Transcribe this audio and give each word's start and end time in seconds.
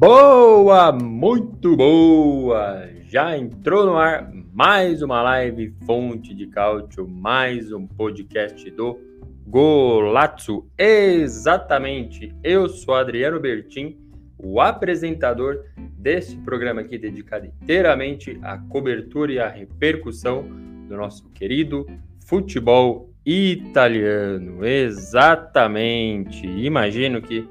Boa, 0.00 0.92
muito 0.92 1.76
boa! 1.76 2.88
Já 3.08 3.36
entrou 3.36 3.84
no 3.84 3.96
ar 3.96 4.32
mais 4.54 5.02
uma 5.02 5.20
live 5.22 5.74
Fonte 5.84 6.32
de 6.32 6.46
Cálcio, 6.46 7.08
mais 7.08 7.72
um 7.72 7.84
podcast 7.84 8.70
do 8.70 8.96
Golazzo. 9.44 10.68
Exatamente, 10.78 12.32
eu 12.44 12.68
sou 12.68 12.94
Adriano 12.94 13.40
Bertin, 13.40 13.98
o 14.38 14.60
apresentador 14.60 15.64
deste 15.98 16.36
programa 16.42 16.82
aqui 16.82 16.96
dedicado 16.96 17.46
inteiramente 17.46 18.38
à 18.40 18.56
cobertura 18.56 19.32
e 19.32 19.40
à 19.40 19.48
repercussão 19.48 20.44
do 20.88 20.96
nosso 20.96 21.28
querido 21.30 21.84
futebol 22.24 23.10
italiano. 23.26 24.64
Exatamente, 24.64 26.46
imagino 26.46 27.20
que 27.20 27.48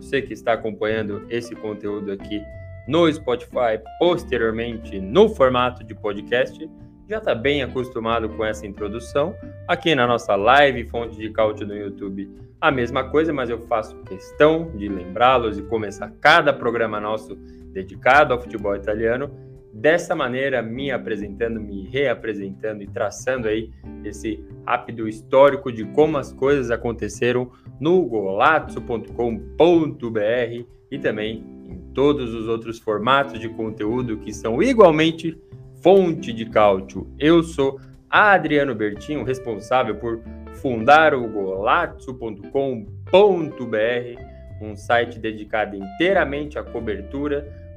você 0.00 0.22
que 0.22 0.32
está 0.32 0.54
acompanhando 0.54 1.24
esse 1.28 1.54
conteúdo 1.54 2.10
aqui 2.10 2.42
no 2.88 3.12
Spotify, 3.12 3.80
posteriormente 3.98 4.98
no 4.98 5.28
formato 5.28 5.84
de 5.84 5.94
podcast, 5.94 6.68
já 7.08 7.18
está 7.18 7.34
bem 7.34 7.62
acostumado 7.62 8.28
com 8.30 8.44
essa 8.44 8.66
introdução. 8.66 9.34
Aqui 9.68 9.94
na 9.94 10.06
nossa 10.06 10.34
live 10.34 10.88
Fonte 10.88 11.16
de 11.16 11.30
Cálcio 11.30 11.66
no 11.66 11.76
YouTube, 11.76 12.30
a 12.60 12.70
mesma 12.70 13.04
coisa, 13.04 13.32
mas 13.32 13.50
eu 13.50 13.66
faço 13.66 13.96
questão 14.04 14.70
de 14.76 14.88
lembrá-los 14.88 15.58
e 15.58 15.62
começar 15.62 16.10
cada 16.20 16.52
programa 16.52 17.00
nosso 17.00 17.34
dedicado 17.72 18.32
ao 18.32 18.40
futebol 18.40 18.74
italiano 18.74 19.30
dessa 19.72 20.14
maneira, 20.14 20.62
me 20.62 20.90
apresentando, 20.90 21.60
me 21.60 21.86
reapresentando 21.86 22.82
e 22.82 22.86
traçando 22.86 23.48
aí 23.48 23.70
esse 24.04 24.44
rápido 24.66 25.08
histórico 25.08 25.72
de 25.72 25.84
como 25.86 26.18
as 26.18 26.32
coisas 26.32 26.70
aconteceram 26.70 27.50
no 27.78 28.04
golazzo.com.br 28.04 29.10
e 30.90 30.98
também 30.98 31.44
em 31.68 31.78
todos 31.94 32.34
os 32.34 32.48
outros 32.48 32.78
formatos 32.78 33.38
de 33.38 33.48
conteúdo 33.48 34.18
que 34.18 34.32
são 34.32 34.62
igualmente 34.62 35.38
fonte 35.82 36.32
de 36.32 36.46
cálcio. 36.46 37.06
Eu 37.18 37.42
sou 37.42 37.80
Adriano 38.08 38.74
Bertinho, 38.74 39.22
responsável 39.22 39.94
por 39.94 40.20
fundar 40.54 41.14
o 41.14 41.28
golazzo.com.br, 41.28 42.50
um 44.60 44.76
site 44.76 45.18
dedicado 45.18 45.76
inteiramente 45.76 46.58
à 46.58 46.62
cobertura 46.64 47.69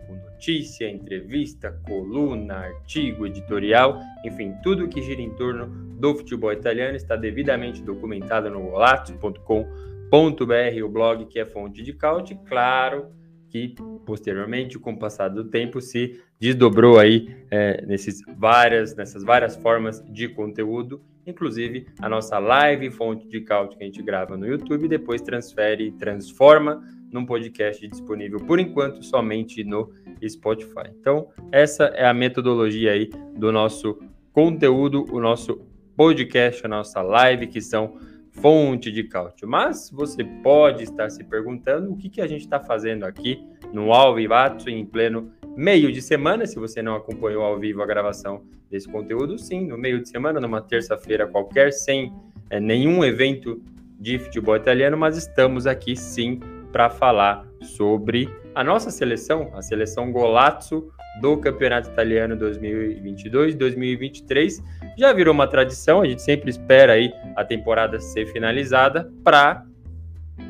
notícia, 0.44 0.90
entrevista, 0.90 1.72
coluna, 1.88 2.56
artigo, 2.56 3.26
editorial, 3.26 4.02
enfim, 4.26 4.54
tudo 4.62 4.90
que 4.90 5.02
gira 5.02 5.22
em 5.22 5.34
torno 5.36 5.68
do 5.98 6.16
futebol 6.16 6.52
italiano 6.52 6.98
está 6.98 7.16
devidamente 7.16 7.82
documentado 7.82 8.50
no 8.50 8.62
golazzo.com.br, 8.64 10.84
o 10.84 10.90
blog 10.90 11.26
que 11.28 11.40
é 11.40 11.46
fonte 11.46 11.82
de 11.82 11.94
caute, 11.94 12.38
claro 12.46 13.08
que 13.48 13.74
posteriormente, 14.06 14.78
com 14.78 14.92
o 14.92 15.00
passar 15.00 15.30
do 15.30 15.46
tempo, 15.46 15.80
se 15.80 16.22
desdobrou 16.38 17.00
aí 17.00 17.34
é, 17.50 17.86
nesses 17.86 18.22
várias, 18.38 18.94
nessas 18.98 19.24
várias 19.24 19.56
formas 19.56 20.04
de 20.12 20.28
conteúdo, 20.28 21.02
inclusive 21.26 21.88
a 22.02 22.10
nossa 22.10 22.38
live 22.38 22.92
fonte 22.92 23.26
de 23.30 23.40
caute 23.40 23.78
que 23.78 23.84
a 23.84 23.86
gente 23.86 24.04
grava 24.04 24.36
no 24.36 24.46
YouTube, 24.46 24.90
depois 24.90 25.22
transfere 25.22 25.86
e 25.86 25.92
transforma 25.94 26.84
num 27.14 27.26
podcast 27.26 27.88
disponível 27.88 28.40
por 28.40 28.60
enquanto 28.60 29.04
somente 29.04 29.64
no 29.64 29.92
Spotify. 30.28 30.90
Então, 31.00 31.30
essa 31.52 31.86
é 31.86 32.06
a 32.06 32.14
metodologia 32.14 32.92
aí 32.92 33.10
do 33.36 33.52
nosso 33.52 34.00
conteúdo, 34.32 35.06
o 35.12 35.20
nosso 35.20 35.62
podcast, 35.96 36.66
a 36.66 36.70
nossa 36.70 37.02
live, 37.02 37.48
que 37.48 37.62
são 37.62 37.98
fonte 38.32 38.92
de 38.92 39.04
cálcio. 39.04 39.48
Mas 39.48 39.90
você 39.92 40.24
pode 40.24 40.84
estar 40.84 41.10
se 41.10 41.24
perguntando 41.24 41.92
o 41.92 41.98
que, 41.98 42.10
que 42.10 42.22
a 42.22 42.28
gente 42.28 42.42
está 42.42 42.60
fazendo 42.60 43.04
aqui 43.04 43.44
no 43.72 43.94
Ao 43.94 44.18
em 44.20 44.86
pleno 44.86 45.32
meio 45.56 45.92
de 45.92 46.02
semana. 46.02 46.46
Se 46.46 46.58
você 46.58 46.82
não 46.82 46.96
acompanhou 46.96 47.44
ao 47.44 47.60
vivo 47.60 47.82
a 47.82 47.86
gravação 47.86 48.44
desse 48.70 48.90
conteúdo, 48.90 49.38
sim, 49.38 49.68
no 49.68 49.78
meio 49.78 50.02
de 50.02 50.10
semana, 50.10 50.40
numa 50.40 50.62
terça-feira 50.62 51.28
qualquer, 51.28 51.72
sem 51.72 52.12
é, 52.50 52.60
nenhum 52.60 53.04
evento 53.04 53.62
de 54.00 54.18
futebol 54.18 54.56
italiano, 54.56 54.98
mas 54.98 55.16
estamos 55.16 55.68
aqui 55.68 55.96
sim 55.96 56.40
para 56.74 56.90
falar 56.90 57.48
sobre 57.62 58.28
a 58.56 58.64
nossa 58.64 58.90
seleção, 58.90 59.52
a 59.54 59.62
seleção 59.62 60.12
Golazzo 60.12 60.92
do 61.22 61.38
Campeonato 61.38 61.92
Italiano 61.92 62.36
2022-2023. 62.36 64.64
Já 64.98 65.14
virou 65.14 65.32
uma 65.34 65.48
tradição, 65.48 66.02
a 66.02 66.06
gente 66.06 66.24
sempre 66.24 66.50
espera 66.50 66.94
aí 66.94 67.14
a 67.36 67.46
temporada 67.46 68.00
ser 68.00 68.26
finalizada 68.26 69.08
para 69.24 69.64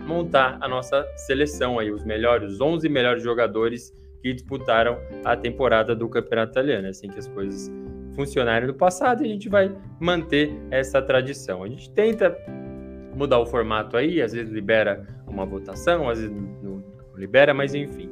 montar 0.07 0.57
a 0.61 0.67
nossa 0.67 1.05
seleção 1.17 1.77
aí, 1.77 1.91
os 1.91 2.05
melhores, 2.05 2.53
os 2.53 2.61
11 2.61 2.87
melhores 2.87 3.21
jogadores 3.21 3.91
que 4.21 4.33
disputaram 4.33 4.97
a 5.25 5.35
temporada 5.35 5.93
do 5.93 6.07
Campeonato 6.07 6.53
Italiano. 6.53 6.87
É 6.87 6.91
assim 6.91 7.09
que 7.09 7.19
as 7.19 7.27
coisas 7.27 7.69
funcionaram 8.15 8.67
no 8.67 8.73
passado 8.73 9.23
e 9.23 9.25
a 9.25 9.29
gente 9.29 9.49
vai 9.49 9.75
manter 9.99 10.57
essa 10.71 11.01
tradição. 11.01 11.63
A 11.63 11.67
gente 11.67 11.91
tenta 11.91 12.33
mudar 13.15 13.39
o 13.39 13.45
formato 13.45 13.97
aí, 13.97 14.21
às 14.21 14.33
vezes 14.33 14.51
libera 14.51 15.05
uma 15.27 15.45
votação, 15.45 16.09
às 16.09 16.19
vezes 16.19 16.35
não, 16.61 16.83
libera, 17.15 17.53
mas 17.53 17.73
enfim. 17.73 18.09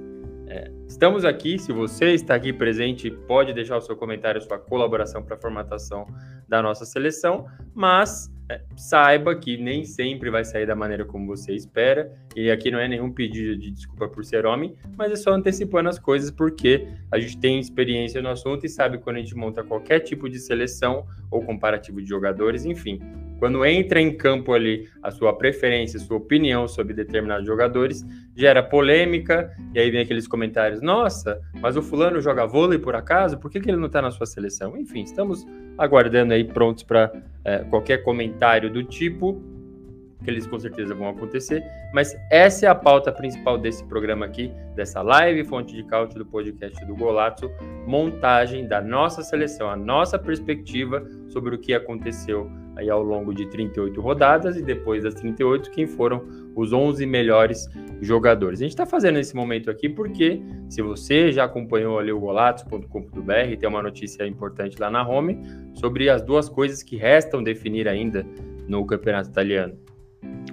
É, 0.48 0.70
estamos 0.86 1.24
aqui, 1.24 1.58
se 1.58 1.72
você 1.72 2.14
está 2.14 2.36
aqui 2.36 2.52
presente, 2.52 3.10
pode 3.10 3.54
deixar 3.54 3.78
o 3.78 3.82
seu 3.82 3.96
comentário, 3.96 4.42
sua 4.42 4.60
colaboração 4.60 5.24
para 5.24 5.36
a 5.38 5.40
formatação 5.40 6.06
da 6.46 6.62
nossa 6.62 6.84
seleção, 6.84 7.46
mas 7.74 8.30
é, 8.50 8.62
saiba 8.76 9.34
que 9.34 9.56
nem 9.56 9.86
sempre 9.86 10.30
vai 10.30 10.44
sair 10.44 10.66
da 10.66 10.76
maneira 10.76 11.06
como 11.06 11.26
você 11.26 11.54
espera, 11.54 12.12
e 12.36 12.52
aqui 12.52 12.70
não 12.70 12.80
é 12.80 12.88
nenhum 12.90 13.10
pedido 13.10 13.58
de 13.58 13.72
desculpa 13.72 14.10
por 14.10 14.26
ser 14.26 14.46
homem, 14.46 14.76
mas 14.98 15.14
é 15.14 15.16
só 15.16 15.32
antecipando 15.32 15.88
as 15.88 15.98
coisas, 15.98 16.30
porque 16.30 16.86
a 17.10 17.18
gente 17.18 17.38
tem 17.40 17.58
experiência 17.58 18.22
no 18.22 18.28
assunto 18.28 18.66
e 18.66 18.70
sabe 18.70 18.98
quando 18.98 19.16
a 19.16 19.20
gente 19.20 19.34
monta 19.34 19.64
qualquer 19.64 20.02
tipo 20.02 20.30
de 20.30 20.38
seleção 20.38 21.06
ou 21.32 21.42
comparativo 21.42 22.02
de 22.02 22.10
jogadores, 22.10 22.66
enfim, 22.66 23.00
quando 23.42 23.66
entra 23.66 24.00
em 24.00 24.16
campo 24.16 24.54
ali 24.54 24.88
a 25.02 25.10
sua 25.10 25.36
preferência, 25.36 25.98
sua 25.98 26.18
opinião 26.18 26.68
sobre 26.68 26.94
determinados 26.94 27.44
jogadores, 27.44 28.06
gera 28.36 28.62
polêmica, 28.62 29.52
e 29.74 29.80
aí 29.80 29.90
vem 29.90 30.02
aqueles 30.02 30.28
comentários: 30.28 30.80
nossa, 30.80 31.42
mas 31.60 31.76
o 31.76 31.82
fulano 31.82 32.22
joga 32.22 32.46
vôlei 32.46 32.78
por 32.78 32.96
acaso? 32.96 33.40
Por 33.40 33.50
que, 33.50 33.60
que 33.60 33.68
ele 33.68 33.78
não 33.78 33.88
está 33.88 34.00
na 34.00 34.12
sua 34.12 34.28
seleção? 34.28 34.78
Enfim, 34.78 35.02
estamos 35.02 35.44
aguardando 35.76 36.36
aí 36.36 36.44
prontos 36.44 36.84
para 36.84 37.12
é, 37.44 37.64
qualquer 37.64 38.04
comentário 38.04 38.72
do 38.72 38.84
tipo, 38.84 39.42
que 40.24 40.30
eles 40.30 40.46
com 40.46 40.60
certeza 40.60 40.94
vão 40.94 41.10
acontecer, 41.10 41.64
mas 41.96 42.16
essa 42.30 42.68
é 42.68 42.70
a 42.70 42.76
pauta 42.76 43.12
principal 43.12 43.58
desse 43.58 43.84
programa 43.86 44.24
aqui, 44.24 44.52
dessa 44.76 45.02
live 45.02 45.44
Fonte 45.46 45.76
de 45.76 45.82
Cálcio 45.86 46.20
do 46.20 46.28
podcast 46.28 46.86
do 46.86 46.96
Golato, 46.96 47.50
montagem 47.88 48.68
da 48.68 48.80
nossa 48.80 49.24
seleção, 49.24 49.68
a 49.68 49.76
nossa 49.76 50.20
perspectiva 50.20 51.04
sobre 51.28 51.56
o 51.56 51.58
que 51.58 51.74
aconteceu 51.74 52.48
aí 52.82 52.90
ao 52.90 53.02
longo 53.02 53.34
de 53.34 53.46
38 53.48 54.02
rodadas 54.02 54.58
e 54.58 54.62
depois 54.62 55.04
das 55.04 55.14
38, 55.14 55.72
quem 55.72 55.88
foram 55.88 56.24
os 56.56 56.74
11 56.74 57.06
melhores 57.06 57.70
jogadores. 58.02 58.60
A 58.60 58.64
gente 58.64 58.72
está 58.72 58.86
fazendo 58.86 59.20
esse 59.20 59.36
momento 59.36 59.70
aqui 59.70 59.88
porque, 59.88 60.42
se 60.70 60.82
você 60.82 61.32
já 61.32 61.46
acompanhou 61.46 62.00
ali 62.00 62.12
o 62.12 62.20
golatos.com.br, 62.20 63.58
tem 63.60 63.70
uma 63.70 63.82
notícia 63.82 64.26
importante 64.28 64.80
lá 64.80 64.90
na 64.90 65.08
home 65.08 65.40
sobre 65.74 66.10
as 66.10 66.22
duas 66.22 66.50
coisas 66.50 66.84
que 66.84 66.98
restam 66.98 67.42
definir 67.44 67.88
ainda 67.88 68.26
no 68.68 68.86
campeonato 68.86 69.30
italiano. 69.30 69.78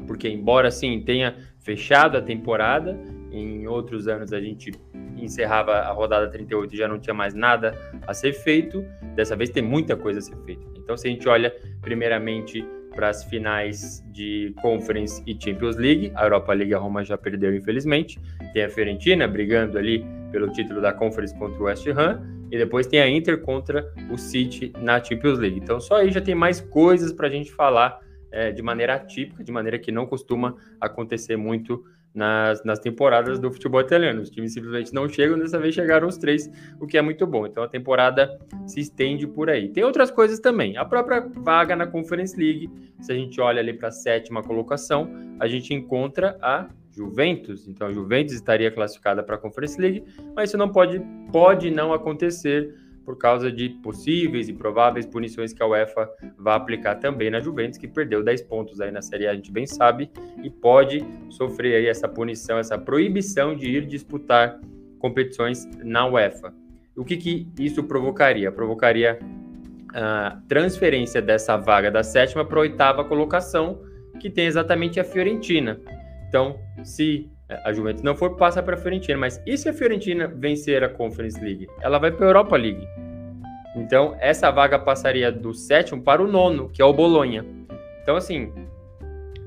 Porque, 0.06 0.28
embora 0.28 0.70
sim 0.70 1.00
tenha 1.00 1.36
fechado 1.58 2.16
a 2.16 2.22
temporada, 2.22 2.98
em 3.30 3.66
outros 3.66 4.08
anos 4.08 4.32
a 4.32 4.40
gente 4.40 4.72
encerrava 5.16 5.72
a 5.72 5.92
rodada 5.92 6.28
38 6.28 6.74
e 6.74 6.78
já 6.78 6.88
não 6.88 6.98
tinha 6.98 7.14
mais 7.14 7.34
nada 7.34 7.74
a 8.06 8.14
ser 8.14 8.32
feito. 8.32 8.84
Dessa 9.14 9.36
vez 9.36 9.50
tem 9.50 9.62
muita 9.62 9.96
coisa 9.96 10.18
a 10.18 10.22
ser 10.22 10.36
feita. 10.44 10.62
Então, 10.76 10.96
se 10.96 11.06
a 11.06 11.10
gente 11.10 11.28
olha 11.28 11.54
primeiramente 11.80 12.66
para 12.94 13.10
as 13.10 13.22
finais 13.24 14.02
de 14.10 14.54
Conference 14.60 15.22
e 15.26 15.36
Champions 15.38 15.76
League, 15.76 16.10
a 16.14 16.24
Europa 16.24 16.52
League 16.52 16.74
a 16.74 16.78
Roma 16.78 17.04
já 17.04 17.16
perdeu, 17.16 17.54
infelizmente. 17.54 18.18
Tem 18.52 18.64
a 18.64 18.68
Fiorentina 18.70 19.28
brigando 19.28 19.78
ali 19.78 20.04
pelo 20.32 20.50
título 20.50 20.80
da 20.80 20.92
Conference 20.92 21.36
contra 21.38 21.60
o 21.60 21.66
West 21.66 21.86
Ham, 21.86 22.38
e 22.50 22.56
depois 22.56 22.86
tem 22.86 23.00
a 23.00 23.08
Inter 23.08 23.40
contra 23.40 23.92
o 24.10 24.16
City 24.16 24.72
na 24.80 25.02
Champions 25.02 25.38
League. 25.38 25.58
Então 25.58 25.80
só 25.80 25.96
aí 25.96 26.10
já 26.10 26.20
tem 26.20 26.34
mais 26.34 26.60
coisas 26.60 27.12
para 27.12 27.28
a 27.28 27.30
gente 27.30 27.52
falar 27.52 28.00
é, 28.30 28.50
de 28.50 28.62
maneira 28.62 28.94
atípica, 28.94 29.44
de 29.44 29.52
maneira 29.52 29.78
que 29.78 29.92
não 29.92 30.06
costuma 30.06 30.54
acontecer 30.80 31.36
muito 31.36 31.84
nas, 32.14 32.64
nas 32.64 32.78
temporadas 32.78 33.38
do 33.38 33.50
futebol 33.50 33.80
italiano. 33.80 34.22
Os 34.22 34.30
times 34.30 34.52
simplesmente 34.52 34.92
não 34.92 35.08
chegam, 35.08 35.38
dessa 35.38 35.58
vez 35.58 35.74
chegaram 35.74 36.08
os 36.08 36.16
três, 36.16 36.50
o 36.80 36.86
que 36.86 36.98
é 36.98 37.02
muito 37.02 37.26
bom. 37.26 37.46
Então 37.46 37.62
a 37.62 37.68
temporada 37.68 38.38
se 38.66 38.80
estende 38.80 39.26
por 39.26 39.48
aí. 39.50 39.68
Tem 39.68 39.84
outras 39.84 40.10
coisas 40.10 40.40
também. 40.40 40.76
A 40.76 40.84
própria 40.84 41.20
vaga 41.20 41.76
na 41.76 41.86
Conference 41.86 42.36
League, 42.36 42.70
se 43.00 43.12
a 43.12 43.14
gente 43.14 43.40
olha 43.40 43.60
ali 43.60 43.72
para 43.72 43.88
a 43.88 43.92
sétima 43.92 44.42
colocação, 44.42 45.08
a 45.38 45.46
gente 45.46 45.72
encontra 45.72 46.36
a 46.42 46.68
Juventus. 46.90 47.68
Então 47.68 47.86
a 47.86 47.92
Juventus 47.92 48.34
estaria 48.34 48.70
classificada 48.70 49.22
para 49.22 49.36
a 49.36 49.38
Conference 49.38 49.80
League, 49.80 50.04
mas 50.34 50.50
isso 50.50 50.58
não 50.58 50.68
pode, 50.68 51.00
pode 51.30 51.70
não 51.70 51.92
acontecer 51.92 52.74
por 53.08 53.16
causa 53.16 53.50
de 53.50 53.70
possíveis 53.70 54.50
e 54.50 54.52
prováveis 54.52 55.06
punições 55.06 55.54
que 55.54 55.62
a 55.62 55.66
UEFA 55.66 56.10
vai 56.36 56.54
aplicar 56.54 56.96
também 56.96 57.30
na 57.30 57.40
Juventus, 57.40 57.78
que 57.78 57.88
perdeu 57.88 58.22
10 58.22 58.42
pontos 58.42 58.82
aí 58.82 58.90
na 58.90 59.00
Série 59.00 59.26
A, 59.26 59.30
a 59.30 59.34
gente 59.34 59.50
bem 59.50 59.66
sabe, 59.66 60.10
e 60.42 60.50
pode 60.50 61.02
sofrer 61.30 61.76
aí 61.76 61.86
essa 61.86 62.06
punição, 62.06 62.58
essa 62.58 62.76
proibição 62.76 63.56
de 63.56 63.66
ir 63.66 63.86
disputar 63.86 64.60
competições 64.98 65.66
na 65.82 66.06
UEFA. 66.06 66.52
O 66.94 67.02
que, 67.02 67.16
que 67.16 67.48
isso 67.58 67.82
provocaria? 67.82 68.52
Provocaria 68.52 69.18
a 69.94 70.38
transferência 70.46 71.22
dessa 71.22 71.56
vaga 71.56 71.90
da 71.90 72.02
sétima 72.02 72.44
para 72.44 72.58
a 72.58 72.60
oitava 72.60 73.02
colocação, 73.06 73.80
que 74.20 74.28
tem 74.28 74.44
exatamente 74.44 75.00
a 75.00 75.04
Fiorentina. 75.04 75.80
Então, 76.28 76.60
se 76.84 77.30
a 77.48 77.72
Juventus 77.72 78.02
não 78.02 78.14
for, 78.14 78.36
passa 78.36 78.62
para 78.62 78.74
a 78.74 78.78
Fiorentina. 78.78 79.18
Mas 79.18 79.40
e 79.46 79.56
se 79.56 79.68
a 79.68 79.72
Fiorentina 79.72 80.26
vencer 80.26 80.84
a 80.84 80.88
Conference 80.88 81.40
League? 81.40 81.66
Ela 81.80 81.98
vai 81.98 82.10
para 82.10 82.26
a 82.26 82.28
Europa 82.28 82.56
League. 82.56 82.86
Então, 83.74 84.16
essa 84.20 84.50
vaga 84.50 84.78
passaria 84.78 85.30
do 85.30 85.54
sétimo 85.54 86.02
para 86.02 86.22
o 86.22 86.26
nono, 86.26 86.68
que 86.68 86.82
é 86.82 86.84
o 86.84 86.92
Bolonha. 86.92 87.44
Então, 88.02 88.16
assim, 88.16 88.52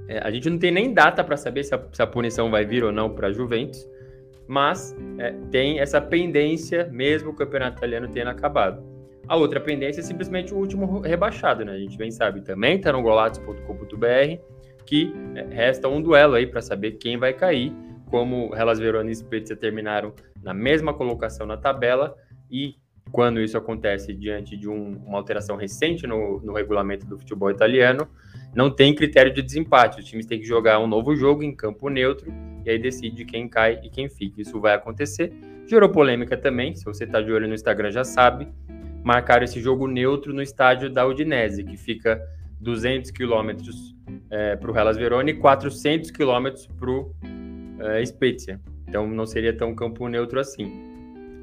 é, 0.07 0.19
a 0.19 0.31
gente 0.31 0.49
não 0.49 0.57
tem 0.57 0.71
nem 0.71 0.93
data 0.93 1.23
para 1.23 1.37
saber 1.37 1.63
se 1.63 1.75
a, 1.75 1.81
se 1.91 2.01
a, 2.01 2.07
punição 2.07 2.49
vai 2.49 2.65
vir 2.65 2.83
ou 2.83 2.91
não 2.91 3.09
para 3.09 3.27
a 3.27 3.31
Juventus, 3.31 3.87
mas 4.47 4.95
é, 5.17 5.33
tem 5.51 5.79
essa 5.79 6.01
pendência, 6.01 6.87
mesmo 6.91 7.31
o 7.31 7.35
campeonato 7.35 7.77
italiano 7.77 8.07
tendo 8.07 8.29
acabado. 8.29 8.83
A 9.27 9.35
outra 9.35 9.59
pendência 9.59 10.01
é 10.01 10.03
simplesmente 10.03 10.53
o 10.53 10.57
último 10.57 10.99
rebaixado, 10.99 11.63
né? 11.63 11.73
A 11.73 11.77
gente 11.77 11.97
bem 11.97 12.11
sabe 12.11 12.41
também, 12.41 12.77
está 12.77 12.91
no 12.91 13.01
golatos.com.br, 13.01 14.41
que 14.85 15.13
é, 15.35 15.43
resta 15.53 15.87
um 15.87 16.01
duelo 16.01 16.35
aí 16.35 16.47
para 16.47 16.61
saber 16.61 16.93
quem 16.93 17.17
vai 17.17 17.33
cair 17.33 17.73
como 18.11 18.53
Hellas 18.53 18.77
Verona 18.77 19.09
e 19.09 19.15
Spezia 19.15 19.55
terminaram 19.55 20.13
na 20.43 20.53
mesma 20.53 20.93
colocação 20.93 21.47
na 21.47 21.55
tabela 21.55 22.13
e 22.51 22.75
quando 23.09 23.41
isso 23.41 23.57
acontece 23.57 24.13
diante 24.13 24.55
de 24.57 24.69
um, 24.69 24.97
uma 25.05 25.17
alteração 25.17 25.55
recente 25.55 26.05
no, 26.05 26.39
no, 26.41 26.53
regulamento 26.53 27.05
do 27.05 27.17
futebol 27.17 27.49
italiano, 27.49 28.07
não 28.53 28.69
tem 28.69 28.93
critério 28.93 29.33
de 29.33 29.41
desempate. 29.41 29.99
Os 29.99 30.05
times 30.05 30.25
têm 30.25 30.39
que 30.39 30.45
jogar 30.45 30.79
um 30.79 30.87
novo 30.87 31.15
jogo 31.15 31.41
em 31.41 31.55
campo 31.55 31.89
neutro 31.89 32.31
e 32.65 32.69
aí 32.69 32.77
decide 32.77 33.25
quem 33.25 33.47
cai 33.47 33.79
e 33.83 33.89
quem 33.89 34.09
fica. 34.09 34.41
Isso 34.41 34.59
vai 34.59 34.75
acontecer. 34.75 35.33
Gerou 35.67 35.89
polêmica 35.89 36.37
também, 36.37 36.75
se 36.75 36.85
você 36.85 37.05
está 37.05 37.21
de 37.21 37.31
olho 37.31 37.47
no 37.47 37.53
Instagram 37.53 37.91
já 37.91 38.03
sabe. 38.03 38.47
Marcaram 39.03 39.43
esse 39.43 39.59
jogo 39.59 39.87
neutro 39.87 40.33
no 40.33 40.41
estádio 40.41 40.89
da 40.89 41.05
Udinese, 41.05 41.63
que 41.63 41.75
fica 41.75 42.21
200 42.59 43.09
quilômetros 43.11 43.95
é, 44.29 44.55
para 44.55 44.71
o 44.71 44.77
Hellas 44.77 44.97
Verona 44.97 45.29
e 45.31 45.33
400 45.33 46.11
quilômetros 46.11 46.67
para 46.67 46.89
o 46.89 47.13
uh, 47.81 48.05
Spezia. 48.05 48.59
Então 48.87 49.07
não 49.07 49.25
seria 49.25 49.55
tão 49.55 49.73
campo 49.73 50.07
neutro 50.07 50.39
assim. 50.39 50.89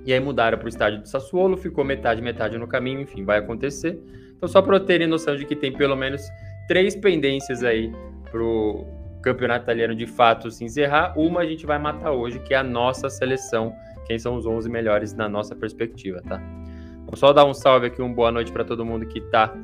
E 0.06 0.12
aí 0.12 0.20
mudaram 0.20 0.56
para 0.56 0.66
o 0.66 0.68
estádio 0.68 1.00
do 1.00 1.08
Sassuolo, 1.08 1.56
ficou 1.56 1.84
metade, 1.84 2.22
metade 2.22 2.56
no 2.56 2.66
caminho, 2.66 3.00
enfim, 3.00 3.24
vai 3.24 3.38
acontecer. 3.38 3.98
Então 4.36 4.48
só 4.48 4.62
para 4.62 4.80
terem 4.80 5.06
noção 5.06 5.36
de 5.36 5.44
que 5.44 5.56
tem 5.56 5.72
pelo 5.72 5.96
menos 5.96 6.22
três 6.66 6.94
pendências 6.94 7.62
aí 7.64 7.92
para 8.30 8.42
o 8.42 8.86
campeonato 9.22 9.64
italiano 9.64 9.94
de 9.94 10.06
fato 10.06 10.50
se 10.50 10.64
encerrar. 10.64 11.18
Uma 11.18 11.40
a 11.40 11.46
gente 11.46 11.66
vai 11.66 11.78
matar 11.78 12.12
hoje, 12.12 12.38
que 12.40 12.54
é 12.54 12.58
a 12.58 12.62
nossa 12.62 13.10
seleção, 13.10 13.74
quem 14.06 14.18
são 14.18 14.36
os 14.36 14.46
11 14.46 14.68
melhores 14.70 15.12
na 15.12 15.28
nossa 15.28 15.54
perspectiva, 15.54 16.22
tá? 16.22 16.40
Vou 17.04 17.16
só 17.16 17.32
dar 17.32 17.44
um 17.44 17.54
salve 17.54 17.86
aqui, 17.86 18.00
uma 18.00 18.14
boa 18.14 18.30
noite 18.30 18.52
para 18.52 18.64
todo 18.64 18.84
mundo 18.84 19.06
que 19.06 19.18
está 19.18 19.54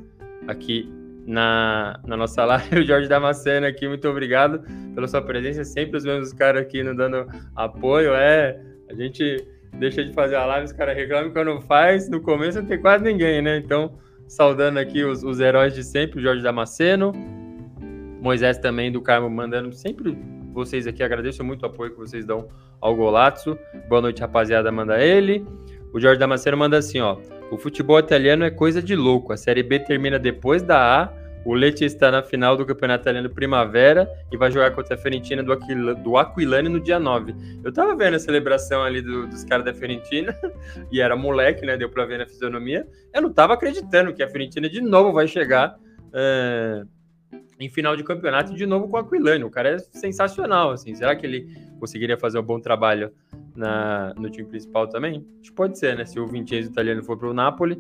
aqui 0.49 0.91
na, 1.27 2.01
na 2.07 2.17
nossa 2.17 2.45
live. 2.45 2.81
O 2.81 2.83
Jorge 2.85 3.09
Damasceno 3.09 3.67
aqui, 3.67 3.89
muito 3.89 4.09
obrigado 4.09 4.63
pela 4.95 5.09
sua 5.09 5.23
presença. 5.23 5.65
Sempre 5.65 5.97
os 5.97 6.05
mesmos 6.05 6.33
caras 6.33 6.63
aqui 6.63 6.83
nos 6.83 6.97
dando 6.97 7.27
apoio. 7.57 8.15
É, 8.15 8.61
a 8.89 8.95
gente 8.95 9.47
deixa 9.79 10.05
de 10.05 10.13
fazer 10.13 10.37
a 10.37 10.45
live, 10.47 10.67
os 10.67 10.73
caras 10.73 10.97
reclamam 10.97 11.33
quando 11.33 11.61
faz. 11.63 12.09
No 12.09 12.21
começo 12.21 12.61
não 12.61 12.67
tem 12.67 12.81
quase 12.81 13.05
ninguém, 13.05 13.43
né? 13.43 13.59
Então, 13.59 13.99
saudando 14.29 14.79
aqui 14.79 15.05
os, 15.05 15.23
os 15.23 15.41
heróis 15.41 15.75
de 15.75 15.83
sempre, 15.83 16.19
o 16.19 16.23
Jorge 16.23 16.43
Damasceno. 16.43 17.13
Moisés 18.21 18.57
também 18.57 18.91
do 18.91 19.03
Carmo 19.03 19.29
mandando 19.29 19.73
sempre 19.73 20.17
vocês 20.53 20.87
aqui. 20.87 21.03
Agradeço 21.03 21.45
muito 21.45 21.63
o 21.63 21.67
apoio 21.67 21.91
que 21.91 21.99
vocês 21.99 22.25
dão 22.25 22.49
ao 22.81 22.95
Golazzo. 22.95 23.59
Boa 23.89 24.01
noite, 24.01 24.21
rapaziada. 24.21 24.71
Manda 24.73 25.03
ele. 25.03 25.45
O 25.93 26.01
Jorge 26.01 26.19
Damasceno 26.19 26.57
manda 26.57 26.79
assim, 26.79 27.01
ó. 27.01 27.19
O 27.55 27.57
futebol 27.57 28.01
italiano 28.01 28.45
é 28.45 28.51
coisa 28.51 28.83
de 28.83 28.97
louco. 28.97 29.33
A 29.33 29.37
Série 29.37 29.63
B 29.63 29.79
termina 29.79 30.19
depois 30.19 30.61
da 30.61 31.05
A. 31.05 31.13
O 31.45 31.55
Lecce 31.55 31.85
está 31.85 32.11
na 32.11 32.21
final 32.21 32.57
do 32.57 32.67
Campeonato 32.67 33.03
Italiano 33.03 33.31
Primavera 33.31 34.11
e 34.33 34.37
vai 34.37 34.51
jogar 34.51 34.73
contra 34.73 34.97
a 34.97 34.99
Fiorentina 34.99 35.41
do, 35.41 35.53
Aquil 35.53 35.95
do 35.95 36.17
Aquilani 36.17 36.69
no 36.69 36.81
dia 36.81 36.99
9. 36.99 37.33
Eu 37.63 37.73
tava 37.73 37.95
vendo 37.95 38.15
a 38.15 38.19
celebração 38.19 38.83
ali 38.83 39.01
do, 39.01 39.29
dos 39.29 39.45
caras 39.45 39.65
da 39.65 39.73
Fiorentina 39.73 40.37
e 40.91 41.01
era 41.01 41.15
moleque, 41.15 41.65
né? 41.65 41.77
Deu 41.77 41.89
pra 41.89 42.05
ver 42.05 42.19
na 42.19 42.27
fisionomia. 42.27 42.89
Eu 43.13 43.23
não 43.23 43.33
tava 43.33 43.55
acreditando 43.55 44.13
que 44.13 44.23
a 44.25 44.29
Fiorentina 44.29 44.69
de 44.69 44.81
novo 44.81 45.13
vai 45.13 45.29
chegar 45.29 45.77
é, 46.13 46.83
em 47.59 47.69
final 47.69 47.97
de 47.97 48.03
campeonato 48.03 48.55
de 48.55 48.67
novo 48.67 48.89
com 48.89 48.97
o 48.97 49.01
Aquilani. 49.01 49.45
O 49.45 49.51
cara 49.51 49.77
é 49.77 49.79
sensacional, 49.79 50.71
assim. 50.71 50.95
Será 50.95 51.15
que 51.15 51.27
ele 51.27 51.47
conseguiria 51.79 52.17
fazer 52.17 52.39
um 52.39 52.43
bom 52.43 52.61
trabalho 52.61 53.13
na, 53.55 54.13
no 54.15 54.31
time 54.31 54.49
principal 54.49 54.89
também? 54.89 55.27
Acho 55.41 55.51
que 55.51 55.57
pode 55.57 55.79
ser, 55.79 55.97
né? 55.97 56.05
Se 56.05 56.19
o 56.19 56.27
Vincenzo 56.27 56.71
italiano 56.71 57.03
for 57.03 57.17
para 57.17 57.29
o 57.29 57.35
Napoli, 57.35 57.79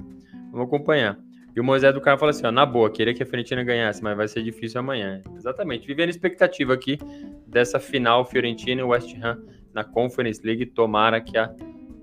vamos 0.51 0.67
acompanhar. 0.67 1.19
E 1.57 1.61
o 1.61 1.65
Moisés 1.65 1.95
do 1.95 2.01
Carmo 2.01 2.19
fala 2.19 2.31
assim: 2.31 2.47
ó, 2.47 2.51
na 2.51 2.67
boa, 2.67 2.91
queria 2.91 3.15
que 3.15 3.23
a 3.23 3.27
Fiorentina 3.27 3.63
ganhasse, 3.63 4.03
mas 4.03 4.17
vai 4.17 4.27
ser 4.27 4.43
difícil 4.43 4.81
amanhã. 4.81 5.23
Exatamente. 5.37 5.87
Vivendo 5.87 6.11
expectativa 6.11 6.75
aqui 6.75 6.99
dessa 7.47 7.79
final 7.79 8.25
Fiorentina 8.25 8.81
e 8.81 8.85
West 8.85 9.15
Ham 9.23 9.41
na 9.73 9.85
Conference 9.85 10.45
League. 10.45 10.67
Tomara 10.67 11.21
que 11.21 11.39
a 11.39 11.55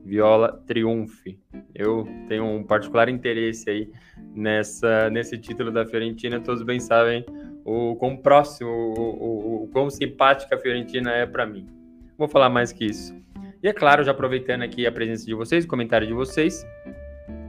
Viola 0.03 0.62
triunfe. 0.65 1.39
Eu 1.74 2.07
tenho 2.27 2.45
um 2.45 2.63
particular 2.63 3.09
interesse 3.09 3.70
aí 3.70 3.89
nessa, 4.34 5.10
nesse 5.10 5.38
título 5.38 5.72
da 5.72 5.86
Fiorentina. 5.86 6.39
Todos 6.39 6.63
bem 6.63 6.79
sabem 6.79 7.25
o 7.63 7.96
quão 7.96 8.17
próximo, 8.17 8.70
o, 8.70 9.00
o, 9.00 9.63
o 9.63 9.67
quão 9.67 9.89
simpática 9.89 10.55
a 10.55 10.60
Fiorentina 10.60 11.12
é 11.12 11.25
para 11.25 11.46
mim. 11.46 11.67
Vou 12.17 12.27
falar 12.27 12.50
mais 12.50 12.72
que 12.72 12.86
isso. 12.86 13.15
E 13.63 13.67
é 13.67 13.74
claro, 13.74 14.03
já 14.03 14.12
aproveitando 14.12 14.63
aqui 14.63 14.88
a 14.88 14.91
presença 14.91 15.25
de 15.25 15.36
vocês, 15.36 15.65
o 15.65 15.67
comentário 15.67 16.08
de 16.08 16.13
vocês, 16.13 16.65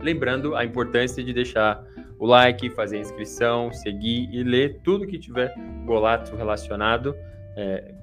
lembrando 0.01 0.55
a 0.55 0.65
importância 0.65 1.25
de 1.25 1.33
deixar 1.33 1.83
o 2.19 2.27
like, 2.27 2.69
fazer 2.71 2.99
a 2.99 3.01
inscrição, 3.01 3.73
seguir 3.73 4.29
e 4.33 4.43
ler 4.43 4.81
tudo 4.85 5.07
que 5.07 5.19
tiver 5.19 5.53
Golato 5.85 6.37
relacionado, 6.37 7.17
é, 7.57 7.95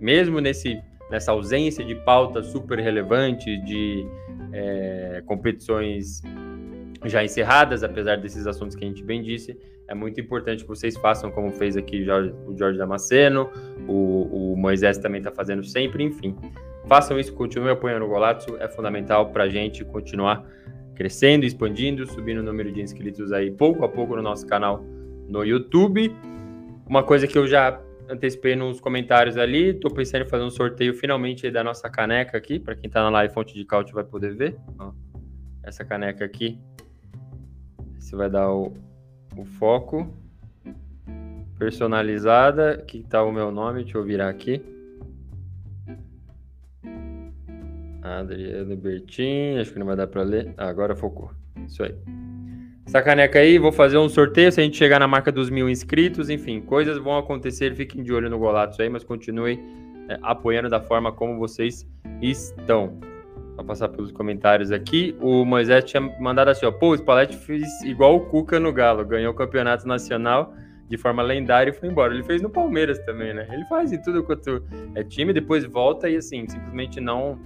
mesmo 0.00 0.40
nesse, 0.40 0.82
nessa 1.12 1.30
ausência 1.30 1.84
de 1.84 1.94
pauta 1.94 2.42
super 2.42 2.78
relevante, 2.78 3.58
de 3.58 4.06
é, 4.50 5.22
competições 5.26 6.22
já 7.04 7.22
encerradas, 7.22 7.84
apesar 7.84 8.16
desses 8.16 8.46
assuntos 8.46 8.74
que 8.74 8.82
a 8.82 8.88
gente 8.88 9.04
bem 9.04 9.22
disse, 9.22 9.54
é 9.86 9.94
muito 9.94 10.18
importante 10.18 10.62
que 10.62 10.68
vocês 10.68 10.96
façam 10.96 11.30
como 11.30 11.50
fez 11.50 11.76
aqui 11.76 12.02
o 12.46 12.56
Jorge 12.56 12.78
Damasceno, 12.78 13.50
o, 13.86 14.52
o 14.52 14.56
Moisés 14.56 14.96
também 14.96 15.18
está 15.18 15.30
fazendo 15.30 15.62
sempre, 15.62 16.02
enfim. 16.02 16.34
Façam 16.86 17.18
isso, 17.18 17.34
continuem 17.34 17.72
apoiando 17.72 18.06
o 18.06 18.08
Golazzo, 18.08 18.56
é 18.58 18.66
fundamental 18.66 19.28
para 19.28 19.44
a 19.44 19.48
gente 19.50 19.84
continuar 19.84 20.46
crescendo, 20.94 21.44
expandindo, 21.44 22.06
subindo 22.06 22.38
o 22.38 22.42
número 22.42 22.72
de 22.72 22.80
inscritos 22.80 23.32
aí 23.32 23.50
pouco 23.50 23.84
a 23.84 23.88
pouco 23.88 24.16
no 24.16 24.22
nosso 24.22 24.46
canal 24.46 24.82
no 25.28 25.44
YouTube. 25.44 26.16
Uma 26.88 27.02
coisa 27.02 27.26
que 27.26 27.36
eu 27.36 27.46
já 27.46 27.78
antecipei 28.12 28.54
nos 28.54 28.80
comentários 28.80 29.36
ali, 29.36 29.70
estou 29.70 29.90
pensando 29.90 30.24
em 30.24 30.28
fazer 30.28 30.44
um 30.44 30.50
sorteio 30.50 30.94
finalmente 30.94 31.50
da 31.50 31.64
nossa 31.64 31.88
caneca 31.88 32.36
aqui, 32.36 32.58
para 32.58 32.76
quem 32.76 32.86
está 32.86 33.02
na 33.02 33.10
live 33.10 33.32
Fonte 33.32 33.54
de 33.54 33.64
Caute 33.64 33.92
vai 33.92 34.04
poder 34.04 34.36
ver. 34.36 34.56
Ó, 34.78 34.92
essa 35.62 35.84
caneca 35.84 36.24
aqui, 36.24 36.58
você 37.98 38.14
vai 38.14 38.28
dar 38.28 38.52
o, 38.52 38.74
o 39.36 39.44
foco. 39.44 40.14
Personalizada, 41.58 42.72
aqui 42.72 42.98
está 42.98 43.22
o 43.22 43.30
meu 43.30 43.52
nome, 43.52 43.84
deixa 43.84 43.96
eu 43.96 44.04
virar 44.04 44.28
aqui. 44.28 44.60
Adriano 48.02 48.76
Bertin, 48.76 49.58
acho 49.60 49.72
que 49.72 49.78
não 49.78 49.86
vai 49.86 49.96
dar 49.96 50.08
para 50.08 50.22
ler. 50.22 50.52
Ah, 50.56 50.68
agora 50.68 50.96
focou. 50.96 51.30
Isso 51.66 51.84
aí. 51.84 51.94
Essa 52.86 53.00
caneca 53.00 53.38
aí, 53.38 53.58
vou 53.58 53.72
fazer 53.72 53.96
um 53.96 54.08
sorteio 54.08 54.50
se 54.50 54.60
a 54.60 54.64
gente 54.64 54.76
chegar 54.76 54.98
na 54.98 55.06
marca 55.06 55.30
dos 55.30 55.48
mil 55.48 55.68
inscritos. 55.68 56.28
Enfim, 56.28 56.60
coisas 56.60 56.98
vão 56.98 57.16
acontecer. 57.16 57.74
Fiquem 57.74 58.02
de 58.02 58.12
olho 58.12 58.28
no 58.28 58.38
Golatos 58.38 58.78
aí, 58.80 58.88
mas 58.88 59.04
continue 59.04 59.58
é, 60.08 60.18
apoiando 60.22 60.68
da 60.68 60.80
forma 60.80 61.12
como 61.12 61.38
vocês 61.38 61.86
estão. 62.20 62.98
Vou 63.56 63.64
passar 63.64 63.88
pelos 63.88 64.10
comentários 64.10 64.72
aqui. 64.72 65.16
O 65.20 65.44
Moisés 65.44 65.84
tinha 65.84 66.00
mandado 66.20 66.48
assim, 66.48 66.66
ó. 66.66 66.72
Pô, 66.72 66.90
o 66.90 66.96
Spalletti 66.96 67.36
fez 67.36 67.64
igual 67.82 68.16
o 68.16 68.20
Cuca 68.20 68.58
no 68.58 68.72
Galo. 68.72 69.04
Ganhou 69.04 69.32
o 69.32 69.36
campeonato 69.36 69.86
nacional 69.86 70.54
de 70.88 70.98
forma 70.98 71.22
lendária 71.22 71.70
e 71.70 71.72
foi 71.72 71.88
embora. 71.88 72.12
Ele 72.12 72.24
fez 72.24 72.42
no 72.42 72.50
Palmeiras 72.50 72.98
também, 73.00 73.32
né? 73.32 73.46
Ele 73.50 73.64
faz 73.66 73.92
em 73.92 74.02
tudo 74.02 74.22
quanto 74.22 74.62
é 74.94 75.04
time, 75.04 75.32
depois 75.32 75.64
volta 75.64 76.08
e 76.08 76.16
assim, 76.16 76.46
simplesmente 76.48 77.00
não 77.00 77.38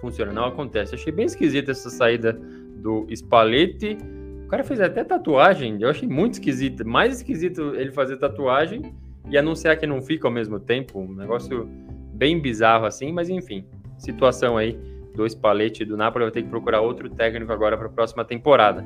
funciona, 0.00 0.32
não 0.32 0.46
acontece. 0.46 0.94
Achei 0.94 1.12
bem 1.12 1.26
esquisita 1.26 1.72
essa 1.72 1.90
saída 1.90 2.32
do 2.76 3.06
Spalletti. 3.14 3.98
O 4.46 4.48
cara 4.48 4.62
fez 4.62 4.80
até 4.80 5.02
tatuagem, 5.02 5.76
eu 5.80 5.90
achei 5.90 6.08
muito 6.08 6.34
esquisito. 6.34 6.86
Mais 6.86 7.16
esquisito 7.16 7.74
ele 7.74 7.90
fazer 7.90 8.16
tatuagem 8.16 8.94
e 9.28 9.36
anunciar 9.36 9.76
que 9.76 9.88
não 9.88 10.00
fica 10.00 10.28
ao 10.28 10.32
mesmo 10.32 10.60
tempo. 10.60 11.00
Um 11.00 11.12
negócio 11.14 11.68
bem 12.14 12.40
bizarro 12.40 12.86
assim, 12.86 13.10
mas 13.10 13.28
enfim, 13.28 13.64
situação 13.98 14.56
aí 14.56 14.78
do 15.16 15.26
Spalletti 15.26 15.84
do 15.84 15.96
Napoli 15.96 16.26
vai 16.26 16.32
ter 16.32 16.44
que 16.44 16.48
procurar 16.48 16.80
outro 16.80 17.10
técnico 17.10 17.52
agora 17.52 17.76
para 17.76 17.88
a 17.88 17.90
próxima 17.90 18.24
temporada. 18.24 18.84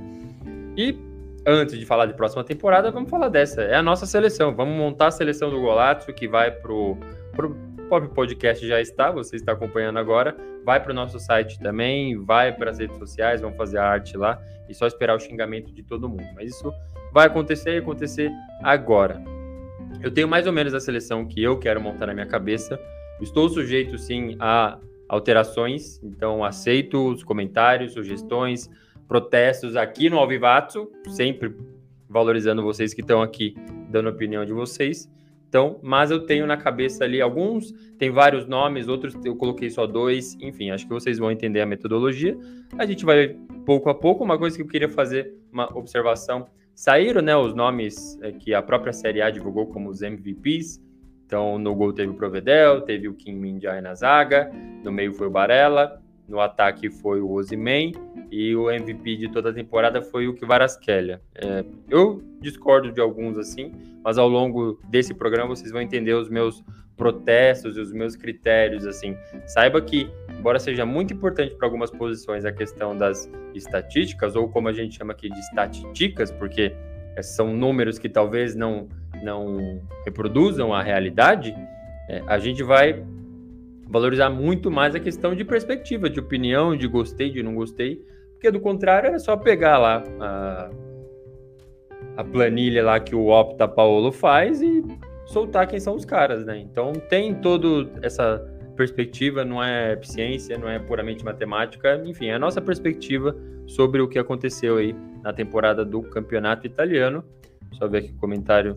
E 0.78 0.96
antes 1.46 1.78
de 1.78 1.84
falar 1.84 2.06
de 2.06 2.14
próxima 2.14 2.42
temporada, 2.42 2.90
vamos 2.90 3.10
falar 3.10 3.28
dessa. 3.28 3.60
É 3.60 3.74
a 3.74 3.82
nossa 3.82 4.06
seleção. 4.06 4.54
Vamos 4.54 4.74
montar 4.74 5.08
a 5.08 5.10
seleção 5.10 5.50
do 5.50 5.60
Golazzo, 5.60 6.10
que 6.14 6.26
vai 6.26 6.50
pro, 6.50 6.96
pro 7.32 7.54
Pop 7.90 8.06
Podcast 8.14 8.64
já 8.64 8.80
está, 8.80 9.10
você 9.10 9.34
está 9.34 9.50
acompanhando 9.50 9.98
agora. 9.98 10.36
Vai 10.64 10.80
para 10.80 10.92
o 10.92 10.94
nosso 10.94 11.18
site 11.18 11.58
também, 11.58 12.16
vai 12.16 12.52
para 12.52 12.70
as 12.70 12.78
redes 12.78 12.96
sociais, 12.96 13.40
vamos 13.40 13.56
fazer 13.56 13.78
a 13.78 13.84
arte 13.84 14.16
lá 14.16 14.40
e 14.68 14.74
só 14.74 14.86
esperar 14.86 15.16
o 15.16 15.18
xingamento 15.18 15.72
de 15.72 15.82
todo 15.82 16.08
mundo. 16.08 16.28
Mas 16.36 16.54
isso 16.54 16.72
vai 17.12 17.26
acontecer 17.26 17.74
e 17.74 17.78
acontecer 17.78 18.30
agora. 18.62 19.20
Eu 20.00 20.12
tenho 20.12 20.28
mais 20.28 20.46
ou 20.46 20.52
menos 20.52 20.72
a 20.72 20.78
seleção 20.78 21.26
que 21.26 21.42
eu 21.42 21.58
quero 21.58 21.80
montar 21.80 22.06
na 22.06 22.14
minha 22.14 22.26
cabeça. 22.26 22.80
Estou 23.20 23.48
sujeito 23.48 23.98
sim 23.98 24.36
a 24.38 24.78
alterações, 25.08 26.00
então 26.04 26.44
aceito 26.44 27.08
os 27.08 27.24
comentários, 27.24 27.94
sugestões, 27.94 28.70
protestos 29.08 29.74
aqui 29.74 30.08
no 30.08 30.16
Alvivato, 30.16 30.88
sempre 31.08 31.56
valorizando 32.08 32.62
vocês 32.62 32.94
que 32.94 33.00
estão 33.00 33.20
aqui 33.20 33.56
dando 33.88 34.08
opinião 34.08 34.44
de 34.44 34.52
vocês. 34.52 35.10
Então, 35.50 35.80
mas 35.82 36.12
eu 36.12 36.20
tenho 36.20 36.46
na 36.46 36.56
cabeça 36.56 37.02
ali 37.02 37.20
alguns, 37.20 37.72
tem 37.98 38.08
vários 38.08 38.46
nomes, 38.46 38.86
outros 38.86 39.16
eu 39.24 39.34
coloquei 39.34 39.68
só 39.68 39.84
dois, 39.84 40.38
enfim, 40.40 40.70
acho 40.70 40.86
que 40.86 40.92
vocês 40.92 41.18
vão 41.18 41.28
entender 41.28 41.60
a 41.60 41.66
metodologia. 41.66 42.38
A 42.78 42.86
gente 42.86 43.04
vai 43.04 43.36
pouco 43.66 43.90
a 43.90 43.94
pouco. 43.94 44.22
Uma 44.22 44.38
coisa 44.38 44.54
que 44.54 44.62
eu 44.62 44.68
queria 44.68 44.88
fazer, 44.88 45.34
uma 45.52 45.76
observação: 45.76 46.46
saíram 46.72 47.20
né, 47.20 47.36
os 47.36 47.52
nomes 47.52 48.16
é, 48.22 48.30
que 48.30 48.54
a 48.54 48.62
própria 48.62 48.92
Série 48.92 49.20
A 49.20 49.28
divulgou 49.28 49.66
como 49.66 49.90
os 49.90 50.02
MVPs. 50.02 50.80
Então, 51.26 51.58
no 51.58 51.74
gol 51.74 51.92
teve 51.92 52.12
o 52.12 52.14
Provedel, 52.14 52.82
teve 52.82 53.08
o 53.08 53.14
Kim 53.14 53.34
Min 53.34 53.60
Jae 53.60 53.80
na 53.80 53.94
zaga, 53.94 54.52
no 54.84 54.92
meio 54.92 55.12
foi 55.12 55.26
o 55.26 55.30
Barella, 55.30 55.99
no 56.30 56.40
ataque 56.40 56.88
foi 56.88 57.20
o 57.20 57.30
Ozyman 57.32 57.92
e 58.30 58.54
o 58.54 58.70
MVP 58.70 59.16
de 59.16 59.28
toda 59.28 59.50
a 59.50 59.52
temporada 59.52 60.00
foi 60.00 60.28
o 60.28 60.34
Kvaratskhelia. 60.34 61.20
É, 61.34 61.64
eu 61.88 62.22
discordo 62.40 62.92
de 62.92 63.00
alguns 63.00 63.36
assim, 63.36 63.72
mas 64.04 64.16
ao 64.16 64.28
longo 64.28 64.78
desse 64.88 65.12
programa 65.12 65.48
vocês 65.48 65.72
vão 65.72 65.82
entender 65.82 66.14
os 66.14 66.30
meus 66.30 66.62
protestos 66.96 67.76
e 67.76 67.80
os 67.80 67.92
meus 67.92 68.14
critérios 68.14 68.86
assim. 68.86 69.16
Saiba 69.46 69.80
que, 69.80 70.08
embora 70.38 70.58
seja 70.60 70.86
muito 70.86 71.12
importante 71.12 71.54
para 71.56 71.66
algumas 71.66 71.90
posições 71.90 72.44
a 72.44 72.52
questão 72.52 72.96
das 72.96 73.28
estatísticas 73.54 74.36
ou 74.36 74.48
como 74.48 74.68
a 74.68 74.72
gente 74.72 74.96
chama 74.96 75.12
aqui 75.12 75.28
de 75.28 75.38
estatísticas, 75.40 76.30
porque 76.30 76.72
são 77.22 77.52
números 77.52 77.98
que 77.98 78.08
talvez 78.08 78.54
não 78.54 78.88
não 79.22 79.82
reproduzam 80.04 80.72
a 80.72 80.82
realidade, 80.82 81.54
é, 82.08 82.22
a 82.26 82.38
gente 82.38 82.62
vai 82.62 83.04
valorizar 83.90 84.30
muito 84.30 84.70
mais 84.70 84.94
a 84.94 85.00
questão 85.00 85.34
de 85.34 85.44
perspectiva, 85.44 86.08
de 86.08 86.20
opinião, 86.20 86.76
de 86.76 86.86
gostei, 86.86 87.28
de 87.28 87.42
não 87.42 87.54
gostei, 87.54 88.00
porque 88.32 88.50
do 88.50 88.60
contrário 88.60 89.08
era 89.08 89.18
só 89.18 89.36
pegar 89.36 89.78
lá 89.78 90.04
a, 90.20 90.70
a 92.16 92.24
planilha 92.24 92.84
lá 92.84 93.00
que 93.00 93.14
o 93.14 93.26
Opta 93.26 93.66
Paulo 93.66 94.12
faz 94.12 94.62
e 94.62 94.84
soltar 95.26 95.66
quem 95.66 95.80
são 95.80 95.96
os 95.96 96.04
caras, 96.04 96.44
né? 96.44 96.58
Então 96.58 96.92
tem 96.92 97.34
toda 97.34 97.90
essa 98.00 98.38
perspectiva, 98.76 99.44
não 99.44 99.62
é 99.62 99.98
ciência, 100.02 100.56
não 100.56 100.68
é 100.68 100.78
puramente 100.78 101.24
matemática, 101.24 102.00
enfim, 102.06 102.28
é 102.28 102.34
a 102.34 102.38
nossa 102.38 102.60
perspectiva 102.60 103.36
sobre 103.66 104.00
o 104.00 104.08
que 104.08 104.18
aconteceu 104.18 104.78
aí 104.78 104.94
na 105.22 105.32
temporada 105.32 105.84
do 105.84 106.00
campeonato 106.02 106.66
italiano. 106.66 107.24
Só 107.72 107.86
ver 107.88 107.98
aqui 107.98 108.12
o 108.12 108.16
comentário 108.16 108.76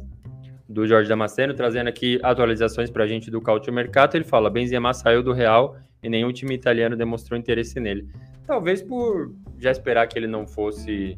do 0.73 0.87
Jorge 0.87 1.07
Damasceno, 1.07 1.53
trazendo 1.53 1.87
aqui 1.87 2.19
atualizações 2.23 2.89
para 2.89 3.03
a 3.03 3.07
gente 3.07 3.29
do 3.29 3.39
Cautio 3.39 3.71
Mercato. 3.71 4.17
Ele 4.17 4.23
fala: 4.23 4.49
Benzema 4.49 4.93
saiu 4.93 5.21
do 5.21 5.31
Real 5.31 5.77
e 6.01 6.09
nenhum 6.09 6.33
time 6.33 6.55
italiano 6.55 6.97
demonstrou 6.97 7.39
interesse 7.39 7.79
nele. 7.79 8.09
Talvez 8.45 8.81
por 8.81 9.33
já 9.59 9.71
esperar 9.71 10.07
que 10.07 10.17
ele 10.17 10.27
não 10.27 10.47
fosse 10.47 11.17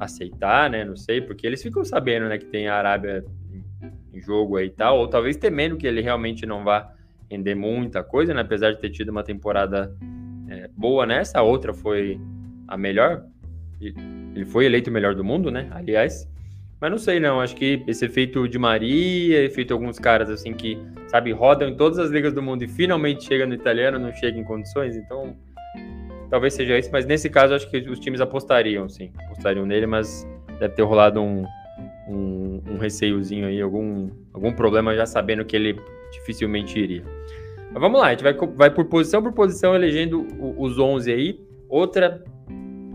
aceitar, 0.00 0.68
né? 0.68 0.84
Não 0.84 0.96
sei, 0.96 1.20
porque 1.20 1.46
eles 1.46 1.62
ficam 1.62 1.84
sabendo, 1.84 2.28
né, 2.28 2.38
que 2.38 2.44
tem 2.46 2.68
a 2.68 2.74
Arábia 2.74 3.24
em 4.12 4.20
jogo 4.20 4.56
aí 4.56 4.66
e 4.66 4.70
tal, 4.70 4.98
ou 4.98 5.08
talvez 5.08 5.36
temendo 5.36 5.76
que 5.76 5.86
ele 5.86 6.00
realmente 6.00 6.44
não 6.44 6.64
vá 6.64 6.92
render 7.30 7.54
muita 7.54 8.02
coisa, 8.02 8.34
né? 8.34 8.40
Apesar 8.40 8.72
de 8.72 8.80
ter 8.80 8.90
tido 8.90 9.10
uma 9.10 9.22
temporada 9.22 9.94
é, 10.48 10.68
boa 10.76 11.06
nessa, 11.06 11.38
a 11.38 11.42
outra 11.42 11.72
foi 11.72 12.20
a 12.66 12.76
melhor. 12.76 13.24
Ele 13.80 14.44
foi 14.44 14.66
eleito 14.66 14.90
o 14.90 14.92
melhor 14.92 15.14
do 15.14 15.22
mundo, 15.24 15.50
né? 15.52 15.68
Aliás. 15.70 16.28
Mas 16.80 16.90
não 16.90 16.98
sei, 16.98 17.18
não. 17.18 17.40
Acho 17.40 17.56
que 17.56 17.82
esse 17.86 18.04
efeito 18.04 18.48
de 18.48 18.58
Maria, 18.58 19.42
efeito 19.44 19.74
alguns 19.74 19.98
caras 19.98 20.30
assim 20.30 20.52
que, 20.52 20.78
sabe, 21.08 21.32
rodam 21.32 21.68
em 21.68 21.76
todas 21.76 21.98
as 21.98 22.10
ligas 22.10 22.32
do 22.32 22.42
mundo 22.42 22.62
e 22.62 22.68
finalmente 22.68 23.24
chega 23.24 23.46
no 23.46 23.54
italiano, 23.54 23.98
não 23.98 24.12
chega 24.12 24.38
em 24.38 24.44
condições. 24.44 24.96
Então, 24.96 25.36
talvez 26.30 26.54
seja 26.54 26.78
isso. 26.78 26.90
Mas 26.92 27.04
nesse 27.04 27.28
caso, 27.28 27.54
acho 27.54 27.68
que 27.70 27.78
os 27.78 27.98
times 27.98 28.20
apostariam, 28.20 28.88
sim. 28.88 29.10
Apostariam 29.24 29.66
nele, 29.66 29.86
mas 29.86 30.26
deve 30.60 30.74
ter 30.74 30.82
rolado 30.82 31.20
um, 31.20 31.44
um, 32.08 32.62
um 32.70 32.78
receiozinho 32.78 33.46
aí, 33.46 33.60
algum, 33.60 34.10
algum 34.32 34.52
problema 34.52 34.94
já 34.94 35.06
sabendo 35.06 35.44
que 35.44 35.56
ele 35.56 35.80
dificilmente 36.12 36.78
iria. 36.78 37.02
Mas 37.72 37.82
vamos 37.82 38.00
lá, 38.00 38.06
a 38.06 38.10
gente 38.10 38.22
vai, 38.22 38.34
vai 38.34 38.70
por 38.70 38.86
posição 38.86 39.22
por 39.22 39.32
posição 39.32 39.74
elegendo 39.74 40.26
os 40.56 40.78
11 40.78 41.12
aí. 41.12 41.40
Outra 41.68 42.24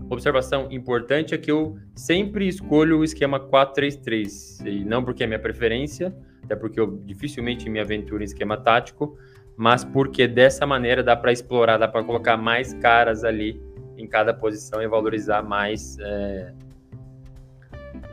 observação 0.08 0.68
importante 0.70 1.34
é 1.34 1.38
que 1.38 1.50
eu 1.50 1.76
sempre 1.94 2.46
escolho 2.48 2.98
o 2.98 3.04
esquema 3.04 3.40
4-3-3, 3.40 4.66
e 4.66 4.84
não 4.84 5.04
porque 5.04 5.24
é 5.24 5.26
minha 5.26 5.38
preferência, 5.38 6.14
até 6.42 6.54
porque 6.54 6.78
eu 6.78 6.98
dificilmente 7.04 7.68
me 7.70 7.80
aventuro 7.80 8.22
em 8.22 8.24
esquema 8.24 8.56
tático, 8.56 9.16
mas 9.56 9.84
porque 9.84 10.26
dessa 10.26 10.66
maneira 10.66 11.02
dá 11.02 11.16
para 11.16 11.32
explorar, 11.32 11.78
dá 11.78 11.88
para 11.88 12.02
colocar 12.04 12.36
mais 12.36 12.74
caras 12.74 13.24
ali 13.24 13.60
em 13.96 14.06
cada 14.06 14.34
posição 14.34 14.82
e 14.82 14.88
valorizar 14.88 15.42
mais 15.42 15.96
é, 16.00 16.52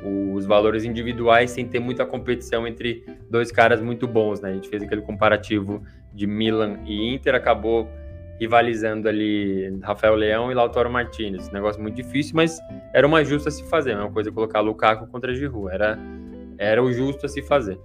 os 0.03 0.45
valores 0.45 0.83
individuais 0.83 1.51
sem 1.51 1.67
ter 1.67 1.79
muita 1.79 2.05
competição 2.05 2.67
entre 2.67 3.05
dois 3.29 3.51
caras 3.51 3.81
muito 3.81 4.07
bons, 4.07 4.39
né? 4.39 4.49
A 4.49 4.53
gente 4.53 4.69
fez 4.69 4.83
aquele 4.83 5.01
comparativo 5.01 5.83
de 6.13 6.27
Milan 6.27 6.79
e 6.85 7.13
Inter, 7.13 7.35
acabou 7.35 7.89
rivalizando 8.41 9.07
ali 9.07 9.77
Rafael 9.83 10.15
Leão 10.15 10.51
e 10.51 10.55
Lautaro 10.55 10.89
Martinez. 10.89 11.51
Negócio 11.51 11.79
muito 11.79 11.93
difícil, 11.93 12.35
mas 12.35 12.59
era 12.91 13.05
uma 13.05 13.23
justa 13.23 13.49
a 13.49 13.51
se 13.51 13.63
fazer. 13.69 13.91
É 13.91 13.97
uma 13.97 14.11
coisa 14.11 14.31
colocar 14.31 14.61
Lukaku 14.61 15.05
contra 15.05 15.31
Giroud. 15.31 15.71
Era, 15.71 15.95
era 16.57 16.83
o 16.83 16.91
justo 16.91 17.27
a 17.27 17.29
se 17.29 17.43
fazer. 17.43 17.79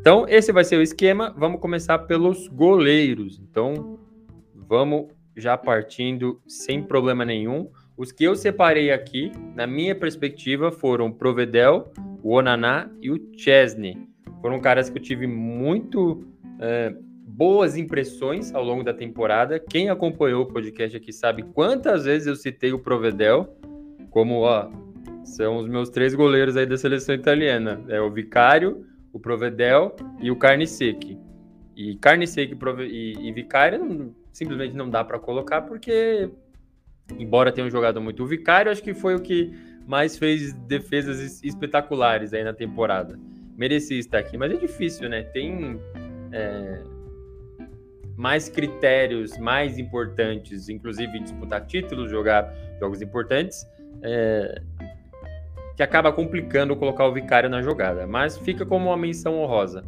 Então, 0.00 0.24
esse 0.28 0.52
vai 0.52 0.62
ser 0.62 0.76
o 0.76 0.82
esquema. 0.82 1.34
Vamos 1.36 1.60
começar 1.60 1.98
pelos 1.98 2.46
goleiros. 2.46 3.40
Então, 3.40 3.98
vamos 4.54 5.08
já 5.36 5.58
partindo 5.58 6.40
sem 6.46 6.80
problema 6.80 7.24
nenhum. 7.24 7.68
Os 7.96 8.12
que 8.12 8.22
eu 8.22 8.36
separei 8.36 8.92
aqui, 8.92 9.32
na 9.56 9.66
minha 9.66 9.96
perspectiva, 9.96 10.70
foram 10.70 11.10
Provedel, 11.10 11.92
o 12.22 12.36
Onaná 12.36 12.88
e 13.02 13.10
o 13.10 13.18
Chesney. 13.36 13.98
Foram 14.40 14.60
caras 14.60 14.88
que 14.88 14.98
eu 14.98 15.02
tive 15.02 15.26
muito... 15.26 16.24
É, 16.60 16.94
boas 17.38 17.76
impressões 17.76 18.52
ao 18.52 18.64
longo 18.64 18.82
da 18.82 18.92
temporada. 18.92 19.60
Quem 19.60 19.88
acompanhou 19.88 20.42
o 20.42 20.46
podcast 20.46 20.96
aqui 20.96 21.12
sabe 21.12 21.44
quantas 21.44 22.04
vezes 22.04 22.26
eu 22.26 22.34
citei 22.34 22.72
o 22.72 22.80
Provedel 22.80 23.56
como, 24.10 24.40
ó, 24.40 24.68
são 25.22 25.58
os 25.58 25.68
meus 25.68 25.88
três 25.88 26.16
goleiros 26.16 26.56
aí 26.56 26.66
da 26.66 26.76
seleção 26.76 27.14
italiana. 27.14 27.80
É 27.88 28.00
o 28.00 28.10
Vicário, 28.10 28.84
o 29.12 29.20
Provedel 29.20 29.94
e 30.20 30.32
o 30.32 30.36
Carniceque. 30.36 31.16
E 31.76 31.94
Carniceque 31.98 32.58
e, 32.90 33.28
e 33.28 33.32
Vicário 33.32 34.12
simplesmente 34.32 34.74
não 34.74 34.90
dá 34.90 35.04
para 35.04 35.20
colocar 35.20 35.62
porque, 35.62 36.28
embora 37.16 37.52
tenham 37.52 37.70
jogado 37.70 38.00
muito 38.00 38.24
o 38.24 38.26
Vicário, 38.26 38.72
acho 38.72 38.82
que 38.82 38.94
foi 38.94 39.14
o 39.14 39.20
que 39.20 39.52
mais 39.86 40.18
fez 40.18 40.54
defesas 40.54 41.40
espetaculares 41.44 42.34
aí 42.34 42.42
na 42.42 42.52
temporada. 42.52 43.16
Merecia 43.56 43.96
estar 43.96 44.18
aqui, 44.18 44.36
mas 44.36 44.50
é 44.50 44.56
difícil, 44.56 45.08
né? 45.08 45.22
Tem... 45.22 45.78
É 46.32 46.97
mais 48.18 48.48
critérios 48.48 49.38
mais 49.38 49.78
importantes, 49.78 50.68
inclusive 50.68 51.20
disputar 51.20 51.64
títulos, 51.64 52.10
jogar 52.10 52.52
jogos 52.80 53.00
importantes, 53.00 53.64
é, 54.02 54.60
que 55.76 55.82
acaba 55.84 56.12
complicando 56.12 56.74
colocar 56.74 57.06
o 57.06 57.12
Vicário 57.12 57.48
na 57.48 57.62
jogada. 57.62 58.08
Mas 58.08 58.36
fica 58.36 58.66
como 58.66 58.88
uma 58.88 58.96
menção 58.96 59.38
honrosa. 59.40 59.84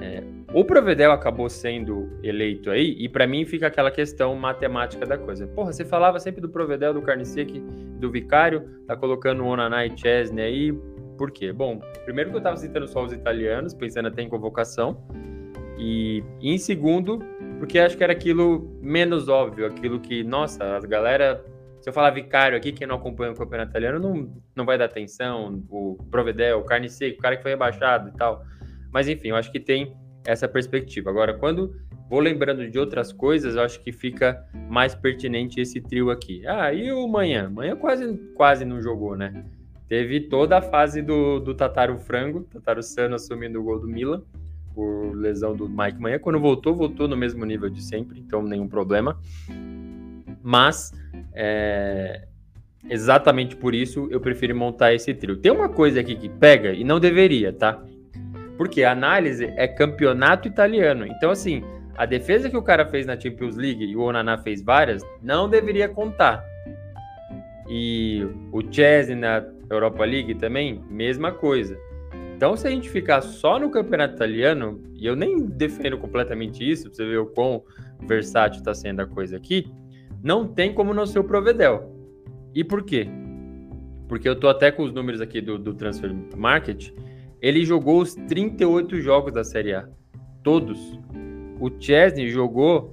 É, 0.00 0.24
O 0.54 0.64
Provedel 0.64 1.12
acabou 1.12 1.48
sendo 1.48 2.10
eleito 2.22 2.70
aí, 2.70 2.96
e 2.98 3.08
para 3.08 3.26
mim 3.26 3.44
fica 3.44 3.66
aquela 3.66 3.90
questão 3.90 4.34
matemática 4.34 5.06
da 5.06 5.18
coisa. 5.18 5.46
Porra, 5.46 5.72
você 5.72 5.84
falava 5.84 6.18
sempre 6.18 6.40
do 6.40 6.48
Provedel, 6.48 6.94
do 6.94 7.02
Carniceque, 7.02 7.60
do 7.98 8.10
Vicário, 8.10 8.62
tá 8.86 8.96
colocando 8.96 9.44
o 9.44 9.46
Onaná 9.46 9.86
e 9.86 9.96
Chesney 9.96 10.42
aí, 10.42 10.72
por 11.16 11.30
quê? 11.30 11.52
Bom, 11.52 11.80
primeiro 12.04 12.30
que 12.30 12.36
eu 12.36 12.40
tava 12.40 12.56
citando 12.56 12.88
só 12.88 13.04
os 13.04 13.12
italianos, 13.12 13.74
pensando 13.74 14.08
até 14.08 14.22
em 14.22 14.28
convocação, 14.28 15.02
e 15.78 16.22
em 16.40 16.58
segundo, 16.58 17.18
porque 17.62 17.78
acho 17.78 17.96
que 17.96 18.02
era 18.02 18.12
aquilo 18.12 18.76
menos 18.82 19.28
óbvio, 19.28 19.64
aquilo 19.64 20.00
que, 20.00 20.24
nossa, 20.24 20.64
a 20.64 20.80
galera 20.80 21.44
se 21.80 21.88
eu 21.88 21.92
falar 21.92 22.10
Vicário 22.10 22.58
aqui, 22.58 22.72
quem 22.72 22.88
não 22.88 22.96
acompanha 22.96 23.30
o 23.30 23.36
campeonato 23.36 23.70
italiano 23.70 24.00
não, 24.00 24.34
não 24.52 24.66
vai 24.66 24.76
dar 24.76 24.86
atenção. 24.86 25.62
O 25.70 25.96
Provedel, 26.10 26.58
o 26.58 26.64
Carne 26.64 26.88
Seco, 26.88 27.20
o 27.20 27.22
cara 27.22 27.36
que 27.36 27.42
foi 27.42 27.52
rebaixado 27.52 28.08
e 28.08 28.12
tal. 28.14 28.44
Mas 28.92 29.08
enfim, 29.08 29.28
eu 29.28 29.36
acho 29.36 29.52
que 29.52 29.60
tem 29.60 29.96
essa 30.24 30.48
perspectiva. 30.48 31.08
Agora, 31.08 31.34
quando 31.34 31.72
vou 32.10 32.18
lembrando 32.18 32.68
de 32.68 32.76
outras 32.80 33.12
coisas, 33.12 33.54
eu 33.54 33.62
acho 33.62 33.80
que 33.80 33.92
fica 33.92 34.44
mais 34.68 34.96
pertinente 34.96 35.60
esse 35.60 35.80
trio 35.80 36.10
aqui. 36.10 36.44
Ah, 36.44 36.72
e 36.72 36.90
o 36.90 37.06
Manhã? 37.06 37.48
Manhã 37.48 37.76
quase, 37.76 38.12
quase 38.34 38.64
não 38.64 38.82
jogou, 38.82 39.16
né? 39.16 39.44
Teve 39.88 40.22
toda 40.22 40.58
a 40.58 40.62
fase 40.62 41.00
do, 41.00 41.38
do 41.38 41.54
Tataru 41.54 41.96
Frango, 41.96 42.42
Tataru 42.42 42.82
Sano 42.82 43.14
assumindo 43.14 43.60
o 43.60 43.62
gol 43.62 43.78
do 43.78 43.86
Milan, 43.86 44.20
por 44.74 45.14
lesão 45.14 45.54
do 45.54 45.68
Mike 45.68 46.00
Manhã. 46.00 46.18
Quando 46.18 46.40
voltou, 46.40 46.74
voltou 46.74 47.08
no 47.08 47.16
mesmo 47.16 47.44
nível 47.44 47.68
de 47.68 47.82
sempre, 47.82 48.18
então 48.18 48.42
nenhum 48.42 48.68
problema. 48.68 49.18
Mas, 50.42 50.92
é, 51.34 52.26
exatamente 52.88 53.56
por 53.56 53.74
isso, 53.74 54.08
eu 54.10 54.20
prefiro 54.20 54.54
montar 54.56 54.92
esse 54.92 55.14
trio. 55.14 55.36
Tem 55.36 55.52
uma 55.52 55.68
coisa 55.68 56.00
aqui 56.00 56.16
que 56.16 56.28
pega, 56.28 56.72
e 56.72 56.84
não 56.84 56.98
deveria, 56.98 57.52
tá? 57.52 57.82
Porque 58.56 58.82
a 58.82 58.92
análise 58.92 59.44
é 59.56 59.66
campeonato 59.66 60.48
italiano. 60.48 61.06
Então, 61.06 61.30
assim, 61.30 61.62
a 61.96 62.06
defesa 62.06 62.48
que 62.48 62.56
o 62.56 62.62
cara 62.62 62.86
fez 62.86 63.06
na 63.06 63.18
Champions 63.18 63.56
League 63.56 63.84
e 63.84 63.96
o 63.96 64.02
Onaná 64.02 64.38
fez 64.38 64.62
várias, 64.62 65.02
não 65.22 65.48
deveria 65.48 65.88
contar. 65.88 66.44
E 67.68 68.26
o 68.50 68.60
Chesney 68.70 69.16
na 69.16 69.44
Europa 69.70 70.04
League 70.04 70.34
também, 70.34 70.82
mesma 70.90 71.32
coisa. 71.32 71.78
Então, 72.42 72.56
se 72.56 72.66
a 72.66 72.70
gente 72.70 72.90
ficar 72.90 73.20
só 73.20 73.56
no 73.56 73.70
campeonato 73.70 74.16
italiano, 74.16 74.82
e 74.96 75.06
eu 75.06 75.14
nem 75.14 75.46
defendo 75.46 75.96
completamente 75.96 76.68
isso, 76.68 76.88
pra 76.88 76.96
você 76.96 77.06
ver 77.06 77.18
o 77.18 77.26
quão 77.26 77.62
versátil 78.00 78.58
está 78.58 78.74
sendo 78.74 79.00
a 79.00 79.06
coisa 79.06 79.36
aqui, 79.36 79.72
não 80.20 80.48
tem 80.48 80.74
como 80.74 80.92
não 80.92 81.06
ser 81.06 81.20
o 81.20 81.24
Provedel. 81.24 81.96
E 82.52 82.64
por 82.64 82.82
quê? 82.82 83.06
Porque 84.08 84.28
eu 84.28 84.34
tô 84.34 84.48
até 84.48 84.72
com 84.72 84.82
os 84.82 84.92
números 84.92 85.20
aqui 85.20 85.40
do, 85.40 85.56
do 85.56 85.72
Transfer 85.72 86.12
Market 86.36 86.90
ele 87.40 87.64
jogou 87.64 88.02
os 88.02 88.16
38 88.16 89.00
jogos 89.00 89.32
da 89.32 89.44
Série 89.44 89.74
A. 89.74 89.88
Todos. 90.42 90.98
O 91.60 91.70
Chesney 91.78 92.28
jogou 92.28 92.92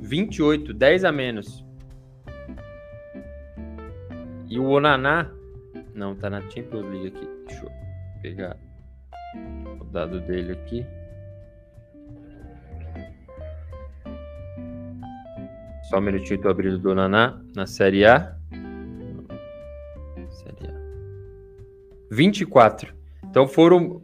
28, 0.00 0.74
10 0.74 1.04
a 1.04 1.12
menos. 1.12 1.64
E 4.48 4.58
o 4.58 4.64
Onaná. 4.70 5.30
Não, 5.94 6.16
tá 6.16 6.28
na 6.28 6.40
Champions 6.50 6.84
League 6.90 7.06
aqui. 7.06 7.28
Deixa 7.46 7.64
eu 7.64 7.79
pegar 8.22 8.56
o 9.80 9.84
dado 9.84 10.20
dele 10.20 10.52
aqui. 10.52 10.86
Só 15.88 15.98
um 15.98 16.02
minutinho, 16.02 16.40
tô 16.40 16.48
abrindo 16.48 16.78
do 16.78 16.90
Onaná 16.90 17.40
na 17.54 17.66
Série 17.66 18.04
A. 18.04 18.36
Série 20.30 20.68
A. 20.68 20.80
24. 22.12 22.94
Então 23.28 23.48
foram 23.48 24.02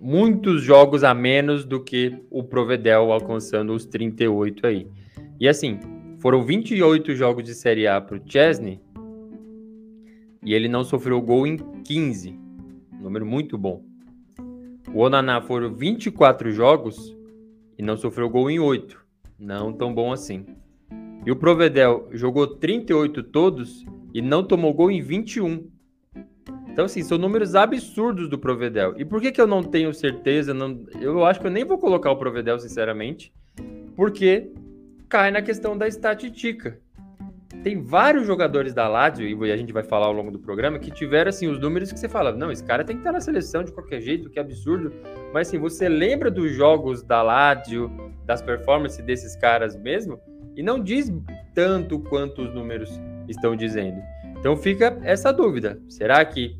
muitos 0.00 0.62
jogos 0.62 1.04
a 1.04 1.12
menos 1.12 1.64
do 1.64 1.82
que 1.82 2.24
o 2.30 2.42
Provedel 2.42 3.12
alcançando 3.12 3.74
os 3.74 3.84
38 3.84 4.66
aí. 4.66 4.86
E 5.38 5.46
assim, 5.46 5.78
foram 6.18 6.42
28 6.42 7.14
jogos 7.14 7.44
de 7.44 7.54
Série 7.54 7.86
A 7.86 8.00
para 8.00 8.16
o 8.16 8.22
Chesney 8.24 8.80
e 10.42 10.54
ele 10.54 10.68
não 10.68 10.82
sofreu 10.82 11.20
gol 11.20 11.46
em 11.46 11.58
15. 11.84 12.47
Número 13.00 13.24
muito 13.24 13.56
bom. 13.56 13.84
O 14.92 15.00
Onaná 15.00 15.40
foram 15.40 15.74
24 15.74 16.50
jogos 16.50 17.16
e 17.78 17.82
não 17.82 17.96
sofreu 17.96 18.28
gol 18.28 18.50
em 18.50 18.58
8. 18.58 18.98
Não 19.38 19.72
tão 19.72 19.94
bom 19.94 20.12
assim. 20.12 20.44
E 21.24 21.30
o 21.30 21.36
Provedel 21.36 22.08
jogou 22.12 22.46
38 22.46 23.22
todos 23.24 23.84
e 24.14 24.22
não 24.22 24.42
tomou 24.42 24.72
gol 24.72 24.90
em 24.90 25.02
21. 25.02 25.68
Então, 26.70 26.84
assim, 26.84 27.02
são 27.02 27.18
números 27.18 27.54
absurdos 27.54 28.28
do 28.28 28.38
Provedel. 28.38 28.94
E 28.96 29.04
por 29.04 29.20
que, 29.20 29.32
que 29.32 29.40
eu 29.40 29.46
não 29.46 29.62
tenho 29.62 29.92
certeza? 29.92 30.54
Não, 30.54 30.86
eu 31.00 31.24
acho 31.24 31.40
que 31.40 31.46
eu 31.46 31.50
nem 31.50 31.64
vou 31.64 31.76
colocar 31.76 32.10
o 32.10 32.16
Provedel, 32.16 32.58
sinceramente, 32.58 33.32
porque 33.96 34.52
cai 35.08 35.30
na 35.30 35.42
questão 35.42 35.76
da 35.76 35.88
estatística. 35.88 36.80
Tem 37.68 37.82
vários 37.82 38.26
jogadores 38.26 38.72
da 38.72 38.88
Lazio, 38.88 39.44
e 39.44 39.52
a 39.52 39.56
gente 39.58 39.74
vai 39.74 39.82
falar 39.82 40.06
ao 40.06 40.12
longo 40.14 40.30
do 40.30 40.38
programa, 40.38 40.78
que 40.78 40.90
tiveram, 40.90 41.28
assim, 41.28 41.48
os 41.48 41.60
números 41.60 41.92
que 41.92 42.00
você 42.00 42.08
fala, 42.08 42.32
não, 42.32 42.50
esse 42.50 42.64
cara 42.64 42.82
tem 42.82 42.96
que 42.96 43.00
estar 43.00 43.12
na 43.12 43.20
seleção 43.20 43.62
de 43.62 43.70
qualquer 43.70 44.00
jeito, 44.00 44.30
que 44.30 44.40
absurdo. 44.40 44.90
Mas, 45.34 45.48
assim, 45.48 45.58
você 45.58 45.86
lembra 45.86 46.30
dos 46.30 46.50
jogos 46.52 47.02
da 47.02 47.20
Lazio, 47.20 47.92
das 48.24 48.40
performances 48.40 49.04
desses 49.04 49.36
caras 49.36 49.76
mesmo, 49.76 50.18
e 50.56 50.62
não 50.62 50.82
diz 50.82 51.12
tanto 51.54 52.00
quanto 52.00 52.40
os 52.40 52.54
números 52.54 52.98
estão 53.28 53.54
dizendo. 53.54 54.00
Então 54.38 54.56
fica 54.56 54.98
essa 55.02 55.30
dúvida. 55.30 55.78
Será 55.90 56.24
que 56.24 56.56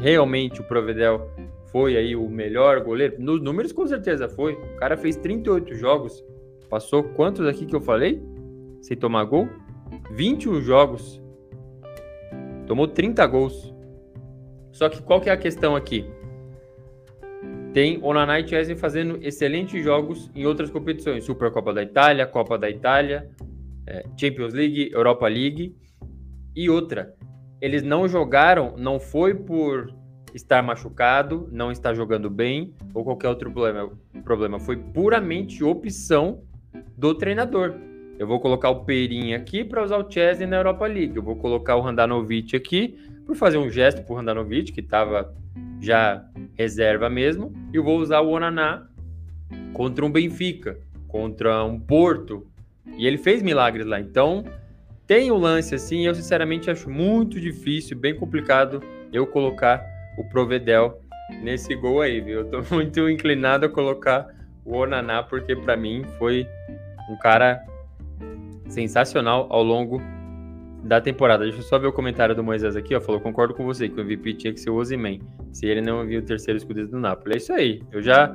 realmente 0.00 0.62
o 0.62 0.64
Provedel 0.64 1.30
foi 1.70 1.98
aí 1.98 2.16
o 2.16 2.30
melhor 2.30 2.80
goleiro? 2.80 3.16
Nos 3.18 3.42
números, 3.42 3.72
com 3.72 3.86
certeza 3.86 4.26
foi. 4.26 4.54
O 4.54 4.76
cara 4.78 4.96
fez 4.96 5.16
38 5.16 5.74
jogos, 5.74 6.24
passou 6.70 7.04
quantos 7.04 7.46
aqui 7.46 7.66
que 7.66 7.76
eu 7.76 7.80
falei? 7.82 8.22
Sem 8.80 8.96
tomar 8.96 9.24
gol? 9.24 9.46
21 10.10 10.60
jogos. 10.60 11.20
Tomou 12.66 12.88
30 12.88 13.26
gols. 13.26 13.74
Só 14.72 14.88
que 14.88 15.02
qual 15.02 15.20
que 15.20 15.30
é 15.30 15.32
a 15.32 15.36
questão 15.36 15.74
aqui? 15.74 16.04
Tem 17.72 18.02
Onana 18.02 18.40
e 18.40 18.48
Chesney 18.48 18.76
fazendo 18.76 19.18
excelentes 19.22 19.82
jogos 19.82 20.30
em 20.34 20.46
outras 20.46 20.70
competições. 20.70 21.24
Supercopa 21.24 21.72
da 21.72 21.82
Itália, 21.82 22.26
Copa 22.26 22.58
da 22.58 22.70
Itália, 22.70 23.30
é, 23.86 24.04
Champions 24.18 24.54
League, 24.54 24.90
Europa 24.92 25.28
League. 25.28 25.76
E 26.54 26.70
outra, 26.70 27.14
eles 27.60 27.82
não 27.82 28.08
jogaram, 28.08 28.74
não 28.78 28.98
foi 28.98 29.34
por 29.34 29.94
estar 30.34 30.62
machucado, 30.62 31.48
não 31.50 31.70
estar 31.72 31.94
jogando 31.94 32.28
bem 32.28 32.74
ou 32.94 33.04
qualquer 33.04 33.28
outro 33.28 33.50
problema. 33.50 33.90
problema 34.24 34.58
foi 34.58 34.76
puramente 34.76 35.62
opção 35.64 36.42
do 36.96 37.14
treinador. 37.14 37.74
Eu 38.18 38.26
vou 38.26 38.40
colocar 38.40 38.70
o 38.70 38.84
Perin 38.84 39.34
aqui 39.34 39.62
para 39.62 39.82
usar 39.82 39.98
o 39.98 40.10
Chesney 40.10 40.46
na 40.46 40.56
Europa 40.56 40.86
League. 40.86 41.16
Eu 41.16 41.22
vou 41.22 41.36
colocar 41.36 41.76
o 41.76 41.80
Randanovic 41.80 42.56
aqui 42.56 42.98
por 43.26 43.36
fazer 43.36 43.58
um 43.58 43.68
gesto 43.68 44.02
para 44.02 44.12
o 44.12 44.16
Randanovic, 44.16 44.72
que 44.72 44.80
estava 44.80 45.34
já 45.80 46.24
reserva 46.54 47.10
mesmo. 47.10 47.52
E 47.72 47.76
eu 47.76 47.84
vou 47.84 47.98
usar 47.98 48.20
o 48.20 48.30
Onaná 48.30 48.86
contra 49.74 50.04
um 50.04 50.10
Benfica, 50.10 50.78
contra 51.06 51.62
um 51.64 51.78
Porto. 51.78 52.46
E 52.96 53.06
ele 53.06 53.18
fez 53.18 53.42
milagres 53.42 53.86
lá. 53.86 54.00
Então, 54.00 54.44
tem 55.06 55.30
o 55.30 55.36
lance 55.36 55.74
assim, 55.74 56.06
eu 56.06 56.14
sinceramente 56.14 56.70
acho 56.70 56.88
muito 56.88 57.38
difícil, 57.38 57.98
bem 57.98 58.14
complicado 58.14 58.82
eu 59.12 59.26
colocar 59.26 59.84
o 60.18 60.24
Provedel 60.24 61.00
nesse 61.42 61.74
gol 61.74 62.00
aí, 62.00 62.20
viu? 62.20 62.40
Eu 62.40 62.44
tô 62.46 62.62
muito 62.74 63.08
inclinado 63.10 63.66
a 63.66 63.68
colocar 63.68 64.26
o 64.64 64.78
Onaná, 64.78 65.22
porque 65.22 65.54
para 65.54 65.76
mim 65.76 66.02
foi 66.18 66.46
um 67.10 67.16
cara 67.18 67.62
sensacional 68.68 69.46
ao 69.50 69.62
longo 69.62 70.00
da 70.82 71.00
temporada. 71.00 71.44
Deixa 71.44 71.58
eu 71.58 71.62
só 71.62 71.78
ver 71.78 71.88
o 71.88 71.92
comentário 71.92 72.34
do 72.34 72.42
Moisés 72.42 72.76
aqui, 72.76 72.94
ó. 72.94 73.00
Falou: 73.00 73.20
concordo 73.20 73.54
com 73.54 73.64
você 73.64 73.88
que 73.88 73.98
o 73.98 74.02
MVP 74.02 74.34
tinha 74.34 74.52
que 74.52 74.60
ser 74.60 74.70
o 74.70 74.76
Ozyman, 74.76 75.20
se 75.52 75.66
ele 75.66 75.80
não 75.80 76.06
viu 76.06 76.20
o 76.20 76.24
terceiro 76.24 76.56
escudo 76.56 76.86
do 76.86 76.98
Napoli. 76.98 77.34
É 77.34 77.36
isso 77.38 77.52
aí. 77.52 77.82
Eu 77.90 78.02
já 78.02 78.34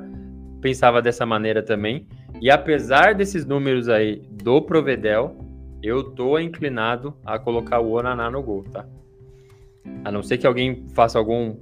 pensava 0.60 1.02
dessa 1.02 1.26
maneira 1.26 1.62
também. 1.62 2.06
E 2.40 2.50
apesar 2.50 3.14
desses 3.14 3.44
números 3.44 3.88
aí 3.88 4.22
do 4.30 4.62
Provedel, 4.62 5.36
eu 5.82 6.02
tô 6.02 6.38
inclinado 6.38 7.14
a 7.24 7.38
colocar 7.38 7.80
o 7.80 7.92
Onaná 7.92 8.30
no 8.30 8.42
gol, 8.42 8.64
tá? 8.64 8.86
A 10.04 10.12
não 10.12 10.22
ser 10.22 10.38
que 10.38 10.46
alguém 10.46 10.86
faça 10.94 11.18
algum 11.18 11.56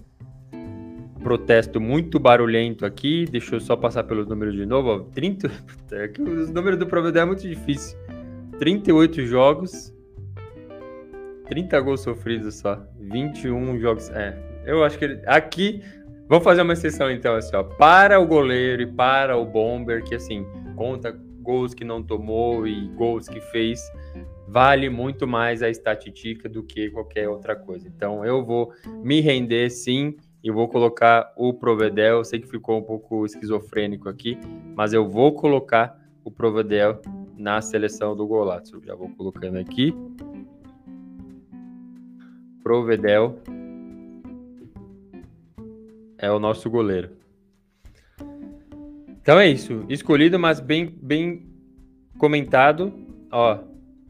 protesto 1.22 1.80
muito 1.80 2.18
barulhento 2.18 2.84
aqui. 2.84 3.24
Deixa 3.30 3.56
eu 3.56 3.60
só 3.60 3.76
passar 3.76 4.04
pelos 4.04 4.26
números 4.26 4.54
de 4.54 4.66
novo. 4.66 4.88
Ó. 4.90 4.98
30... 5.14 5.50
É 5.92 6.08
os 6.22 6.50
números 6.50 6.78
do 6.78 6.86
Provedel 6.86 7.22
é 7.24 7.26
muito 7.26 7.42
difícil. 7.42 7.98
38 8.60 9.26
jogos. 9.26 9.92
30 11.48 11.80
gols 11.80 12.02
sofridos 12.02 12.54
só. 12.54 12.80
21 13.00 13.80
jogos. 13.80 14.08
É, 14.10 14.38
eu 14.64 14.84
acho 14.84 14.96
que 14.96 15.04
ele... 15.04 15.20
aqui 15.26 15.82
Vamos 16.30 16.44
fazer 16.44 16.62
uma 16.62 16.74
exceção 16.74 17.10
então, 17.10 17.34
assim, 17.34 17.56
ó, 17.56 17.64
para 17.64 18.20
o 18.20 18.24
goleiro 18.24 18.82
e 18.82 18.86
para 18.86 19.36
o 19.36 19.44
bomber, 19.44 20.04
que 20.04 20.14
assim, 20.14 20.46
conta 20.76 21.10
gols 21.42 21.74
que 21.74 21.84
não 21.84 22.04
tomou 22.04 22.68
e 22.68 22.86
gols 22.90 23.28
que 23.28 23.40
fez, 23.40 23.80
vale 24.46 24.88
muito 24.88 25.26
mais 25.26 25.60
a 25.60 25.68
estatística 25.68 26.48
do 26.48 26.62
que 26.62 26.88
qualquer 26.90 27.28
outra 27.28 27.56
coisa. 27.56 27.88
Então 27.88 28.24
eu 28.24 28.44
vou 28.44 28.72
me 29.02 29.20
render 29.20 29.70
sim 29.70 30.14
e 30.40 30.52
vou 30.52 30.68
colocar 30.68 31.32
o 31.36 31.52
Provedel. 31.52 32.22
Sei 32.22 32.38
que 32.38 32.46
ficou 32.46 32.78
um 32.78 32.82
pouco 32.84 33.26
esquizofrênico 33.26 34.08
aqui, 34.08 34.38
mas 34.76 34.92
eu 34.92 35.08
vou 35.08 35.34
colocar 35.34 35.98
o 36.24 36.30
Provedel 36.30 37.02
na 37.40 37.60
seleção 37.60 38.14
do 38.14 38.26
Golaço. 38.26 38.80
Já 38.84 38.94
vou 38.94 39.08
colocando 39.10 39.56
aqui. 39.56 39.94
Provedel 42.62 43.38
é 46.18 46.30
o 46.30 46.38
nosso 46.38 46.68
goleiro. 46.68 47.10
Então 49.22 49.40
é 49.40 49.48
isso. 49.48 49.84
Escolhido, 49.88 50.38
mas 50.38 50.60
bem, 50.60 50.94
bem 51.02 51.46
comentado. 52.18 52.92
Ó, 53.32 53.58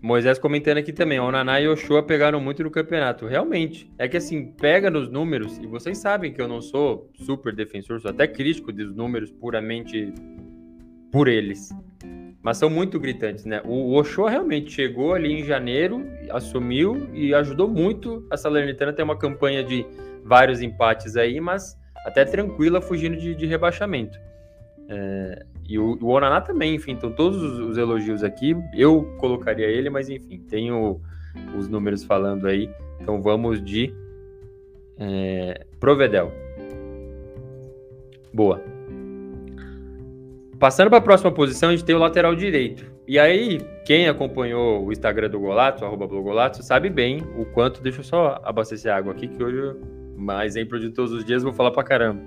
Moisés 0.02 0.38
comentando 0.38 0.78
aqui 0.78 0.92
também. 0.92 1.20
O 1.20 1.30
Naná 1.30 1.60
e 1.60 1.68
o 1.68 1.72
Ochoa 1.72 2.02
pegaram 2.02 2.40
muito 2.40 2.64
no 2.64 2.70
campeonato. 2.70 3.26
Realmente. 3.26 3.88
É 3.96 4.08
que 4.08 4.16
assim, 4.16 4.52
pega 4.52 4.90
nos 4.90 5.08
números, 5.08 5.56
e 5.58 5.66
vocês 5.66 5.98
sabem 5.98 6.32
que 6.32 6.42
eu 6.42 6.48
não 6.48 6.60
sou 6.60 7.08
super 7.14 7.54
defensor, 7.54 8.00
sou 8.00 8.10
até 8.10 8.26
crítico 8.26 8.72
dos 8.72 8.92
números 8.92 9.30
puramente 9.30 10.12
por 11.12 11.28
eles. 11.28 11.70
Mas 12.42 12.56
são 12.56 12.70
muito 12.70 12.98
gritantes, 12.98 13.44
né? 13.44 13.60
O 13.64 13.94
Ochoa 13.94 14.30
realmente 14.30 14.70
chegou 14.70 15.12
ali 15.12 15.40
em 15.40 15.44
janeiro, 15.44 16.06
assumiu 16.30 17.08
e 17.12 17.34
ajudou 17.34 17.68
muito 17.68 18.26
a 18.30 18.36
Salernitana 18.36 18.92
ter 18.92 19.02
uma 19.02 19.16
campanha 19.16 19.62
de 19.62 19.84
vários 20.24 20.62
empates 20.62 21.16
aí, 21.16 21.38
mas 21.38 21.78
até 22.06 22.24
tranquila, 22.24 22.80
fugindo 22.80 23.16
de, 23.16 23.34
de 23.34 23.46
rebaixamento. 23.46 24.18
É, 24.88 25.44
e 25.68 25.78
o, 25.78 25.98
o 26.00 26.08
Onaná 26.08 26.40
também, 26.40 26.74
enfim, 26.74 26.92
então 26.92 27.12
todos 27.12 27.40
os, 27.42 27.60
os, 27.60 27.78
elogios 27.78 28.24
aqui, 28.24 28.56
eu 28.74 29.04
colocaria 29.18 29.66
ele, 29.66 29.88
mas 29.88 30.08
enfim, 30.08 30.38
tenho 30.38 31.00
os 31.56 31.68
números 31.68 32.02
falando 32.02 32.48
aí, 32.48 32.68
então 33.00 33.22
vamos 33.22 33.62
de 33.62 33.94
é, 34.98 35.64
Provedel. 35.78 36.32
Boa. 38.32 38.79
Passando 40.60 40.90
para 40.90 40.98
a 40.98 41.00
próxima 41.00 41.32
posição, 41.32 41.70
a 41.70 41.72
gente 41.72 41.86
tem 41.86 41.96
o 41.96 41.98
lateral 41.98 42.36
direito. 42.36 42.84
E 43.08 43.18
aí, 43.18 43.62
quem 43.86 44.06
acompanhou 44.06 44.84
o 44.84 44.92
Instagram 44.92 45.30
do 45.30 45.40
Golato, 45.40 45.86
arroba 45.86 46.06
Golato, 46.06 46.62
sabe 46.62 46.90
bem 46.90 47.22
o 47.38 47.46
quanto. 47.46 47.82
Deixa 47.82 48.00
eu 48.00 48.04
só 48.04 48.38
abastecer 48.44 48.92
água 48.92 49.14
aqui, 49.14 49.26
que 49.26 49.42
hoje, 49.42 49.74
mais 50.18 50.54
exemplo 50.54 50.78
de 50.78 50.90
todos 50.90 51.12
os 51.12 51.24
dias, 51.24 51.42
vou 51.42 51.54
falar 51.54 51.70
para 51.70 51.82
caramba. 51.82 52.20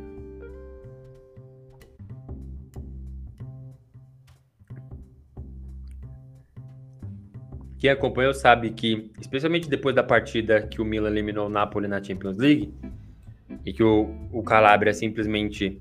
Quem 7.78 7.92
acompanhou 7.92 8.34
sabe 8.34 8.72
que, 8.72 9.12
especialmente 9.22 9.70
depois 9.70 9.94
da 9.94 10.02
partida 10.02 10.60
que 10.64 10.82
o 10.82 10.86
Milan 10.86 11.12
eliminou 11.12 11.46
o 11.46 11.50
Napoli 11.52 11.88
na 11.88 12.04
Champions 12.04 12.38
League, 12.40 12.74
e 13.64 13.72
que 13.72 13.84
o, 13.84 14.10
o 14.32 14.42
Calabria 14.42 14.92
simplesmente 14.92 15.80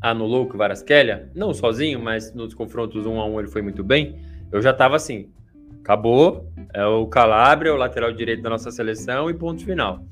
anulou 0.00 0.44
o 0.44 0.48
Kvaratskhelia, 0.48 1.30
não 1.34 1.52
sozinho, 1.52 2.00
mas 2.00 2.32
nos 2.34 2.54
confrontos 2.54 3.06
um 3.06 3.20
a 3.20 3.26
um 3.26 3.38
ele 3.38 3.48
foi 3.48 3.62
muito 3.62 3.84
bem, 3.84 4.20
eu 4.50 4.60
já 4.62 4.70
estava 4.70 4.96
assim, 4.96 5.30
acabou, 5.80 6.50
é 6.72 6.84
o 6.84 7.06
Calabria, 7.06 7.74
o 7.74 7.76
lateral 7.76 8.12
direito 8.12 8.42
da 8.42 8.50
nossa 8.50 8.70
seleção 8.70 9.28
e 9.28 9.34
ponto 9.34 9.64
final. 9.64 10.04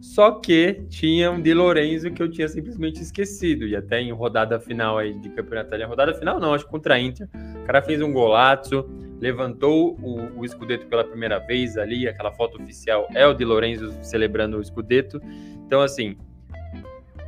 Só 0.00 0.30
que 0.30 0.84
tinha 0.88 1.30
um 1.30 1.40
Di 1.40 1.52
Lorenzo 1.52 2.10
que 2.12 2.22
eu 2.22 2.30
tinha 2.30 2.48
simplesmente 2.48 3.02
esquecido. 3.02 3.66
E 3.66 3.74
até 3.74 4.00
em 4.00 4.12
rodada 4.12 4.60
final 4.60 4.96
aí 4.96 5.12
de 5.12 5.28
campeonato 5.30 5.68
italiano. 5.68 5.90
Rodada 5.90 6.14
final 6.14 6.38
não, 6.38 6.54
acho 6.54 6.64
que 6.64 6.70
contra 6.70 6.94
a 6.94 7.00
Inter. 7.00 7.28
O 7.62 7.66
cara 7.66 7.82
fez 7.82 8.00
um 8.00 8.12
golaço, 8.12 8.88
levantou 9.20 9.98
o, 10.00 10.40
o 10.40 10.46
Scudetto 10.48 10.86
pela 10.86 11.02
primeira 11.02 11.38
vez 11.40 11.76
ali. 11.76 12.06
Aquela 12.06 12.30
foto 12.30 12.62
oficial 12.62 13.08
é 13.12 13.26
o 13.26 13.34
Di 13.34 13.44
Lorenzo 13.44 13.92
celebrando 14.02 14.58
o 14.58 14.64
Scudetto. 14.64 15.20
Então, 15.66 15.80
assim, 15.80 16.16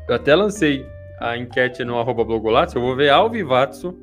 eu 0.09 0.15
até 0.15 0.35
lancei 0.35 0.87
a 1.21 1.37
enquete 1.37 1.85
no 1.85 1.99
arroba 1.99 2.25
Blogolato. 2.25 2.79
Eu 2.79 2.83
vou 2.83 2.97
ver 2.97 3.11
ao 3.11 3.29
vivato 3.29 3.97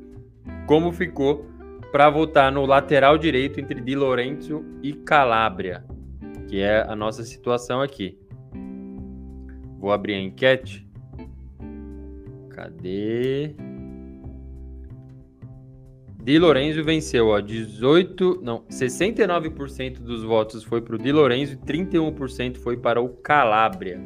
como 0.66 0.92
ficou 0.92 1.44
para 1.90 2.08
votar 2.08 2.52
no 2.52 2.64
lateral 2.64 3.18
direito 3.18 3.60
entre 3.60 3.80
Di 3.80 3.96
Lorenzo 3.96 4.64
e 4.82 4.92
Calabria, 4.92 5.84
que 6.46 6.60
é 6.60 6.82
a 6.88 6.94
nossa 6.94 7.24
situação 7.24 7.82
aqui. 7.82 8.18
Vou 9.78 9.90
abrir 9.90 10.14
a 10.14 10.20
enquete. 10.20 10.86
Cadê? 12.50 13.54
Di 16.22 16.38
Lorenzo 16.38 16.84
venceu, 16.84 17.28
ó, 17.28 17.40
18, 17.40 18.40
não, 18.42 18.62
69% 18.68 20.00
dos 20.00 20.22
votos 20.22 20.62
foi 20.62 20.82
para 20.82 20.94
o 20.94 20.98
Di 20.98 21.10
Lorenzo 21.10 21.54
e 21.54 21.56
31% 21.56 22.58
foi 22.58 22.76
para 22.76 23.00
o 23.00 23.08
Calabria. 23.08 23.98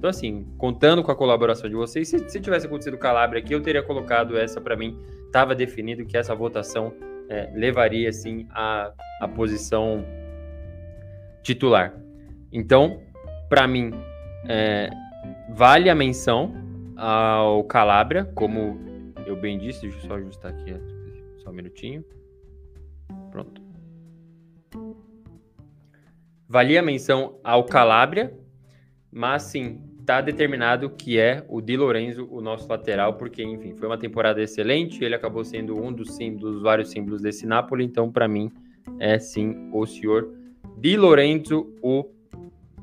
Então 0.00 0.08
assim, 0.08 0.46
contando 0.56 1.04
com 1.04 1.12
a 1.12 1.14
colaboração 1.14 1.68
de 1.68 1.76
vocês, 1.76 2.08
se, 2.08 2.26
se 2.26 2.40
tivesse 2.40 2.64
acontecido 2.64 2.94
o 2.94 2.98
Calabria 2.98 3.42
aqui, 3.42 3.54
eu 3.54 3.60
teria 3.60 3.82
colocado 3.82 4.34
essa 4.34 4.58
para 4.58 4.74
mim, 4.74 4.98
estava 5.26 5.54
definido 5.54 6.06
que 6.06 6.16
essa 6.16 6.34
votação 6.34 6.94
é, 7.28 7.52
levaria 7.54 8.08
assim 8.08 8.48
a, 8.48 8.94
a 9.20 9.28
posição 9.28 10.02
titular. 11.42 11.94
Então, 12.50 13.02
para 13.50 13.68
mim, 13.68 13.90
é, 14.48 14.88
Vale 15.50 15.90
a 15.90 15.94
menção 15.94 16.54
ao 16.96 17.62
Calabria, 17.64 18.24
como 18.24 18.78
eu 19.26 19.36
bem 19.36 19.58
disse, 19.58 19.82
deixa 19.82 19.98
eu 19.98 20.02
só 20.02 20.14
ajustar 20.14 20.52
aqui, 20.52 20.72
só 21.42 21.50
um 21.50 21.52
minutinho. 21.52 22.02
Pronto. 23.30 23.60
Valia 26.48 26.80
a 26.80 26.82
menção 26.82 27.38
ao 27.44 27.64
Calabria, 27.64 28.32
mas 29.12 29.42
sim, 29.42 29.82
está 30.00 30.20
determinado 30.20 30.90
que 30.90 31.18
é 31.18 31.44
o 31.48 31.60
Di 31.60 31.76
Lorenzo 31.76 32.26
o 32.30 32.40
nosso 32.40 32.68
lateral, 32.68 33.14
porque, 33.14 33.42
enfim, 33.42 33.74
foi 33.76 33.86
uma 33.86 33.98
temporada 33.98 34.42
excelente, 34.42 35.04
ele 35.04 35.14
acabou 35.14 35.44
sendo 35.44 35.76
um 35.80 35.92
dos 35.92 36.18
dos 36.18 36.62
vários 36.62 36.90
símbolos 36.90 37.22
desse 37.22 37.46
Napoli, 37.46 37.84
então, 37.84 38.10
para 38.10 38.26
mim, 38.26 38.50
é 38.98 39.18
sim 39.18 39.70
o 39.72 39.86
senhor 39.86 40.34
Di 40.78 40.96
Lorenzo 40.96 41.72
o 41.82 42.06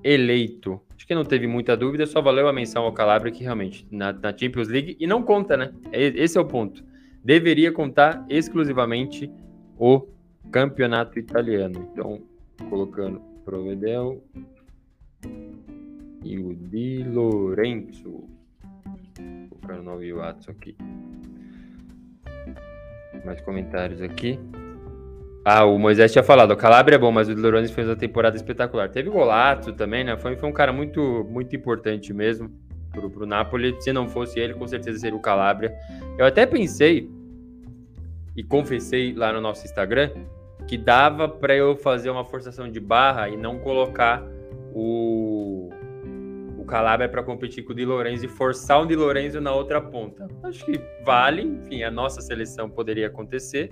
eleito. 0.04 0.80
Acho 0.96 1.06
que 1.06 1.14
não 1.14 1.26
teve 1.26 1.48
muita 1.48 1.76
dúvida, 1.76 2.06
só 2.06 2.22
valeu 2.22 2.48
a 2.48 2.54
menção 2.54 2.84
ao 2.84 2.94
Calabria 2.94 3.32
que 3.32 3.44
realmente 3.44 3.86
na, 3.92 4.14
na 4.14 4.36
Champions 4.36 4.68
League 4.68 4.98
e 5.00 5.06
não 5.06 5.22
conta, 5.22 5.58
né? 5.58 5.74
Esse 5.92 6.38
é 6.38 6.42
o 6.42 6.46
ponto. 6.46 6.84
Deveria 7.24 7.72
contar 7.72 8.26
exclusivamente 8.30 9.32
o 9.78 10.08
campeonato 10.52 11.20
italiano. 11.20 11.90
Então, 11.92 12.22
colocando 12.70 13.22
Provedel 13.44 14.24
e 16.28 16.38
o 16.38 16.54
Di 16.54 17.04
Lorenzo. 17.04 18.28
Colocando 19.50 19.84
no 19.84 19.98
Vivato 19.98 20.52
aqui. 20.52 20.76
Mais 23.26 23.40
comentários 23.42 24.02
aqui. 24.02 24.40
Ah, 25.46 25.64
o 25.64 25.80
Moisés 25.80 26.12
tinha 26.12 26.24
falado, 26.24 26.52
o 26.52 26.58
Calabria 26.58 26.96
é 26.96 27.00
bom, 27.00 27.12
mas 27.12 27.30
o 27.30 27.34
Lorenzi 27.34 27.72
fez 27.74 27.88
uma 27.88 27.96
temporada 27.96 28.36
espetacular. 28.36 28.90
Teve 28.90 29.10
golato 29.10 29.72
também, 29.72 30.04
né? 30.04 30.18
Foi, 30.18 30.36
foi 30.36 30.50
um 30.50 30.54
cara 30.54 30.74
muito, 30.74 31.26
muito 31.30 31.56
importante 31.56 32.14
mesmo 32.14 32.52
pro, 32.92 33.10
pro 33.10 33.26
Napoli. 33.26 33.76
Se 33.82 33.94
não 33.94 34.10
fosse 34.10 34.40
ele, 34.40 34.54
com 34.54 34.68
certeza 34.68 35.00
seria 35.00 35.18
o 35.18 35.22
Calabria. 35.22 35.74
Eu 36.18 36.26
até 36.26 36.46
pensei 36.46 37.10
e 38.36 38.44
confessei 38.44 39.14
lá 39.14 39.32
no 39.32 39.40
nosso 39.40 39.66
Instagram 39.66 40.12
que 40.68 40.78
dava 40.78 41.30
para 41.30 41.56
eu 41.56 41.78
fazer 41.78 42.10
uma 42.10 42.26
forçação 42.26 42.70
de 42.70 42.80
barra 42.82 43.30
e 43.30 43.38
não 43.38 43.58
colocar 43.58 44.22
o, 44.74 45.70
o 45.70 45.77
Calabria 46.68 47.10
para 47.10 47.24
competir 47.24 47.64
com 47.64 47.74
o 47.74 47.76
Di 47.76 47.86
Lorenzo 47.86 48.26
e 48.26 48.28
forçar 48.28 48.82
o 48.82 48.86
Di 48.86 48.96
Lorenzo 48.96 49.42
na 49.42 49.54
outra 49.54 49.82
ponta. 49.82 50.28
Acho 50.44 50.66
que 50.66 50.80
vale, 51.04 51.42
enfim, 51.42 51.84
a 51.84 51.90
nossa 51.90 52.22
seleção 52.22 52.70
poderia 52.70 53.08
acontecer 53.08 53.72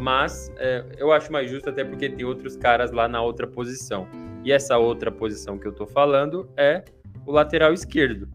mas 0.00 0.50
é, 0.56 0.84
eu 0.96 1.12
acho 1.12 1.30
mais 1.30 1.50
justo 1.50 1.68
até 1.68 1.84
porque 1.84 2.08
tem 2.08 2.24
outros 2.24 2.56
caras 2.56 2.90
lá 2.90 3.06
na 3.06 3.22
outra 3.22 3.46
posição. 3.46 4.08
E 4.42 4.50
essa 4.50 4.78
outra 4.78 5.12
posição 5.12 5.58
que 5.58 5.68
eu 5.68 5.72
tô 5.72 5.86
falando 5.86 6.50
é 6.56 6.82
o 7.26 7.30
lateral 7.30 7.72
esquerdo. 7.72 8.26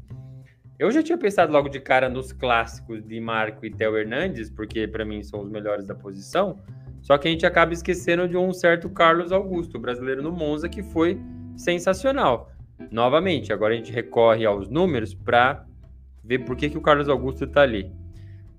Eu 0.77 0.91
já 0.91 1.01
tinha 1.01 1.17
pensado 1.17 1.51
logo 1.51 1.67
de 1.67 1.79
cara 1.79 2.07
nos 2.07 2.31
clássicos 2.31 3.03
de 3.03 3.19
Marco 3.19 3.65
e 3.65 3.71
Theo 3.71 3.97
Hernandes, 3.97 4.49
porque 4.49 4.87
para 4.87 5.03
mim 5.03 5.23
são 5.23 5.41
os 5.41 5.49
melhores 5.49 5.87
da 5.87 5.95
posição. 5.95 6.59
Só 7.01 7.17
que 7.17 7.27
a 7.27 7.31
gente 7.31 7.45
acaba 7.45 7.73
esquecendo 7.73 8.27
de 8.27 8.37
um 8.37 8.53
certo 8.53 8.89
Carlos 8.89 9.31
Augusto, 9.31 9.79
brasileiro 9.79 10.21
no 10.21 10.31
Monza, 10.31 10.69
que 10.69 10.83
foi 10.83 11.19
sensacional. 11.55 12.51
Novamente, 12.91 13.53
agora 13.53 13.73
a 13.73 13.77
gente 13.77 13.91
recorre 13.91 14.45
aos 14.45 14.69
números 14.69 15.13
para 15.13 15.65
ver 16.23 16.39
por 16.39 16.55
que, 16.55 16.69
que 16.69 16.77
o 16.77 16.81
Carlos 16.81 17.07
Augusto 17.07 17.45
está 17.45 17.61
ali. 17.61 17.91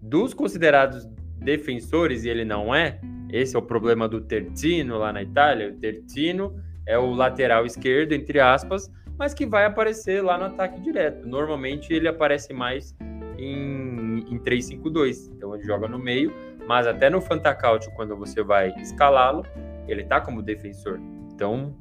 Dos 0.00 0.32
considerados 0.32 1.06
defensores 1.38 2.24
e 2.24 2.28
ele 2.28 2.44
não 2.44 2.74
é. 2.74 3.00
Esse 3.30 3.56
é 3.56 3.58
o 3.58 3.62
problema 3.62 4.08
do 4.08 4.20
Tertino 4.20 4.98
lá 4.98 5.12
na 5.12 5.22
Itália. 5.22 5.68
O 5.68 5.72
Tertino 5.72 6.60
é 6.86 6.96
o 6.96 7.12
lateral 7.12 7.66
esquerdo, 7.66 8.12
entre 8.12 8.40
aspas, 8.40 8.90
mas 9.18 9.34
que 9.34 9.44
vai 9.44 9.64
aparecer 9.64 10.22
lá 10.22 10.38
no 10.38 10.44
ataque 10.44 10.80
direto. 10.80 11.26
Normalmente 11.26 11.92
ele 11.92 12.08
aparece 12.08 12.52
mais 12.52 12.94
em, 13.38 14.24
em 14.28 14.38
3-5-2, 14.38 15.32
então 15.34 15.54
ele 15.54 15.64
joga 15.64 15.88
no 15.88 15.98
meio, 15.98 16.32
mas 16.66 16.86
até 16.86 17.10
no 17.10 17.20
Fantacaut, 17.20 17.88
quando 17.94 18.16
você 18.16 18.42
vai 18.42 18.72
escalá-lo, 18.80 19.44
ele 19.88 20.04
tá 20.04 20.20
como 20.20 20.42
defensor. 20.42 21.00
Então, 21.32 21.76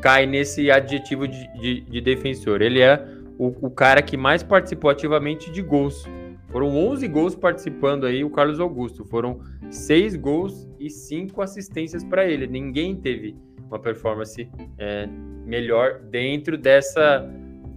cai 0.00 0.26
nesse 0.26 0.70
adjetivo 0.70 1.28
de, 1.28 1.52
de, 1.58 1.80
de 1.82 2.00
defensor. 2.00 2.62
Ele 2.62 2.80
é 2.80 3.04
o, 3.38 3.48
o, 3.66 3.70
cara 3.70 4.02
que 4.02 4.16
mais 4.16 4.42
participou 4.42 4.90
ativamente 4.90 5.50
de 5.50 5.62
gols. 5.62 6.04
Foram 6.48 6.76
11 6.76 7.06
gols 7.08 7.34
participando 7.34 8.06
aí, 8.06 8.24
o 8.24 8.30
Carlos 8.30 8.58
Augusto. 8.58 9.04
Foram 9.04 9.40
6 9.70 10.16
gols 10.16 10.68
e 10.78 10.90
5 10.90 11.40
assistências 11.40 12.02
para 12.02 12.26
ele. 12.26 12.46
Ninguém 12.46 12.96
teve 12.96 13.36
uma 13.68 13.78
performance 13.78 14.50
é, 14.78 15.08
melhor 15.44 16.00
dentro 16.10 16.58
dessa 16.58 17.24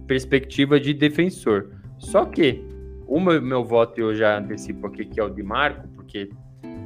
perspectiva 0.06 0.80
de 0.80 0.92
defensor. 0.92 1.70
Só 1.98 2.24
que 2.24 2.64
o 3.06 3.20
meu, 3.20 3.40
meu 3.40 3.64
voto 3.64 4.00
eu 4.00 4.14
já 4.14 4.38
antecipo 4.38 4.86
aqui 4.86 5.04
que 5.04 5.20
é 5.20 5.24
o 5.24 5.28
de 5.28 5.42
Marco, 5.42 5.86
porque 5.94 6.28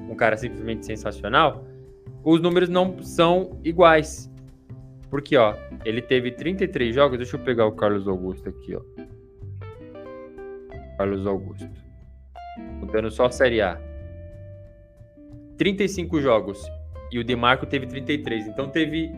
um 0.08 0.14
cara 0.14 0.36
simplesmente 0.36 0.84
sensacional. 0.84 1.64
Os 2.22 2.40
números 2.40 2.68
não 2.68 3.02
são 3.02 3.58
iguais. 3.64 4.30
Porque, 5.10 5.36
ó, 5.36 5.54
ele 5.84 6.02
teve 6.02 6.30
33 6.32 6.94
jogos. 6.94 7.18
Deixa 7.18 7.36
eu 7.36 7.40
pegar 7.40 7.66
o 7.66 7.72
Carlos 7.72 8.06
Augusto 8.06 8.48
aqui, 8.48 8.76
ó. 8.76 8.82
Carlos 10.98 11.26
Augusto. 11.26 11.68
Contando 12.80 13.10
só 13.10 13.26
a 13.26 13.30
Série 13.30 13.60
A. 13.60 13.80
35 15.56 16.20
jogos. 16.20 16.62
E 17.10 17.18
o 17.18 17.24
Demarco 17.24 17.64
teve 17.64 17.86
33. 17.86 18.48
Então 18.48 18.68
teve 18.68 19.10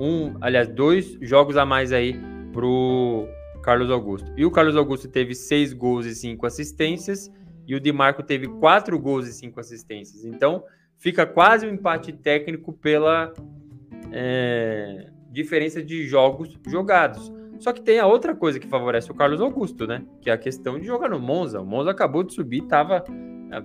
um, 0.00 0.34
aliás, 0.40 0.68
dois 0.68 1.18
jogos 1.20 1.56
a 1.56 1.66
mais 1.66 1.92
aí 1.92 2.18
pro 2.52 3.28
Carlos 3.62 3.90
Augusto. 3.90 4.32
E 4.36 4.46
o 4.46 4.50
Carlos 4.50 4.76
Augusto 4.76 5.08
teve 5.08 5.34
6 5.34 5.74
gols 5.74 6.06
e 6.06 6.14
5 6.14 6.46
assistências. 6.46 7.30
E 7.66 7.74
o 7.74 7.80
Demarco 7.80 8.22
teve 8.22 8.48
4 8.48 8.98
gols 8.98 9.28
e 9.28 9.32
5 9.32 9.60
assistências. 9.60 10.24
Então 10.24 10.64
fica 10.96 11.26
quase 11.26 11.66
um 11.66 11.70
empate 11.70 12.12
técnico 12.12 12.72
pela. 12.72 13.32
É 14.10 15.10
diferença 15.34 15.82
de 15.82 16.06
jogos 16.06 16.56
jogados. 16.66 17.32
Só 17.58 17.72
que 17.72 17.80
tem 17.80 17.98
a 17.98 18.06
outra 18.06 18.34
coisa 18.34 18.58
que 18.58 18.66
favorece 18.66 19.10
o 19.10 19.14
Carlos 19.14 19.40
Augusto, 19.40 19.86
né? 19.86 20.04
Que 20.20 20.30
é 20.30 20.32
a 20.32 20.38
questão 20.38 20.78
de 20.78 20.86
jogar 20.86 21.08
no 21.08 21.18
Monza. 21.18 21.60
O 21.60 21.66
Monza 21.66 21.90
acabou 21.90 22.22
de 22.22 22.32
subir, 22.32 22.62
tava. 22.62 23.04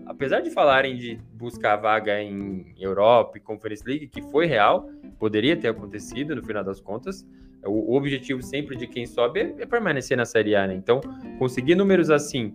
Apesar 0.05 0.41
de 0.41 0.51
falarem 0.51 0.95
de 0.97 1.19
buscar 1.33 1.75
vaga 1.77 2.21
em 2.21 2.73
Europa 2.79 3.37
e 3.37 3.41
Conference 3.41 3.83
League, 3.85 4.07
que 4.07 4.21
foi 4.21 4.45
real, 4.45 4.89
poderia 5.17 5.57
ter 5.57 5.69
acontecido 5.69 6.35
no 6.35 6.43
final 6.43 6.63
das 6.63 6.79
contas. 6.79 7.25
O, 7.65 7.95
objetivo 7.95 8.41
sempre 8.41 8.77
de 8.77 8.87
quem 8.87 9.05
sobe 9.05 9.39
é, 9.41 9.55
é, 9.59 9.65
permanecer 9.65 10.15
na 10.15 10.25
Série 10.25 10.55
A, 10.55 10.67
né? 10.67 10.75
Então, 10.75 11.01
conseguir 11.37 11.75
números 11.75 12.09
assim, 12.09 12.53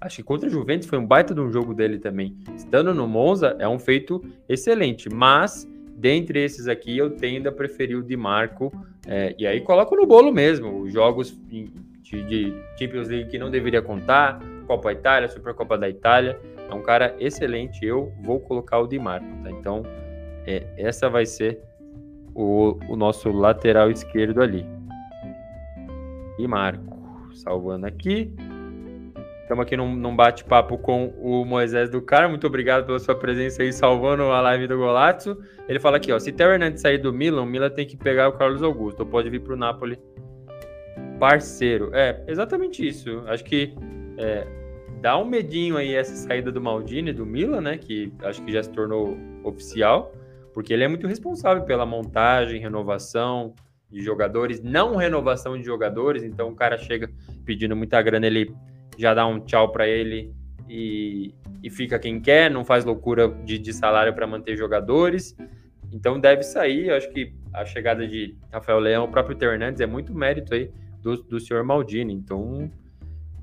acho 0.00 0.16
que 0.16 0.22
contra 0.22 0.48
o 0.48 0.50
Juventus 0.50 0.88
foi 0.88 0.98
um 0.98 1.06
baita 1.06 1.34
de 1.34 1.40
um 1.40 1.52
jogo 1.52 1.74
dele 1.74 1.98
também. 1.98 2.34
Estando 2.56 2.94
no 2.94 3.06
Monza 3.06 3.54
é 3.58 3.68
um 3.68 3.78
feito 3.78 4.22
excelente, 4.48 5.10
mas 5.12 5.68
Dentre 5.96 6.44
esses 6.44 6.68
aqui, 6.68 6.98
eu 6.98 7.10
tendo 7.16 7.48
a 7.48 7.52
preferir 7.52 7.96
o 7.96 8.02
Di 8.02 8.16
Marco. 8.16 8.70
É, 9.06 9.34
e 9.38 9.46
aí 9.46 9.62
coloco 9.62 9.96
no 9.96 10.06
bolo 10.06 10.30
mesmo. 10.30 10.82
Os 10.82 10.92
jogos 10.92 11.34
de, 11.48 11.70
de, 12.02 12.54
Champions 12.78 13.08
League 13.08 13.30
que 13.30 13.38
não 13.38 13.50
deveria 13.50 13.80
contar, 13.80 14.38
Copa 14.66 14.92
Itália, 14.92 15.26
Supercopa 15.26 15.78
da 15.78 15.88
Itália. 15.88 16.38
É 16.68 16.74
um 16.74 16.82
cara 16.82 17.16
excelente. 17.18 17.84
Eu 17.84 18.12
vou 18.22 18.38
colocar 18.38 18.78
o 18.78 18.86
Di 18.86 18.98
Marco, 18.98 19.26
tá? 19.42 19.50
Então, 19.50 19.82
é, 20.46 20.66
essa 20.76 21.08
vai 21.08 21.24
ser 21.24 21.60
o, 22.34 22.78
o 22.90 22.94
nosso 22.94 23.30
lateral 23.30 23.90
esquerdo 23.90 24.42
ali. 24.42 24.66
Di 26.38 26.46
Marco. 26.46 26.94
Salvando 27.32 27.86
aqui. 27.86 28.34
Estamos 29.46 29.62
aqui 29.62 29.76
num, 29.76 29.94
num 29.94 30.16
bate-papo 30.16 30.76
com 30.76 31.14
o 31.20 31.44
Moisés 31.44 31.88
do 31.88 32.02
Carmo. 32.02 32.30
Muito 32.30 32.48
obrigado 32.48 32.84
pela 32.84 32.98
sua 32.98 33.14
presença 33.14 33.62
aí, 33.62 33.72
salvando 33.72 34.24
a 34.24 34.40
live 34.40 34.66
do 34.66 34.76
Golazzo. 34.76 35.40
Ele 35.68 35.78
fala 35.78 35.98
aqui, 35.98 36.10
ó, 36.10 36.18
se 36.18 36.32
Theo 36.32 36.50
Hernandes 36.50 36.80
sair 36.80 36.98
do 36.98 37.12
Milan, 37.12 37.42
o 37.42 37.46
Milan 37.46 37.70
tem 37.70 37.86
que 37.86 37.96
pegar 37.96 38.28
o 38.28 38.32
Carlos 38.32 38.60
Augusto, 38.60 39.04
ou 39.04 39.06
pode 39.06 39.30
vir 39.30 39.38
para 39.38 39.52
o 39.52 39.56
Napoli 39.56 40.00
parceiro. 41.20 41.94
É, 41.94 42.24
exatamente 42.26 42.84
isso. 42.84 43.22
Acho 43.28 43.44
que 43.44 43.72
é, 44.18 44.44
dá 45.00 45.16
um 45.16 45.24
medinho 45.24 45.76
aí 45.76 45.94
essa 45.94 46.16
saída 46.16 46.50
do 46.50 46.60
Maldini, 46.60 47.12
do 47.12 47.24
Milan, 47.24 47.60
né, 47.60 47.78
que 47.78 48.12
acho 48.24 48.42
que 48.42 48.50
já 48.50 48.64
se 48.64 48.70
tornou 48.72 49.16
oficial, 49.44 50.12
porque 50.52 50.72
ele 50.72 50.82
é 50.82 50.88
muito 50.88 51.06
responsável 51.06 51.62
pela 51.62 51.86
montagem, 51.86 52.60
renovação 52.60 53.54
de 53.88 54.02
jogadores, 54.02 54.60
não 54.60 54.96
renovação 54.96 55.56
de 55.56 55.62
jogadores, 55.62 56.24
então 56.24 56.48
o 56.48 56.54
cara 56.56 56.76
chega 56.76 57.08
pedindo 57.44 57.76
muita 57.76 58.02
grana, 58.02 58.26
ele 58.26 58.52
já 58.96 59.14
dá 59.14 59.26
um 59.26 59.40
tchau 59.40 59.70
para 59.70 59.86
ele 59.86 60.34
e, 60.68 61.34
e, 61.62 61.70
fica 61.70 61.98
quem 61.98 62.20
quer, 62.20 62.50
não 62.50 62.64
faz 62.64 62.84
loucura 62.84 63.28
de, 63.28 63.58
de 63.58 63.72
salário 63.72 64.12
para 64.14 64.26
manter 64.26 64.56
jogadores. 64.56 65.36
Então 65.92 66.18
deve 66.18 66.42
sair. 66.42 66.88
Eu 66.88 66.96
acho 66.96 67.10
que 67.10 67.32
a 67.52 67.64
chegada 67.64 68.06
de 68.06 68.36
Rafael 68.52 68.78
Leão, 68.78 69.04
o 69.04 69.08
próprio 69.08 69.36
Theo 69.36 69.52
Hernandes, 69.52 69.80
é 69.80 69.86
muito 69.86 70.14
mérito 70.14 70.54
aí 70.54 70.70
do, 71.00 71.16
do 71.22 71.38
senhor 71.40 71.62
Maldini. 71.62 72.12
Então 72.12 72.70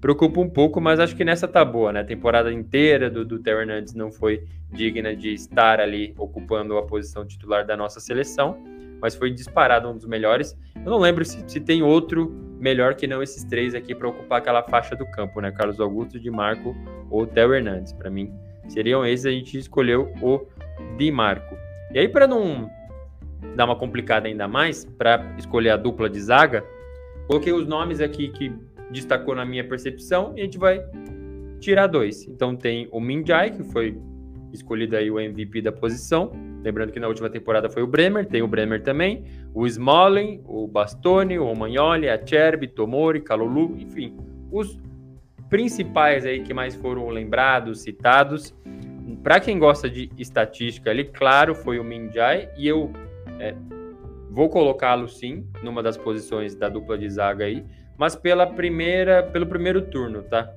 preocupa 0.01 0.41
um 0.41 0.49
pouco, 0.49 0.81
mas 0.81 0.99
acho 0.99 1.15
que 1.15 1.23
nessa 1.23 1.47
tá 1.47 1.63
boa, 1.63 1.93
né? 1.93 2.01
A 2.01 2.05
temporada 2.05 2.51
inteira 2.51 3.09
do, 3.09 3.23
do 3.23 3.39
Theo 3.39 3.61
Hernandes 3.61 3.93
não 3.93 4.11
foi 4.11 4.43
digna 4.69 5.15
de 5.15 5.33
estar 5.33 5.79
ali 5.79 6.13
ocupando 6.17 6.77
a 6.77 6.83
posição 6.83 7.25
titular 7.25 7.65
da 7.65 7.77
nossa 7.77 8.01
seleção 8.01 8.57
mas 9.03 9.15
foi 9.15 9.29
disparado 9.31 9.89
um 9.89 9.97
dos 9.97 10.05
melhores. 10.05 10.57
Eu 10.77 10.89
não 10.89 10.97
lembro 10.97 11.25
se, 11.25 11.43
se 11.45 11.59
tem 11.59 11.83
outro 11.83 12.31
melhor 12.57 12.95
que 12.95 13.05
não 13.05 13.21
esses 13.21 13.43
três 13.43 13.75
aqui 13.75 13.93
para 13.93 14.07
ocupar 14.07 14.37
aquela 14.37 14.63
faixa 14.63 14.95
do 14.95 15.05
campo, 15.05 15.41
né? 15.41 15.51
Carlos 15.51 15.77
Augusto, 15.81 16.17
Di 16.17 16.31
Marco 16.31 16.73
ou 17.09 17.27
Theo 17.27 17.53
Hernandes. 17.53 17.91
Para 17.91 18.09
mim, 18.09 18.33
seriam 18.69 19.05
esses, 19.05 19.25
a 19.25 19.31
gente 19.31 19.57
escolheu 19.57 20.13
o 20.21 20.47
Di 20.97 21.11
Marco. 21.11 21.53
E 21.93 21.99
aí, 21.99 22.07
para 22.07 22.25
não 22.25 22.71
dar 23.57 23.65
uma 23.65 23.75
complicada 23.75 24.29
ainda 24.29 24.47
mais, 24.47 24.85
para 24.85 25.35
escolher 25.37 25.71
a 25.71 25.77
dupla 25.77 26.09
de 26.09 26.21
zaga, 26.21 26.63
coloquei 27.27 27.51
os 27.51 27.67
nomes 27.67 27.99
aqui 27.99 28.29
que 28.29 28.55
destacou 28.89 29.35
na 29.35 29.43
minha 29.43 29.65
percepção 29.65 30.31
e 30.37 30.39
a 30.39 30.43
gente 30.45 30.57
vai 30.57 30.81
tirar 31.59 31.87
dois. 31.87 32.25
Então 32.25 32.55
tem 32.55 32.87
o 32.89 33.01
Minjai, 33.01 33.51
que 33.51 33.63
foi 33.65 33.99
escolhido 34.53 34.95
aí 34.95 35.09
o 35.09 35.19
MVP 35.19 35.61
da 35.61 35.71
posição. 35.71 36.31
Lembrando 36.63 36.91
que 36.91 36.99
na 36.99 37.07
última 37.07 37.29
temporada 37.29 37.69
foi 37.69 37.83
o 37.83 37.87
Bremer, 37.87 38.25
tem 38.25 38.41
o 38.41 38.47
Bremer 38.47 38.81
também, 38.81 39.25
o 39.53 39.65
Smalling, 39.65 40.41
o 40.45 40.67
Bastoni, 40.67 41.37
o 41.37 41.45
Romagnoli, 41.45 42.07
a 42.07 42.23
Cherby, 42.23 42.67
Tomori, 42.67 43.21
Calulu, 43.21 43.75
enfim, 43.77 44.15
os 44.51 44.79
principais 45.49 46.25
aí 46.25 46.41
que 46.41 46.53
mais 46.53 46.75
foram 46.75 47.09
lembrados, 47.09 47.81
citados. 47.81 48.55
Para 49.21 49.39
quem 49.39 49.59
gosta 49.59 49.89
de 49.89 50.09
estatística 50.17 50.89
ali, 50.89 51.05
claro, 51.05 51.55
foi 51.55 51.79
o 51.79 51.83
Minjai 51.83 52.49
e 52.57 52.67
eu 52.67 52.91
é, 53.39 53.55
vou 54.29 54.49
colocá-lo 54.49 55.07
sim 55.07 55.45
numa 55.61 55.83
das 55.83 55.97
posições 55.97 56.55
da 56.55 56.69
dupla 56.69 56.97
de 56.97 57.09
zaga 57.09 57.45
aí, 57.45 57.63
mas 57.97 58.15
pela 58.15 58.47
primeira, 58.47 59.23
pelo 59.23 59.45
primeiro 59.45 59.81
turno, 59.83 60.23
tá? 60.23 60.51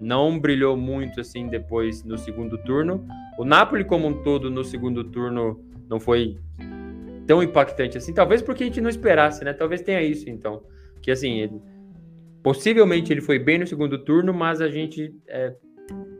Não 0.00 0.38
brilhou 0.38 0.76
muito 0.76 1.20
assim 1.20 1.48
depois 1.48 2.04
no 2.04 2.18
segundo 2.18 2.58
turno. 2.58 3.06
O 3.38 3.44
Napoli 3.44 3.84
como 3.84 4.06
um 4.08 4.22
todo 4.22 4.50
no 4.50 4.64
segundo 4.64 5.04
turno 5.04 5.60
não 5.88 6.00
foi 6.00 6.38
tão 7.26 7.42
impactante 7.42 7.96
assim, 7.96 8.12
talvez 8.12 8.42
porque 8.42 8.64
a 8.64 8.66
gente 8.66 8.80
não 8.80 8.90
esperasse, 8.90 9.44
né? 9.44 9.52
Talvez 9.52 9.80
tenha 9.82 10.02
isso 10.02 10.28
então, 10.28 10.62
que 11.00 11.10
assim, 11.10 11.40
ele, 11.40 11.60
possivelmente 12.42 13.12
ele 13.12 13.20
foi 13.20 13.38
bem 13.38 13.58
no 13.58 13.66
segundo 13.66 13.98
turno, 13.98 14.32
mas 14.34 14.60
a 14.60 14.68
gente 14.68 15.14
é, 15.26 15.54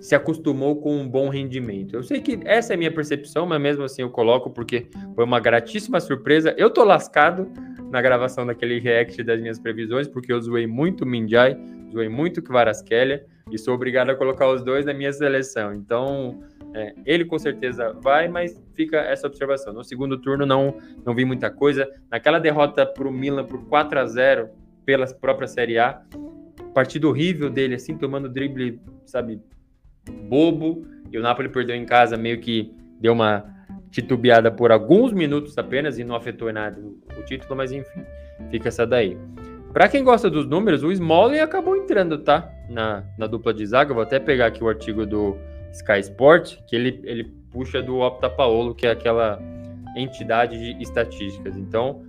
se 0.01 0.15
acostumou 0.15 0.81
com 0.81 0.97
um 0.99 1.09
bom 1.09 1.29
rendimento. 1.29 1.95
Eu 1.95 2.03
sei 2.03 2.21
que 2.21 2.41
essa 2.45 2.73
é 2.73 2.75
a 2.75 2.79
minha 2.79 2.93
percepção, 2.93 3.47
mas 3.47 3.61
mesmo 3.61 3.85
assim 3.85 4.03
eu 4.03 4.11
coloco 4.11 4.51
porque 4.51 4.87
foi 5.15 5.25
uma 5.25 5.41
gratíssima 5.41 6.01
surpresa. 6.01 6.55
Eu 6.57 6.71
tô 6.71 6.85
lascado 6.85 7.51
na 7.91 8.03
gravação 8.03 8.45
daquele 8.47 8.81
react 8.81 9.23
das 9.23 9.41
minhas 9.41 9.59
previsões, 9.59 10.09
porque 10.09 10.33
eu 10.33 10.41
zoei 10.41 10.67
muito 10.67 11.05
o 11.05 11.07
Minjai, 11.07 11.57
zoei 11.95 12.09
muito 12.09 12.39
o 12.39 12.43
Kvaratskhelia, 12.43 13.25
e 13.51 13.59
sou 13.59 13.75
obrigado 13.75 14.11
a 14.11 14.15
colocar 14.15 14.49
os 14.49 14.63
dois 14.63 14.85
na 14.85 14.93
minha 14.93 15.13
seleção. 15.13 15.73
Então, 15.75 16.41
é, 16.75 16.95
ele 17.07 17.25
com 17.25 17.39
certeza 17.39 17.93
vai, 17.93 18.27
mas 18.27 18.61
fica 18.75 18.99
essa 18.99 19.27
observação. 19.27 19.73
No 19.73 19.85
segundo 19.85 20.19
turno 20.19 20.45
não, 20.45 20.77
não 21.05 21.15
vi 21.15 21.25
muita 21.25 21.51
coisa. 21.51 21.89
Naquela 22.11 22.39
derrota 22.39 22.85
para 22.85 23.07
o 23.07 23.13
Milan 23.13 23.45
por 23.45 23.65
4 23.67 23.99
a 23.99 24.07
0 24.07 24.49
pela 24.85 25.07
própria 25.07 25.47
Série 25.47 25.79
A, 25.79 26.03
partido 26.75 27.09
horrível 27.09 27.49
dele, 27.49 27.77
assim, 27.77 27.97
tomando 27.97 28.29
drible, 28.29 28.81
sabe, 29.07 29.41
bobo. 30.29 30.85
E 31.13 31.19
o 31.19 31.23
Napoli 31.23 31.49
perdeu 31.49 31.77
em 31.77 31.87
casa, 31.87 32.17
meio 32.17 32.41
que 32.41 32.75
deu 33.01 33.13
uma 33.13 33.45
titubeada 33.91 34.51
por 34.51 34.73
alguns 34.73 35.13
minutos 35.13 35.57
apenas 35.57 35.99
e 35.99 36.05
não 36.05 36.17
afetou 36.17 36.53
nada 36.53 36.81
o 37.17 37.23
título, 37.25 37.55
mas 37.55 37.71
enfim, 37.71 38.05
fica 38.51 38.69
essa 38.69 38.85
daí. 38.85 39.17
Para 39.75 39.89
quem 39.89 40.05
gosta 40.05 40.31
dos 40.31 40.47
números, 40.47 40.85
o 40.85 40.93
Smalling 40.93 41.41
acabou 41.41 41.77
entrando, 41.77 42.17
tá? 42.19 42.49
Na, 42.71 43.03
na 43.19 43.27
dupla 43.27 43.53
de 43.53 43.67
zaga. 43.67 43.93
Vou 43.93 44.05
até 44.05 44.21
pegar 44.21 44.47
aqui 44.47 44.63
o 44.63 44.69
artigo 44.69 45.05
do 45.05 45.37
Sky 45.73 45.99
Sport, 45.99 46.59
que 46.69 46.77
ele, 46.77 47.01
ele 47.03 47.25
puxa 47.51 47.83
do 47.83 47.99
Opta 47.99 48.31
Paolo, 48.31 48.73
que 48.73 48.87
é 48.87 48.93
aquela 48.93 49.43
entidade 49.97 50.57
de 50.57 50.81
estatísticas. 50.81 51.57
Então, 51.57 52.05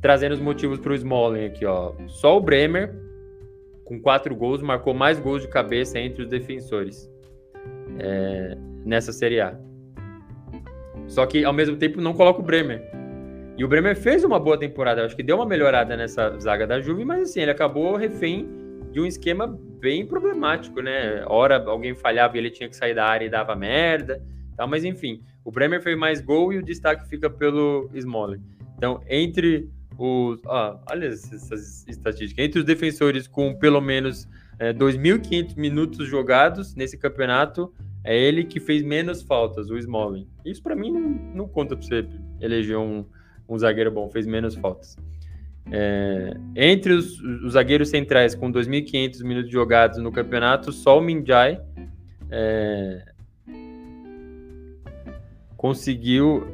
trazendo 0.00 0.32
os 0.32 0.40
motivos 0.40 0.80
para 0.80 0.90
o 0.90 0.96
Smalling 0.96 1.44
aqui, 1.44 1.64
ó. 1.64 1.92
Só 2.08 2.36
o 2.36 2.40
Bremer, 2.40 2.92
com 3.84 4.00
quatro 4.00 4.34
gols, 4.34 4.60
marcou 4.60 4.92
mais 4.92 5.20
gols 5.20 5.42
de 5.42 5.48
cabeça 5.48 6.00
entre 6.00 6.24
os 6.24 6.28
defensores 6.28 7.08
é, 8.00 8.58
nessa 8.84 9.12
Série 9.12 9.40
A. 9.40 9.56
Só 11.06 11.24
que, 11.24 11.44
ao 11.44 11.52
mesmo 11.52 11.76
tempo, 11.76 12.00
não 12.00 12.14
coloca 12.14 12.40
o 12.40 12.44
Bremer. 12.44 12.82
E 13.56 13.64
o 13.64 13.68
Bremer 13.68 13.94
fez 13.94 14.24
uma 14.24 14.40
boa 14.40 14.58
temporada, 14.58 15.04
acho 15.04 15.14
que 15.14 15.22
deu 15.22 15.36
uma 15.36 15.46
melhorada 15.46 15.96
nessa 15.96 16.36
zaga 16.40 16.66
da 16.66 16.80
Juve, 16.80 17.04
mas 17.04 17.30
assim, 17.30 17.40
ele 17.40 17.52
acabou 17.52 17.94
refém 17.94 18.48
de 18.90 19.00
um 19.00 19.06
esquema 19.06 19.46
bem 19.80 20.04
problemático, 20.04 20.80
né? 20.80 21.24
Hora 21.26 21.62
alguém 21.64 21.94
falhava 21.94 22.36
e 22.36 22.40
ele 22.40 22.50
tinha 22.50 22.68
que 22.68 22.74
sair 22.74 22.94
da 22.94 23.06
área 23.06 23.26
e 23.26 23.30
dava 23.30 23.54
merda, 23.54 24.20
tal, 24.56 24.66
mas 24.66 24.84
enfim, 24.84 25.22
o 25.44 25.52
Bremer 25.52 25.80
fez 25.80 25.96
mais 25.96 26.20
gol 26.20 26.52
e 26.52 26.58
o 26.58 26.64
destaque 26.64 27.08
fica 27.08 27.30
pelo 27.30 27.88
Smalling. 27.94 28.42
Então, 28.76 29.00
entre 29.08 29.68
os. 29.96 30.40
Ah, 30.46 30.80
olha 30.90 31.06
essas 31.06 31.86
estatísticas. 31.86 32.44
Entre 32.44 32.58
os 32.58 32.64
defensores 32.64 33.28
com 33.28 33.54
pelo 33.54 33.80
menos 33.80 34.28
é, 34.58 34.72
2.500 34.72 35.56
minutos 35.56 36.08
jogados 36.08 36.74
nesse 36.74 36.98
campeonato, 36.98 37.72
é 38.02 38.18
ele 38.18 38.44
que 38.44 38.58
fez 38.58 38.82
menos 38.82 39.22
faltas, 39.22 39.70
o 39.70 39.78
Smalling. 39.78 40.28
Isso 40.44 40.62
para 40.62 40.74
mim 40.74 40.90
não, 40.90 41.08
não 41.34 41.48
conta 41.48 41.76
para 41.76 41.86
você 41.86 42.06
eleger 42.40 42.76
um, 42.76 43.04
um 43.48 43.58
zagueiro 43.58 43.90
bom, 43.90 44.08
fez 44.10 44.26
menos 44.26 44.54
faltas. 44.54 44.96
É, 45.70 46.36
entre 46.54 46.92
os, 46.92 47.20
os, 47.20 47.54
zagueiros 47.54 47.88
centrais 47.88 48.34
com 48.34 48.52
2.500 48.52 49.22
minutos 49.24 49.50
jogados 49.50 49.98
no 49.98 50.12
campeonato, 50.12 50.70
só 50.72 50.98
o 50.98 51.00
Minjai 51.00 51.58
é, 52.30 53.02
conseguiu 55.56 56.46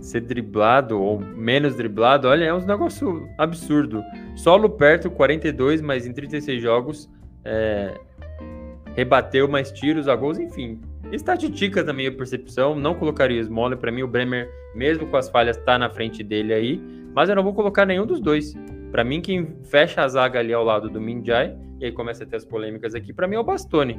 ser 0.00 0.20
driblado 0.20 1.00
ou 1.00 1.20
menos 1.20 1.76
driblado. 1.76 2.28
Olha, 2.28 2.44
é 2.44 2.54
um 2.54 2.64
negócio 2.64 3.28
absurdo. 3.38 4.02
Solo 4.34 4.70
perto, 4.70 5.10
42, 5.10 5.80
mas 5.80 6.06
em 6.06 6.12
36 6.12 6.60
jogos 6.60 7.08
é, 7.44 7.94
rebateu 8.94 9.48
mais 9.48 9.70
tiros 9.70 10.08
a 10.08 10.16
gols, 10.16 10.38
enfim. 10.38 10.80
Estatística 11.12 11.84
também 11.84 12.08
a 12.08 12.12
percepção, 12.12 12.74
não 12.74 12.94
colocaria 12.94 13.40
o 13.40 13.44
Smoller, 13.44 13.78
para 13.78 13.92
mim 13.92 14.02
o 14.02 14.08
Bremer, 14.08 14.50
mesmo 14.74 15.06
com 15.06 15.16
as 15.16 15.28
falhas, 15.28 15.56
está 15.56 15.78
na 15.78 15.88
frente 15.88 16.22
dele 16.22 16.52
aí, 16.52 16.82
mas 17.14 17.28
eu 17.28 17.36
não 17.36 17.44
vou 17.44 17.54
colocar 17.54 17.86
nenhum 17.86 18.04
dos 18.04 18.20
dois. 18.20 18.54
Para 18.90 19.04
mim, 19.04 19.20
quem 19.20 19.56
fecha 19.64 20.02
a 20.02 20.08
zaga 20.08 20.40
ali 20.40 20.52
ao 20.52 20.64
lado 20.64 20.90
do 20.90 21.00
Minjai, 21.00 21.56
e 21.80 21.84
aí 21.84 21.92
começa 21.92 22.24
a 22.24 22.26
ter 22.26 22.36
as 22.36 22.44
polêmicas 22.44 22.94
aqui, 22.94 23.12
para 23.12 23.28
mim 23.28 23.36
é 23.36 23.38
o 23.38 23.44
Bastoni. 23.44 23.98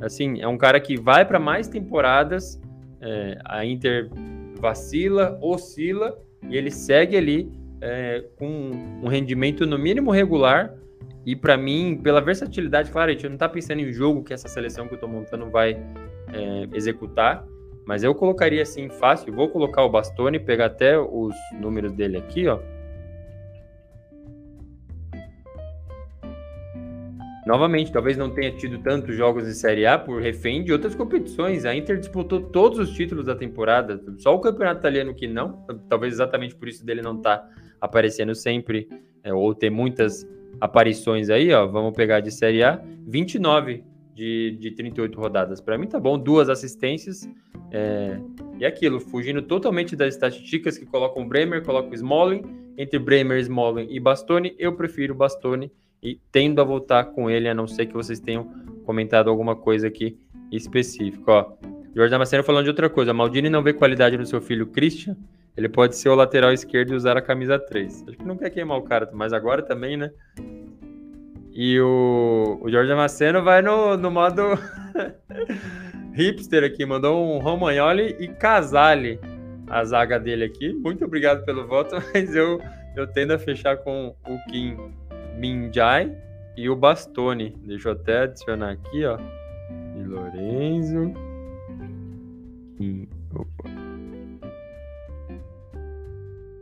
Assim, 0.00 0.40
é 0.40 0.46
um 0.46 0.56
cara 0.56 0.78
que 0.78 0.98
vai 0.98 1.24
para 1.24 1.40
mais 1.40 1.68
temporadas, 1.68 2.60
é, 3.00 3.38
a 3.44 3.64
Inter 3.64 4.08
vacila, 4.60 5.38
oscila, 5.42 6.16
e 6.48 6.56
ele 6.56 6.70
segue 6.70 7.16
ali 7.16 7.50
é, 7.80 8.24
com 8.38 8.70
um 9.02 9.08
rendimento 9.08 9.66
no 9.66 9.78
mínimo 9.78 10.10
regular, 10.12 10.74
e 11.24 11.34
para 11.34 11.56
mim, 11.56 11.98
pela 12.00 12.20
versatilidade, 12.20 12.90
claro, 12.92 13.10
a 13.10 13.14
gente 13.14 13.28
não 13.28 13.36
tá 13.36 13.48
pensando 13.48 13.80
em 13.80 13.92
jogo 13.92 14.22
que 14.22 14.32
essa 14.32 14.46
seleção 14.46 14.86
que 14.86 14.94
eu 14.94 14.98
tô 14.98 15.08
montando 15.08 15.50
vai 15.50 15.76
é, 16.32 16.68
executar, 16.72 17.44
mas 17.86 18.02
eu 18.02 18.14
colocaria 18.14 18.62
assim 18.62 18.88
fácil, 18.88 19.32
vou 19.32 19.48
colocar 19.48 19.84
o 19.84 19.88
Bastoni, 19.88 20.40
pegar 20.40 20.66
até 20.66 20.98
os 20.98 21.34
números 21.60 21.92
dele 21.92 22.16
aqui, 22.16 22.48
ó. 22.48 22.58
Novamente, 27.46 27.92
talvez 27.92 28.16
não 28.16 28.28
tenha 28.28 28.50
tido 28.50 28.78
tantos 28.78 29.14
jogos 29.14 29.44
de 29.44 29.54
Série 29.54 29.86
A 29.86 29.96
por 29.96 30.20
refém 30.20 30.64
de 30.64 30.72
outras 30.72 30.96
competições. 30.96 31.64
A 31.64 31.72
Inter 31.72 31.96
disputou 31.96 32.40
todos 32.40 32.76
os 32.80 32.90
títulos 32.92 33.24
da 33.24 33.36
temporada, 33.36 34.02
só 34.18 34.34
o 34.34 34.40
campeonato 34.40 34.80
italiano 34.80 35.14
que 35.14 35.28
não. 35.28 35.64
Talvez 35.88 36.14
exatamente 36.14 36.56
por 36.56 36.66
isso 36.66 36.84
dele 36.84 37.02
não 37.02 37.20
tá 37.20 37.48
aparecendo 37.80 38.34
sempre, 38.34 38.88
é, 39.22 39.32
ou 39.32 39.54
ter 39.54 39.70
muitas 39.70 40.28
aparições 40.60 41.30
aí, 41.30 41.52
ó. 41.52 41.68
Vamos 41.68 41.94
pegar 41.94 42.18
de 42.18 42.32
Série 42.32 42.64
A, 42.64 42.82
29 43.06 43.84
de, 44.16 44.56
de 44.58 44.70
38 44.70 45.20
rodadas. 45.20 45.60
Para 45.60 45.76
mim 45.76 45.86
tá 45.86 46.00
bom, 46.00 46.18
duas 46.18 46.48
assistências. 46.48 47.28
É, 47.70 48.18
e 48.58 48.64
aquilo, 48.64 48.98
fugindo 48.98 49.42
totalmente 49.42 49.94
das 49.94 50.14
estatísticas 50.14 50.78
que 50.78 50.86
colocam 50.86 51.22
o 51.22 51.28
Bremer, 51.28 51.62
colocam 51.62 51.90
o 51.90 51.94
Smalling. 51.94 52.42
Entre 52.78 52.98
Bremer, 52.98 53.38
Smalling 53.40 53.88
e 53.90 54.00
Bastoni, 54.00 54.54
eu 54.58 54.74
prefiro 54.74 55.14
Bastoni 55.14 55.70
e 56.02 56.18
tendo 56.32 56.60
a 56.60 56.64
voltar 56.64 57.04
com 57.04 57.30
ele, 57.30 57.48
a 57.48 57.54
não 57.54 57.66
ser 57.66 57.86
que 57.86 57.92
vocês 57.92 58.18
tenham 58.18 58.44
comentado 58.84 59.28
alguma 59.28 59.54
coisa 59.54 59.86
aqui 59.86 60.18
específica. 60.50 61.30
Ó, 61.30 61.52
Jorge 61.94 62.10
Damasceno 62.10 62.42
falando 62.42 62.64
de 62.64 62.70
outra 62.70 62.88
coisa. 62.88 63.12
Maldini 63.12 63.50
não 63.50 63.62
vê 63.62 63.74
qualidade 63.74 64.16
no 64.16 64.24
seu 64.24 64.40
filho 64.40 64.66
Christian. 64.66 65.16
Ele 65.56 65.68
pode 65.68 65.96
ser 65.96 66.08
o 66.08 66.14
lateral 66.14 66.52
esquerdo 66.52 66.92
e 66.92 66.96
usar 66.96 67.16
a 67.16 67.22
camisa 67.22 67.58
3. 67.58 68.04
Acho 68.08 68.18
que 68.18 68.24
não 68.24 68.36
quer 68.36 68.50
queimar 68.50 68.78
o 68.78 68.82
cara, 68.82 69.08
mas 69.12 69.32
agora 69.32 69.62
também, 69.62 69.96
né? 69.96 70.10
E 71.58 71.80
o, 71.80 72.58
o 72.60 72.70
Jorge 72.70 72.90
Damasceno 72.90 73.42
vai 73.42 73.62
no, 73.62 73.96
no 73.96 74.10
modo 74.10 74.42
hipster 76.12 76.62
aqui. 76.62 76.84
Mandou 76.84 77.34
um 77.34 77.38
Romagnoli 77.38 78.14
e 78.20 78.28
Casale 78.28 79.18
a 79.66 79.82
zaga 79.82 80.20
dele 80.20 80.44
aqui. 80.44 80.74
Muito 80.74 81.06
obrigado 81.06 81.46
pelo 81.46 81.66
voto, 81.66 81.96
mas 82.12 82.36
eu, 82.36 82.60
eu 82.94 83.06
tendo 83.06 83.32
a 83.32 83.38
fechar 83.38 83.78
com 83.78 84.14
o 84.28 84.50
Kim 84.50 84.76
Minjai 85.38 86.14
e 86.58 86.68
o 86.68 86.76
Bastoni. 86.76 87.56
Deixa 87.64 87.88
eu 87.88 87.92
até 87.92 88.24
adicionar 88.24 88.72
aqui, 88.72 89.06
ó. 89.06 89.18
E 89.96 90.02
Lorenzo. 90.04 91.14
Opa. 93.34 93.70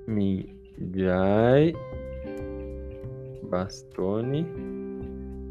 Mijai, 0.07 1.75
Bastoni 3.51 4.74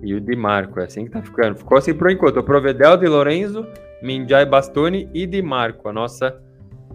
e 0.03 0.13
o 0.13 0.21
Di 0.21 0.35
Marco. 0.35 0.79
É 0.79 0.83
assim 0.83 1.05
que 1.05 1.11
tá 1.11 1.21
ficando. 1.21 1.57
Ficou 1.57 1.77
assim 1.77 1.93
por 1.93 2.11
enquanto. 2.11 2.37
O 2.37 2.43
Provedel, 2.43 2.97
de 2.97 3.07
Lorenzo, 3.07 3.65
Minjai, 4.01 4.45
Bastoni 4.45 5.09
e 5.13 5.25
Di 5.25 5.41
Marco. 5.41 5.87
A 5.87 5.93
nossa 5.93 6.39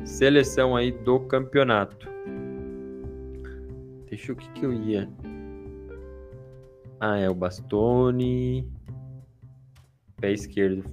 seleção 0.04 0.76
aí 0.76 0.92
do 0.92 1.20
campeonato. 1.20 2.08
Deixa 4.08 4.32
eu 4.32 4.36
o 4.36 4.38
que, 4.38 4.48
que 4.50 4.64
eu 4.64 4.72
ia. 4.72 5.08
Ah, 7.00 7.18
é 7.18 7.28
o 7.28 7.34
Bastoni. 7.34 8.68
Pé 10.20 10.32
esquerdo. 10.32 10.84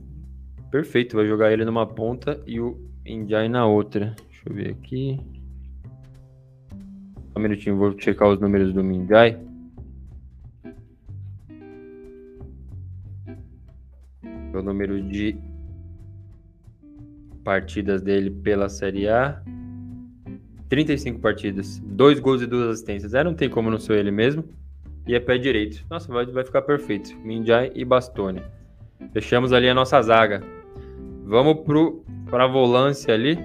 Perfeito, 0.72 1.16
vai 1.16 1.28
jogar 1.28 1.52
ele 1.52 1.66
numa 1.66 1.86
ponta 1.86 2.42
e 2.46 2.60
o 2.60 2.80
Indiai 3.06 3.50
na 3.50 3.66
outra. 3.66 4.16
Deixa 4.30 4.50
eu 4.50 4.54
ver 4.54 4.70
aqui. 4.72 5.20
Um 7.36 7.42
minutinho, 7.42 7.78
vou 7.78 7.98
checar 8.00 8.30
os 8.30 8.40
números 8.40 8.74
do 8.74 8.84
Minjai. 8.84 9.40
Número 14.66 15.02
de 15.02 15.38
partidas 17.44 18.02
dele 18.02 18.30
pela 18.30 18.68
Série 18.68 19.08
A. 19.08 19.42
35 20.68 21.20
partidas, 21.20 21.80
dois 21.86 22.20
gols 22.20 22.42
e 22.42 22.48
duas 22.48 22.70
assistências. 22.70 23.14
É, 23.14 23.24
não 23.24 23.36
tem 23.36 23.50
como 23.50 23.70
não 23.70 23.78
ser 23.78 24.00
ele 24.00 24.12
mesmo. 24.12 24.44
E 25.08 25.14
é 25.14 25.20
pé 25.20 25.38
direito. 25.38 25.86
Nossa, 25.90 26.12
vai, 26.12 26.26
vai 26.26 26.44
ficar 26.44 26.64
perfeito. 26.64 27.16
Minjai 27.20 27.72
e 27.76 27.86
Bastoni. 27.86 28.42
Fechamos 29.14 29.54
ali 29.54 29.70
a 29.70 29.74
nossa 29.74 30.02
zaga. 30.02 30.42
Vamos 31.24 31.60
para 32.30 32.46
a 32.46 32.48
volância 32.48 33.14
ali. 33.14 33.38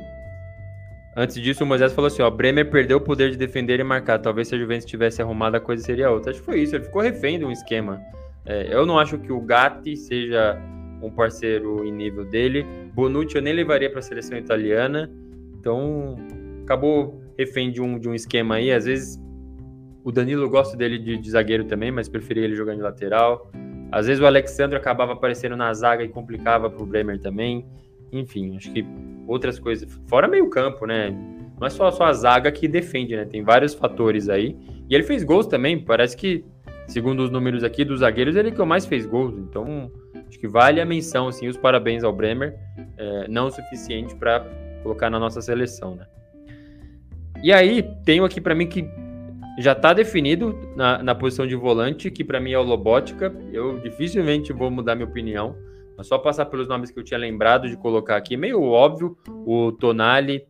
Antes 1.17 1.37
disso, 1.37 1.65
o 1.65 1.67
Moisés 1.67 1.93
falou 1.93 2.07
assim: 2.07 2.23
ó, 2.23 2.31
Bremer 2.31 2.71
perdeu 2.71 2.97
o 2.97 3.01
poder 3.01 3.31
de 3.31 3.37
defender 3.37 3.79
e 3.79 3.85
marcar. 3.85 4.19
Talvez 4.19 4.49
se 4.49 4.55
a 4.55 4.59
Juventus 4.59 4.87
tivesse 4.87 5.21
arrumado, 5.21 5.57
a 5.57 5.61
coisa 5.61 5.83
seria 5.83 6.11
outra. 6.11 6.31
Acho 6.31 6.41
que 6.41 6.47
foi 6.47 6.61
isso, 6.61 6.75
ele 6.75 6.85
ficou 6.85 7.03
refém 7.03 7.39
de 7.39 7.45
um 7.45 7.53
esquema. 7.53 8.01
É, 8.47 8.73
eu 8.73 8.87
não 8.87 8.99
acho 8.99 9.19
que 9.19 9.31
o 9.31 9.41
Gatti 9.41 9.97
seja 9.97 10.59
um 11.03 11.11
parceiro 11.11 11.85
em 11.85 11.93
nível 11.93 12.25
dele. 12.25 12.67
Bonucci 12.95 13.37
eu 13.37 13.43
nem 13.43 13.53
levaria 13.53 13.91
para 13.91 14.01
a 14.01 14.03
seleção 14.03 14.37
italiana. 14.37 15.11
Então, 15.59 16.17
acabou 16.63 17.21
refém 17.39 17.71
de 17.71 17.81
um, 17.81 17.99
de 17.99 18.09
um 18.09 18.15
esquema 18.15 18.57
aí. 18.57 18.73
Às 18.73 18.85
vezes, 18.85 19.21
o 20.05 20.11
Danilo 20.11 20.49
gosta 20.49 20.77
dele 20.77 20.99
de, 20.99 21.17
de 21.17 21.31
zagueiro 21.31 21.65
também, 21.65 21.91
mas 21.91 22.09
preferia 22.09 22.45
ele 22.45 22.55
jogando 22.55 22.77
de 22.77 22.83
lateral. 22.83 23.51
Às 23.93 24.07
vezes, 24.07 24.23
o 24.23 24.27
Alexandre 24.27 24.77
acabava 24.77 25.13
aparecendo 25.13 25.57
na 25.57 25.73
zaga 25.75 26.05
e 26.05 26.09
complicava 26.09 26.71
para 26.71 26.83
o 26.83 26.87
Bremer 26.87 27.19
também. 27.21 27.67
Enfim, 28.13 28.57
acho 28.57 28.73
que 28.73 28.85
outras 29.27 29.59
coisas. 29.59 29.89
Fora 30.07 30.27
meio 30.27 30.49
campo, 30.49 30.87
né? 30.87 31.11
Não 31.59 31.67
é 31.67 31.71
só, 31.71 31.91
só 31.91 32.05
a 32.05 32.13
zaga 32.13 32.51
que 32.51 32.67
defende, 32.67 33.15
né? 33.15 33.25
Tem 33.25 33.43
vários 33.43 33.75
fatores 33.75 34.29
aí. 34.29 34.57
E 34.89 34.95
ele 34.95 35.05
fez 35.05 35.23
gols 35.23 35.47
também. 35.47 35.79
Parece 35.79 36.17
que, 36.17 36.45
segundo 36.87 37.21
os 37.21 37.31
números 37.31 37.63
aqui 37.63 37.85
dos 37.85 38.01
zagueiros, 38.01 38.35
ele 38.35 38.49
é 38.49 38.53
que 38.53 38.65
mais 38.65 38.87
fez 38.87 39.07
gols. 39.07 39.37
Então, 39.37 39.91
acho 40.31 40.39
que 40.39 40.47
vale 40.47 40.81
a 40.81 40.87
menção, 40.87 41.27
assim, 41.27 41.49
os 41.49 41.57
parabéns 41.57 42.05
ao 42.05 42.13
Bremer. 42.13 42.57
É, 42.97 43.29
não 43.29 43.49
o 43.49 43.51
suficiente 43.51 44.15
para 44.15 44.47
colocar 44.83 45.11
na 45.11 45.19
nossa 45.19 45.43
seleção, 45.43 45.97
né? 45.97 46.07
E 47.43 47.53
aí, 47.53 47.83
tenho 48.05 48.25
aqui 48.25 48.41
para 48.41 48.55
mim 48.55 48.69
que 48.69 48.89
já 49.59 49.73
está 49.73 49.93
definido 49.93 50.57
na, 50.77 51.03
na 51.03 51.15
posição 51.15 51.47
de 51.47 51.57
volante, 51.57 52.11
que 52.11 52.23
para 52.23 52.39
mim 52.39 52.53
é 52.53 52.59
o 52.59 52.63
Lobótica. 52.63 53.35
Eu 53.53 53.81
dificilmente 53.81 54.53
vou 54.53 54.71
mudar 54.71 54.95
minha 54.95 55.09
opinião. 55.09 55.57
Mas 55.97 56.07
só 56.07 56.17
passar 56.17 56.47
pelos 56.47 56.69
nomes 56.69 56.91
que 56.91 56.99
eu 56.99 57.05
tinha 57.05 57.19
lembrado 57.19 57.69
de 57.69 57.77
colocar 57.77 58.17
aqui, 58.17 58.37
meio 58.37 58.63
óbvio, 58.63 59.19
o 59.45 59.73
Tonali 59.73 60.47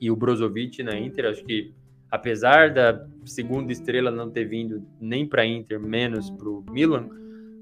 e 0.00 0.10
o 0.10 0.16
Brozovic 0.16 0.82
na 0.82 0.96
Inter. 0.96 1.26
Acho 1.26 1.42
que, 1.44 1.72
apesar 2.10 2.70
da 2.70 3.04
segunda 3.24 3.72
estrela 3.72 4.10
não 4.10 4.30
ter 4.30 4.44
vindo 4.44 4.84
nem 5.00 5.26
para 5.26 5.46
Inter, 5.46 5.80
menos 5.80 6.30
para 6.30 6.48
o 6.48 6.64
Milan, 6.70 7.08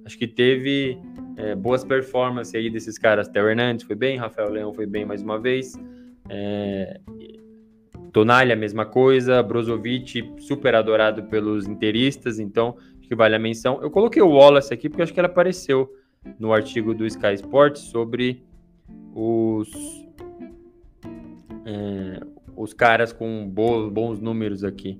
acho 0.08 0.18
que 0.18 0.26
teve 0.26 0.98
é, 1.36 1.54
boas 1.54 1.84
performances 1.84 2.54
aí 2.54 2.70
desses 2.70 2.98
caras. 2.98 3.28
Theo 3.28 3.46
Hernandes 3.46 3.84
foi 3.84 3.94
bem, 3.94 4.16
Rafael 4.16 4.48
Leão 4.48 4.72
foi 4.72 4.86
bem 4.86 5.04
mais 5.04 5.22
uma 5.22 5.38
vez. 5.38 5.74
É, 6.30 6.98
Tonali, 8.10 8.50
a 8.50 8.56
mesma 8.56 8.86
coisa. 8.86 9.42
Brozovic, 9.42 10.32
super 10.38 10.74
adorado 10.74 11.24
pelos 11.24 11.66
interistas, 11.66 12.38
então 12.38 12.74
acho 12.98 13.06
que 13.06 13.14
vale 13.14 13.36
a 13.36 13.38
menção. 13.38 13.82
Eu 13.82 13.90
coloquei 13.90 14.22
o 14.22 14.30
Wallace 14.30 14.72
aqui 14.72 14.88
porque 14.88 15.02
acho 15.02 15.12
que 15.12 15.20
ele 15.20 15.26
apareceu 15.26 15.92
no 16.38 16.54
artigo 16.54 16.94
do 16.94 17.04
Sky 17.04 17.34
Sports 17.34 17.82
sobre 17.82 18.42
os, 19.14 19.70
é, 21.66 22.20
os 22.56 22.72
caras 22.72 23.12
com 23.12 23.46
bons, 23.46 23.90
bons 23.90 24.18
números 24.18 24.64
aqui. 24.64 24.98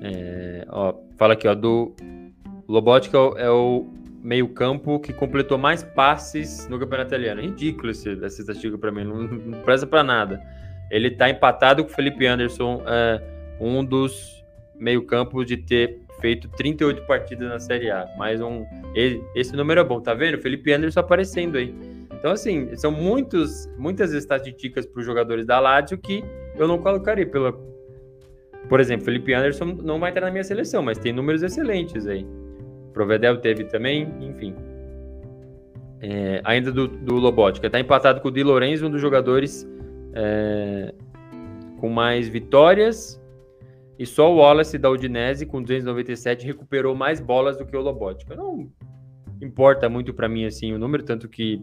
É, 0.00 0.64
ó, 0.70 0.94
fala 1.16 1.32
aqui, 1.32 1.48
ó, 1.48 1.54
do 1.54 1.96
Lobotka 2.68 3.18
é 3.38 3.50
o 3.50 3.96
meio-campo 4.26 4.98
que 4.98 5.12
completou 5.12 5.56
mais 5.56 5.84
passes 5.84 6.66
no 6.68 6.80
campeonato 6.80 7.10
italiano. 7.10 7.40
Ridículo 7.40 7.92
esse, 7.92 8.10
essa 8.24 8.40
estatística 8.40 8.76
para 8.76 8.90
mim, 8.90 9.04
não, 9.04 9.22
não 9.22 9.60
presta 9.60 9.86
para 9.86 10.02
nada. 10.02 10.42
Ele 10.90 11.08
está 11.08 11.30
empatado 11.30 11.84
com 11.84 11.90
o 11.92 11.94
Felipe 11.94 12.26
Anderson, 12.26 12.82
é, 12.86 13.22
um 13.60 13.84
dos 13.84 14.44
meio-campos 14.74 15.46
de 15.46 15.56
ter 15.56 16.00
feito 16.20 16.48
38 16.48 17.06
partidas 17.06 17.48
na 17.48 17.60
Série 17.60 17.88
A. 17.88 18.04
Mais 18.18 18.40
um. 18.40 18.66
Esse 19.34 19.54
número 19.54 19.80
é 19.80 19.84
bom, 19.84 20.00
tá 20.00 20.12
vendo? 20.12 20.38
Felipe 20.38 20.72
Anderson 20.72 21.00
aparecendo 21.00 21.56
aí. 21.56 21.72
Então, 22.12 22.32
assim, 22.32 22.74
são 22.76 22.90
muitos, 22.90 23.68
muitas 23.78 24.12
estatísticas 24.12 24.86
para 24.86 25.00
os 25.00 25.06
jogadores 25.06 25.46
da 25.46 25.60
Lazio 25.60 25.98
que 25.98 26.24
eu 26.56 26.66
não 26.66 26.78
colocaria. 26.78 27.26
Pela... 27.26 27.52
Por 28.68 28.80
exemplo, 28.80 29.04
Felipe 29.04 29.32
Anderson 29.32 29.66
não 29.84 30.00
vai 30.00 30.10
entrar 30.10 30.26
na 30.26 30.32
minha 30.32 30.42
seleção, 30.42 30.82
mas 30.82 30.98
tem 30.98 31.12
números 31.12 31.44
excelentes 31.44 32.08
aí. 32.08 32.26
Provedel 32.96 33.36
teve 33.36 33.64
também, 33.64 34.08
enfim. 34.22 34.54
É, 36.00 36.40
ainda 36.42 36.72
do, 36.72 36.88
do 36.88 37.16
Lobotka, 37.16 37.66
está 37.66 37.78
empatado 37.78 38.22
com 38.22 38.28
o 38.28 38.30
Di 38.30 38.42
Lorenzo, 38.42 38.86
um 38.86 38.90
dos 38.90 39.02
jogadores 39.02 39.68
é, 40.14 40.94
com 41.78 41.90
mais 41.90 42.26
vitórias. 42.26 43.22
E 43.98 44.06
só 44.06 44.32
o 44.32 44.36
Wallace 44.36 44.78
da 44.78 44.88
Udinese, 44.88 45.44
com 45.44 45.60
297, 45.62 46.46
recuperou 46.46 46.94
mais 46.94 47.20
bolas 47.20 47.58
do 47.58 47.66
que 47.66 47.76
o 47.76 47.82
Lobotka. 47.82 48.34
Não 48.34 48.66
importa 49.42 49.90
muito 49.90 50.14
para 50.14 50.26
mim 50.26 50.46
assim 50.46 50.72
o 50.72 50.78
número, 50.78 51.02
tanto 51.02 51.28
que 51.28 51.62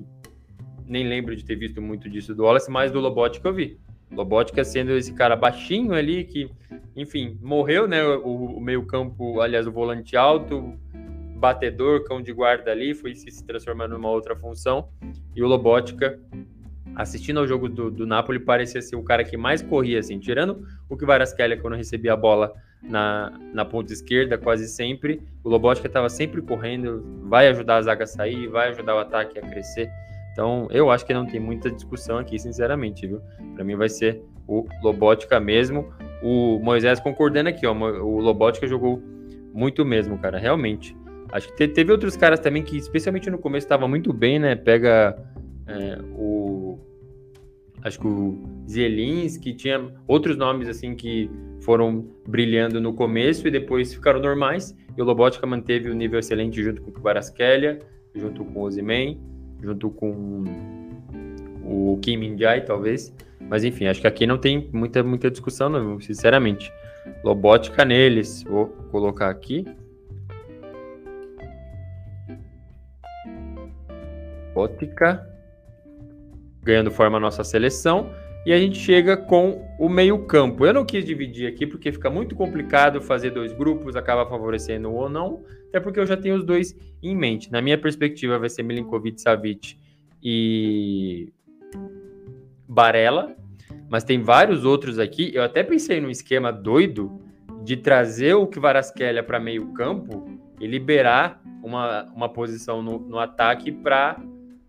nem 0.85 1.07
lembro 1.07 1.35
de 1.35 1.43
ter 1.43 1.55
visto 1.55 1.81
muito 1.81 2.07
disso 2.07 2.35
do 2.35 2.43
Wallace, 2.43 2.69
mas 2.69 2.91
do 2.91 2.99
Lobotka 2.99 3.47
eu 3.47 3.53
vi. 3.55 3.79
Lobotka 4.11 4.63
sendo 4.63 4.91
esse 4.91 5.13
cara 5.13 5.35
baixinho 5.35 5.93
ali, 5.93 6.25
que, 6.25 6.47
enfim, 6.95 7.39
morreu, 7.41 7.87
né? 7.87 8.03
O, 8.05 8.57
o 8.57 8.61
meio-campo, 8.61 9.41
aliás, 9.41 9.65
o 9.65 9.71
volante 9.71 10.15
alto, 10.15 10.77
batedor, 11.43 12.05
cão 12.05 12.21
de 12.21 12.31
guarda 12.31 12.71
ali, 12.71 12.93
foi 12.93 13.13
se 13.13 13.45
transformando 13.45 13.95
numa 13.95 14.09
outra 14.09 14.33
função. 14.33 14.87
E 15.35 15.43
o 15.43 15.47
Lobotka, 15.47 16.17
assistindo 16.95 17.41
ao 17.41 17.45
jogo 17.45 17.67
do, 17.67 17.91
do 17.91 18.07
Napoli, 18.07 18.39
parecia 18.39 18.81
ser 18.81 18.95
o 18.95 19.03
cara 19.03 19.25
que 19.25 19.35
mais 19.35 19.61
corria, 19.61 19.99
assim, 19.99 20.17
tirando 20.19 20.65
o 20.89 20.95
que 20.95 21.05
Varaskelia 21.05 21.57
quando 21.57 21.75
recebia 21.75 22.13
a 22.13 22.15
bola 22.15 22.53
na, 22.81 23.37
na 23.53 23.65
ponta 23.65 23.91
esquerda, 23.91 24.37
quase 24.37 24.69
sempre. 24.69 25.21
O 25.43 25.49
Lobotka 25.49 25.85
estava 25.85 26.07
sempre 26.07 26.41
correndo, 26.41 27.03
vai 27.27 27.49
ajudar 27.49 27.75
a 27.75 27.81
zaga 27.81 28.05
a 28.05 28.07
sair, 28.07 28.47
vai 28.47 28.69
ajudar 28.69 28.95
o 28.95 28.99
ataque 28.99 29.37
a 29.37 29.41
crescer. 29.41 29.89
Então, 30.31 30.69
eu 30.71 30.89
acho 30.89 31.05
que 31.05 31.13
não 31.13 31.25
tem 31.25 31.41
muita 31.41 31.69
discussão 31.69 32.19
aqui, 32.19 32.39
sinceramente, 32.39 33.05
viu? 33.05 33.21
Para 33.53 33.65
mim 33.65 33.75
vai 33.75 33.89
ser 33.89 34.23
o 34.47 34.65
Lobotka 34.81 35.41
mesmo. 35.41 35.93
O 36.23 36.57
Moisés 36.59 37.01
concordando 37.01 37.49
aqui, 37.49 37.67
ó, 37.67 37.73
o 37.73 38.21
Lobotka 38.21 38.65
jogou 38.65 39.03
muito 39.53 39.83
mesmo, 39.83 40.17
cara, 40.17 40.37
realmente. 40.37 40.95
Acho 41.33 41.53
que 41.53 41.67
teve 41.67 41.91
outros 41.91 42.15
caras 42.15 42.39
também 42.39 42.63
que, 42.63 42.77
especialmente 42.77 43.29
no 43.29 43.37
começo, 43.37 43.65
estavam 43.65 43.87
muito 43.87 44.13
bem, 44.13 44.39
né? 44.39 44.55
Pega 44.55 45.17
é, 45.67 45.99
o. 46.15 46.77
Acho 47.81 47.99
que 47.99 48.07
o 48.07 48.37
Zielinski, 48.69 49.53
tinha 49.53 49.91
outros 50.07 50.37
nomes 50.37 50.69
assim 50.69 50.95
que 50.95 51.29
foram 51.59 52.07
brilhando 52.27 52.79
no 52.79 52.93
começo 52.93 53.47
e 53.47 53.51
depois 53.51 53.93
ficaram 53.93 54.21
normais. 54.21 54.73
E 54.95 55.01
o 55.01 55.05
Lobotka 55.05 55.45
manteve 55.45 55.89
o 55.89 55.93
nível 55.93 56.19
excelente 56.19 56.63
junto 56.63 56.81
com 56.81 56.91
o 56.91 56.93
Kvaratskhelia, 56.93 57.79
junto 58.15 58.45
com 58.45 58.61
o 58.61 58.63
Ozyman 58.63 59.19
junto 59.63 59.89
com 59.89 60.43
o 61.63 61.97
Kim 62.01 62.17
Min-jae, 62.17 62.61
talvez. 62.61 63.15
Mas 63.39 63.63
enfim, 63.63 63.85
acho 63.85 64.01
que 64.01 64.07
aqui 64.07 64.27
não 64.27 64.37
tem 64.37 64.69
muita, 64.73 65.01
muita 65.01 65.31
discussão, 65.31 65.69
não, 65.69 65.99
sinceramente. 65.99 66.71
Lobótica 67.23 67.85
neles, 67.85 68.43
vou 68.43 68.67
colocar 68.91 69.29
aqui. 69.29 69.65
Ótica. 74.55 75.27
Ganhando 76.61 76.91
forma 76.91 77.17
a 77.17 77.19
nossa 77.19 77.43
seleção. 77.43 78.09
E 78.45 78.51
a 78.51 78.57
gente 78.57 78.77
chega 78.77 79.15
com 79.15 79.65
o 79.79 79.87
meio-campo. 79.87 80.65
Eu 80.65 80.73
não 80.73 80.85
quis 80.85 81.05
dividir 81.05 81.47
aqui 81.47 81.65
porque 81.65 81.91
fica 81.91 82.09
muito 82.09 82.35
complicado 82.35 83.01
fazer 83.01 83.29
dois 83.29 83.53
grupos, 83.53 83.95
acaba 83.95 84.29
favorecendo 84.29 84.91
ou 84.91 85.07
não, 85.07 85.45
até 85.69 85.79
porque 85.79 85.99
eu 85.99 86.05
já 86.05 86.17
tenho 86.17 86.35
os 86.35 86.43
dois 86.43 86.75
em 87.01 87.15
mente. 87.15 87.49
Na 87.49 87.61
minha 87.61 87.77
perspectiva, 87.77 88.37
vai 88.37 88.49
ser 88.49 88.63
Milinkovic, 88.63 89.21
Savic 89.21 89.77
e 90.21 91.31
Barella, 92.67 93.33
mas 93.89 94.03
tem 94.03 94.21
vários 94.21 94.65
outros 94.65 94.99
aqui. 94.99 95.31
Eu 95.33 95.43
até 95.43 95.63
pensei 95.63 96.01
num 96.01 96.09
esquema 96.09 96.51
doido 96.51 97.21
de 97.63 97.77
trazer 97.77 98.33
o 98.33 98.45
Kvaratskhelia 98.45 99.23
para 99.23 99.39
meio-campo 99.39 100.25
e 100.59 100.67
liberar 100.67 101.41
uma, 101.63 102.03
uma 102.13 102.27
posição 102.27 102.81
no, 102.81 102.99
no 102.99 103.17
ataque 103.19 103.71
para 103.71 104.21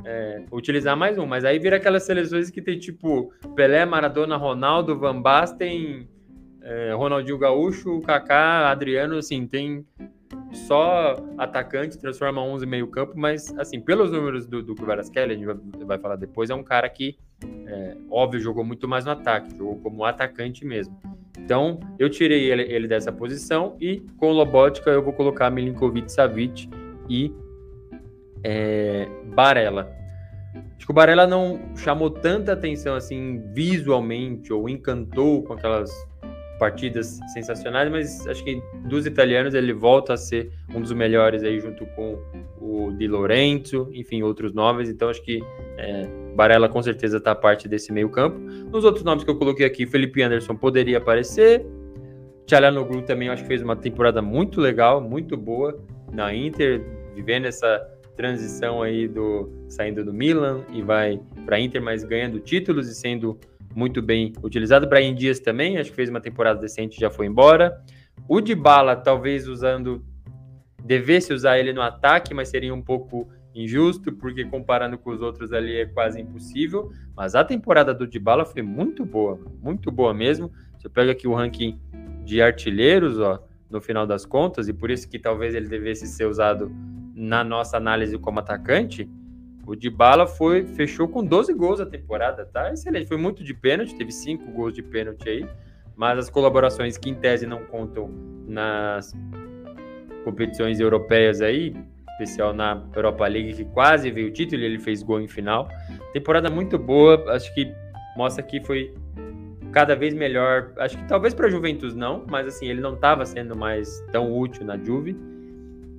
é, 0.05 0.45
utilizar 0.53 0.97
mais 0.97 1.19
um, 1.19 1.27
mas 1.27 1.45
aí 1.45 1.59
vira 1.59 1.77
aquelas 1.77 2.05
seleções 2.05 2.51
que 2.51 2.61
tem 2.61 2.79
tipo 2.79 3.33
Pelé, 3.55 3.85
Maradona, 3.85 4.37
Ronaldo, 4.37 4.99
Van 4.99 5.21
Basten, 5.21 6.09
é, 6.63 6.93
Ronaldinho 6.93 7.39
Gaúcho, 7.39 8.01
Kaká, 8.01 8.71
Adriano, 8.71 9.19
assim, 9.19 9.47
tem 9.47 9.87
só 10.53 11.17
atacante, 11.39 11.99
transforma 11.99 12.43
11 12.43 12.67
meio 12.67 12.87
campo, 12.89 13.13
mas 13.17 13.53
assim, 13.59 13.81
pelos 13.81 14.11
números 14.11 14.47
do, 14.47 14.63
do 14.63 14.75
Kvaratskhelia, 14.75 15.35
a 15.35 15.39
gente 15.39 15.47
vai, 15.47 15.85
vai, 15.87 15.99
falar 15.99 16.17
depois, 16.17 16.51
é 16.51 16.55
um 16.55 16.63
cara 16.63 16.89
que, 16.89 17.17
é, 17.67 17.97
óbvio, 18.11 18.41
jogou 18.41 18.65
muito 18.65 18.89
mais 18.89 19.05
no 19.05 19.11
ataque, 19.11 19.57
jogou 19.57 19.79
como 19.81 20.05
atacante 20.05 20.65
mesmo. 20.65 20.97
Então, 21.39 21.79
eu 21.99 22.09
tirei 22.09 22.51
ele, 22.51 22.63
ele 22.63 22.89
dessa 22.89 23.13
posição 23.13 23.77
e 23.81 24.01
com 24.17 24.33
Lobotka 24.33 24.91
eu 24.91 25.03
vou 25.03 25.13
colocar 25.13 25.51
Milinkovic, 25.51 26.11
Savic 26.11 26.71
e 27.09 27.35
é, 28.45 29.09
Barella. 29.35 29.91
Acho 30.77 30.87
que 30.87 30.93
o 30.93 30.95
Barella 30.95 31.27
não 31.27 31.59
chamou 31.77 32.11
tanta 32.11 32.53
atenção 32.53 32.95
assim 32.95 33.43
visualmente 33.53 34.53
ou 34.53 34.69
encantou 34.69 35.43
com 35.43 35.55
aquelas 35.55 35.91
partidas 36.59 37.19
sensacionais, 37.33 37.91
mas 37.91 38.27
acho 38.29 38.45
que 38.45 38.63
dos 38.87 39.07
italianos 39.07 39.55
ele 39.55 39.73
volta 39.73 40.13
a 40.13 40.17
ser 40.17 40.53
um 40.73 40.81
dos 40.81 40.93
melhores 40.93 41.43
aí 41.43 41.59
junto 41.59 41.85
com 41.87 42.19
o 42.61 42.93
Di 42.93 43.09
Lorenzo, 43.09 43.91
enfim, 43.93 44.23
outros 44.23 44.53
nomes. 44.53 44.89
Então 44.89 45.09
acho 45.09 45.23
que 45.23 45.43
é, 45.77 46.07
Barella 46.37 46.69
com 46.69 46.83
certeza 46.83 47.17
está 47.17 47.35
parte 47.35 47.69
desse 47.69 47.93
meio 47.93 48.09
campo. 48.09 48.39
Nos 48.39 48.85
outros 48.85 49.05
nomes 49.05 49.25
que 49.25 49.31
eu 49.31 49.37
coloquei 49.37 49.67
aqui, 49.67 49.87
Felipe 49.87 50.23
Anderson 50.23 50.55
poderia 50.55 50.99
aparecer. 50.99 51.67
Tchalanoglu 52.47 53.03
também 53.03 53.29
acho 53.29 53.43
que 53.43 53.49
fez 53.49 53.63
uma 53.63 53.75
temporada 53.75 54.21
muito 54.21 54.61
legal, 54.61 55.01
muito 55.01 55.37
boa 55.37 55.83
na 56.13 56.33
Inter, 56.35 56.85
vivendo 57.15 57.47
essa 57.47 57.94
transição 58.17 58.83
aí 58.83 59.09
do 59.09 59.51
saindo 59.69 60.05
do 60.05 60.13
Milan 60.13 60.65
e 60.73 60.83
vai 60.83 61.21
para 61.45 61.59
Inter, 61.61 61.83
mas 61.83 62.05
ganhando 62.05 62.39
títulos 62.41 62.89
e 62.89 62.95
sendo 62.95 63.39
muito 63.75 64.01
bem 64.01 64.33
utilizado. 64.43 64.87
Brian 64.87 65.15
Dias 65.15 65.41
também, 65.41 65.79
acho 65.79 65.91
que 65.91 65.97
fez 65.97 66.09
uma 66.09 66.21
temporada 66.21 66.61
decente, 66.61 67.01
já 67.01 67.11
foi 67.11 67.27
embora. 67.27 67.81
O 68.29 68.41
Dybala 68.41 68.97
talvez 68.97 69.49
usando 69.49 70.05
devesse 70.83 71.33
usar 71.33 71.59
ele 71.59 71.73
no 71.73 71.83
ataque, 71.83 72.33
mas 72.33 72.49
seria 72.49 72.73
um 72.73 72.83
pouco 72.83 73.29
injusto, 73.55 74.13
porque 74.13 74.45
comparando 74.45 74.99
com 74.99 75.11
os 75.11 75.23
outros 75.23 75.53
ali 75.53 75.77
é 75.77 75.87
quase 75.87 76.21
impossível. 76.21 76.91
Mas 77.17 77.35
a 77.35 77.45
temporada 77.45 77.95
do 77.95 78.07
Dybala 78.07 78.45
foi 78.45 78.63
muito 78.63 79.05
boa, 79.05 79.39
muito 79.63 79.91
boa 79.91 80.13
mesmo. 80.13 80.53
Você 80.79 80.89
pega 80.89 81.13
aqui 81.13 81.27
o 81.27 81.35
ranking 81.35 81.81
de 82.25 82.41
artilheiros, 82.43 83.19
ó, 83.19 83.43
no 83.71 83.81
final 83.81 84.07
das 84.07 84.25
contas, 84.25 84.69
e 84.69 84.73
por 84.73 84.91
isso 84.91 85.09
que 85.09 85.19
talvez 85.19 85.55
ele 85.55 85.69
devesse 85.69 86.07
ser 86.07 86.27
usado 86.27 86.71
na 87.15 87.45
nossa 87.45 87.77
análise 87.77 88.19
como 88.19 88.41
atacante, 88.41 89.09
o 89.67 89.75
Dybala 89.75 90.27
foi, 90.27 90.67
fechou 90.67 91.09
com 91.09 91.25
12 91.25 91.55
gols 91.55 91.81
a 91.81 91.87
temporada, 91.87 92.45
tá? 92.45 92.73
Excelente. 92.73 93.07
Foi 93.07 93.17
muito 93.17 93.43
de 93.43 93.55
pênalti, 93.55 93.95
teve 93.95 94.13
5 94.13 94.51
gols 94.51 94.75
de 94.75 94.83
pênalti 94.83 95.29
aí, 95.29 95.49
mas 95.97 96.19
as 96.19 96.29
colaborações 96.29 96.99
que 96.99 97.09
em 97.09 97.15
tese 97.15 97.47
não 97.47 97.65
contam 97.65 98.11
nas 98.47 99.15
competições 100.25 100.81
europeias 100.81 101.41
aí, 101.41 101.75
especial 102.11 102.53
na 102.53 102.85
Europa 102.95 103.27
League, 103.27 103.55
que 103.55 103.65
quase 103.65 104.11
veio 104.11 104.29
o 104.29 104.31
título 104.31 104.63
ele 104.63 104.79
fez 104.79 105.03
gol 105.03 105.21
em 105.21 105.29
final. 105.29 105.69
Temporada 106.13 106.51
muito 106.51 106.79
boa, 106.79 107.33
acho 107.33 107.53
que 107.55 107.73
mostra 108.17 108.43
que 108.43 108.61
foi 108.61 108.95
cada 109.73 109.97
vez 109.97 110.13
melhor. 110.15 110.73
Acho 110.77 110.99
que 110.99 111.05
talvez 111.05 111.33
para 111.33 111.49
Juventus 111.49 111.95
não, 111.95 112.25
mas 112.29 112.47
assim, 112.47 112.67
ele 112.67 112.81
não 112.81 112.95
estava 112.95 113.25
sendo 113.25 113.57
mais 113.57 114.01
tão 114.13 114.37
útil 114.37 114.65
na 114.65 114.77
Juve 114.77 115.17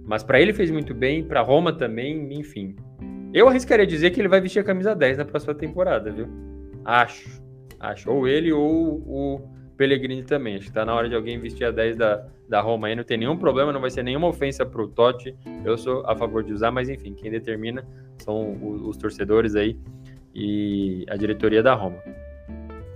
mas 0.06 0.24
para 0.24 0.40
ele 0.40 0.54
fez 0.54 0.70
muito 0.70 0.94
bem, 0.94 1.24
para 1.24 1.42
Roma 1.42 1.74
também, 1.74 2.34
enfim. 2.34 2.76
Eu 3.34 3.50
arriscaria 3.50 3.86
dizer 3.86 4.12
que 4.12 4.22
ele 4.22 4.28
vai 4.28 4.40
vestir 4.40 4.60
a 4.60 4.64
camisa 4.64 4.96
10 4.96 5.18
na 5.18 5.26
próxima 5.26 5.54
temporada, 5.54 6.12
viu? 6.12 6.28
Acho. 6.86 7.42
Acho. 7.80 8.10
Ou 8.10 8.28
ele 8.28 8.52
ou 8.54 9.02
o 9.06 9.42
Pellegrini 9.76 10.24
também. 10.24 10.56
Acho 10.56 10.68
que 10.68 10.74
tá 10.74 10.86
na 10.86 10.94
hora 10.94 11.10
de 11.10 11.16
alguém 11.16 11.40
vestir 11.40 11.66
a 11.66 11.72
10 11.72 11.98
da, 11.98 12.26
da 12.48 12.62
Roma 12.62 12.88
aí. 12.88 12.96
Não 12.96 13.04
tem 13.04 13.18
nenhum 13.18 13.36
problema, 13.36 13.74
não 13.74 13.82
vai 13.82 13.90
ser 13.90 14.04
nenhuma 14.04 14.28
ofensa 14.28 14.66
pro 14.66 14.88
Totti. 14.88 15.36
Eu 15.66 15.78
sou 15.78 16.04
a 16.06 16.16
favor 16.16 16.44
de 16.44 16.54
usar, 16.54 16.72
mas 16.72 16.88
enfim, 16.88 17.14
quem 17.14 17.32
determina 17.32 17.86
são 18.18 18.58
os, 18.62 18.82
os 18.82 18.98
torcedores 18.98 19.56
aí 19.56 19.78
e 20.34 21.06
a 21.10 21.18
diretoria 21.18 21.64
da 21.64 21.74
Roma. 21.74 21.98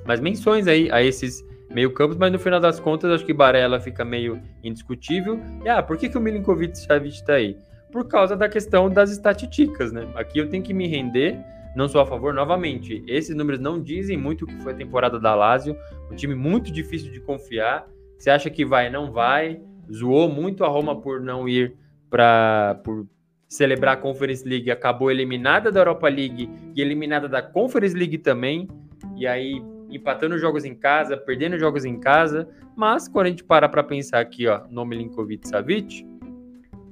Mas 0.05 0.19
menções 0.19 0.67
aí 0.67 0.91
a 0.91 1.01
esses 1.03 1.45
meio 1.69 1.93
campos, 1.93 2.17
mas 2.17 2.31
no 2.31 2.39
final 2.39 2.59
das 2.59 2.79
contas 2.79 3.11
acho 3.11 3.25
que 3.25 3.33
Barella 3.33 3.79
fica 3.79 4.03
meio 4.03 4.41
indiscutível. 4.63 5.39
E 5.63 5.69
ah, 5.69 5.81
por 5.83 5.97
que, 5.97 6.09
que 6.09 6.17
o 6.17 6.21
Milinkovic 6.21 6.77
Savic 6.77 7.23
tá 7.23 7.33
aí? 7.33 7.57
Por 7.91 8.07
causa 8.07 8.35
da 8.35 8.47
questão 8.47 8.89
das 8.89 9.11
estatísticas, 9.11 9.91
né? 9.91 10.07
Aqui 10.15 10.39
eu 10.39 10.49
tenho 10.49 10.63
que 10.63 10.73
me 10.73 10.87
render 10.87 11.39
não 11.75 11.87
sou 11.87 12.01
a 12.01 12.05
favor, 12.05 12.33
novamente, 12.33 13.03
esses 13.07 13.35
números 13.35 13.59
não 13.59 13.81
dizem 13.81 14.17
muito 14.17 14.43
o 14.43 14.47
que 14.47 14.55
foi 14.57 14.73
a 14.73 14.75
temporada 14.75 15.19
da 15.19 15.35
Lazio, 15.35 15.77
um 16.11 16.15
time 16.15 16.33
muito 16.33 16.71
difícil 16.71 17.11
de 17.11 17.19
confiar. 17.19 17.87
Você 18.17 18.29
acha 18.29 18.49
que 18.49 18.65
vai, 18.65 18.89
não 18.89 19.11
vai. 19.11 19.61
Zoou 19.91 20.29
muito 20.29 20.63
a 20.63 20.67
Roma 20.67 20.99
por 20.99 21.21
não 21.21 21.47
ir 21.47 21.75
para 22.09 22.81
por 22.83 23.07
celebrar 23.47 23.95
a 23.95 23.97
Conference 23.97 24.47
League, 24.47 24.69
acabou 24.69 25.09
eliminada 25.09 25.71
da 25.71 25.79
Europa 25.79 26.07
League 26.07 26.49
e 26.75 26.81
eliminada 26.81 27.27
da 27.27 27.41
Conference 27.41 27.95
League 27.95 28.17
também. 28.17 28.67
E 29.15 29.25
aí 29.25 29.63
empatando 29.89 30.37
jogos 30.37 30.65
em 30.65 30.75
casa, 30.75 31.17
perdendo 31.17 31.57
jogos 31.59 31.85
em 31.85 31.99
casa, 31.99 32.49
mas 32.75 33.07
quando 33.07 33.27
a 33.27 33.29
gente 33.29 33.43
para 33.43 33.67
para 33.67 33.83
pensar 33.83 34.19
aqui, 34.19 34.47
ó, 34.47 34.61
no 34.69 34.85
Milinkovic 34.85 35.47
Savic, 35.47 36.05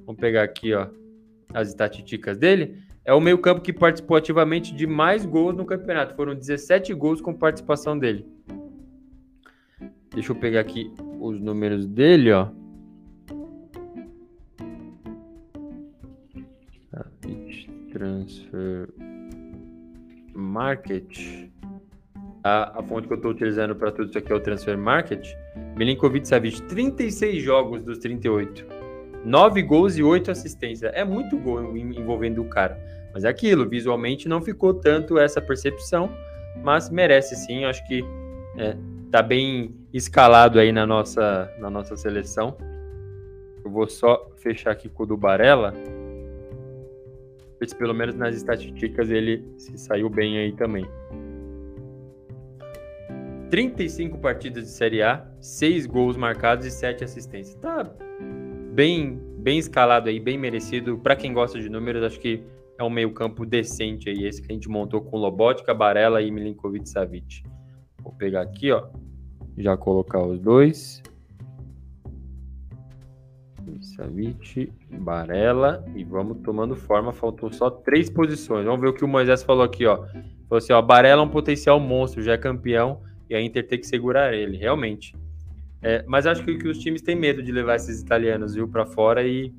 vamos 0.06 0.20
pegar 0.20 0.44
aqui, 0.44 0.74
ó, 0.74 0.88
as 1.54 1.70
estatísticas 1.70 2.38
dele, 2.38 2.78
é 3.06 3.14
o 3.14 3.22
meio-campo 3.22 3.62
que 3.62 3.72
participou 3.72 4.18
ativamente 4.18 4.76
de 4.76 4.86
mais 4.86 5.26
gols 5.26 5.56
no 5.56 5.66
campeonato. 5.66 6.14
Foram 6.16 6.36
17 6.36 6.94
gols 6.94 7.22
com 7.22 7.34
participação 7.34 7.98
dele. 7.98 8.26
Deixa 10.14 10.32
eu 10.32 10.36
pegar 10.36 10.60
aqui 10.60 10.92
os 11.20 11.40
números 11.40 11.88
dele, 11.88 12.34
ó. 12.34 12.50
Transfer 17.98 18.90
Market. 20.36 21.47
A, 22.48 22.80
a 22.80 22.82
fonte 22.82 23.08
que 23.08 23.14
eu 23.14 23.18
estou 23.18 23.32
utilizando 23.32 23.76
para 23.76 23.92
tudo 23.92 24.08
isso 24.08 24.18
aqui 24.18 24.32
é 24.32 24.36
o 24.36 24.40
Transfer 24.40 24.78
Market. 24.78 25.36
Milinkovic 25.76 26.26
Savic, 26.26 26.62
36 26.62 27.44
jogos 27.44 27.84
dos 27.84 27.98
38. 27.98 28.66
9 29.26 29.62
gols 29.64 29.98
e 29.98 30.04
8 30.04 30.32
assistências. 30.32 30.90
É 30.96 31.04
muito 31.04 31.38
gol 31.38 31.76
envolvendo 31.76 32.42
o 32.42 32.46
cara. 32.46 32.80
Mas 33.14 33.26
é 33.26 33.28
aquilo, 33.28 33.68
visualmente 33.68 34.30
não 34.30 34.42
ficou 34.42 34.74
tanto 34.74 35.20
essa 35.20 35.42
percepção, 35.42 36.10
mas 36.64 36.90
merece 36.90 37.36
sim, 37.36 37.66
acho 37.66 37.86
que 37.86 38.02
é, 38.58 38.78
tá 39.12 39.22
bem 39.22 39.76
escalado 39.92 40.58
aí 40.58 40.72
na 40.72 40.86
nossa, 40.86 41.54
na 41.60 41.70
nossa 41.70 41.98
seleção. 41.98 42.56
Eu 43.62 43.70
vou 43.70 43.90
só 43.90 44.32
fechar 44.38 44.72
aqui 44.72 44.88
com 44.88 45.04
o 45.04 45.06
do 45.06 45.18
Barella, 45.18 45.74
pelo 47.78 47.94
menos 47.94 48.16
nas 48.16 48.36
estatísticas 48.36 49.10
ele 49.10 49.44
se 49.58 49.78
saiu 49.78 50.10
bem 50.10 50.38
aí 50.38 50.54
também. 50.54 50.86
35 53.50 54.18
partidas 54.18 54.66
de 54.66 54.70
Série 54.70 55.02
A, 55.02 55.26
6 55.40 55.86
gols 55.86 56.18
marcados 56.18 56.66
e 56.66 56.72
7 56.72 57.04
assistências. 57.04 57.56
Tá 57.56 57.90
bem, 58.74 59.20
bem 59.40 59.58
escalado 59.58 60.10
aí, 60.10 60.20
bem 60.20 60.38
merecido. 60.38 60.98
Para 60.98 61.16
quem 61.16 61.34
gosta 61.34 61.60
de 61.60 61.70
números, 61.70 62.04
acho 62.04 62.20
que 62.20 62.44
é 62.78 62.84
um 62.84 62.90
meio-campo 62.90 63.46
decente 63.46 64.10
aí, 64.10 64.26
esse 64.26 64.42
que 64.42 64.52
a 64.52 64.54
gente 64.54 64.70
montou 64.70 65.02
com 65.02 65.18
Lobotka, 65.18 65.74
Barella 65.74 66.22
e 66.22 66.30
Milinkovic 66.30 66.88
Savic. 66.88 67.44
Vou 68.04 68.14
pegar 68.14 68.42
aqui, 68.42 68.72
ó, 68.72 68.88
já 69.58 69.76
colocar 69.78 70.22
os 70.22 70.40
dois. 70.40 71.02
Savic, 73.82 74.72
Barella 74.92 75.86
e 75.96 76.04
vamos 76.04 76.40
tomando 76.44 76.76
forma. 76.76 77.12
Faltou 77.12 77.52
só 77.52 77.70
três 77.70 78.10
posições. 78.10 78.66
Vamos 78.66 78.82
ver 78.82 78.90
o 78.90 78.94
que 78.94 79.06
o 79.06 79.08
Moisés 79.08 79.44
falou 79.44 79.64
aqui, 79.64 79.86
ó. 79.86 80.06
Falou 80.06 80.58
assim, 80.58 80.74
ó, 80.74 80.82
Barella 80.82 81.22
é 81.22 81.26
um 81.26 81.30
potencial 81.30 81.80
monstro, 81.80 82.22
já 82.22 82.34
é 82.34 82.38
campeão 82.38 83.02
e 83.30 83.36
a 83.36 83.42
Inter 83.42 83.68
tem 83.68 83.80
que 83.80 83.88
segurar 83.88 84.34
ele, 84.34 84.58
realmente. 84.58 85.16
É, 85.82 86.04
mas 86.08 86.26
acho 86.26 86.44
que, 86.44 86.58
que, 86.58 86.68
os 86.68 86.80
times 86.80 87.02
têm 87.02 87.16
medo 87.16 87.42
de 87.44 87.52
levar 87.52 87.76
esses 87.76 88.02
italianos, 88.02 88.56
viu, 88.56 88.68
para 88.68 88.86
fora 88.86 89.26
e 89.26 89.54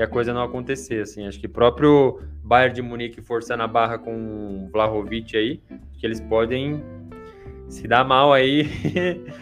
e 0.00 0.02
a 0.02 0.06
coisa 0.06 0.32
não 0.32 0.42
acontecer, 0.42 1.02
assim. 1.02 1.26
Acho 1.26 1.38
que 1.38 1.46
próprio 1.46 2.20
Bayern 2.42 2.74
de 2.74 2.80
Munique 2.80 3.20
forçando 3.20 3.62
a 3.62 3.68
barra 3.68 3.98
com 3.98 4.64
o 4.64 4.68
Vlahovic 4.72 5.36
aí, 5.36 5.60
que 5.98 6.06
eles 6.06 6.20
podem 6.22 6.82
se 7.68 7.86
dar 7.86 8.02
mal 8.02 8.32
aí, 8.32 8.66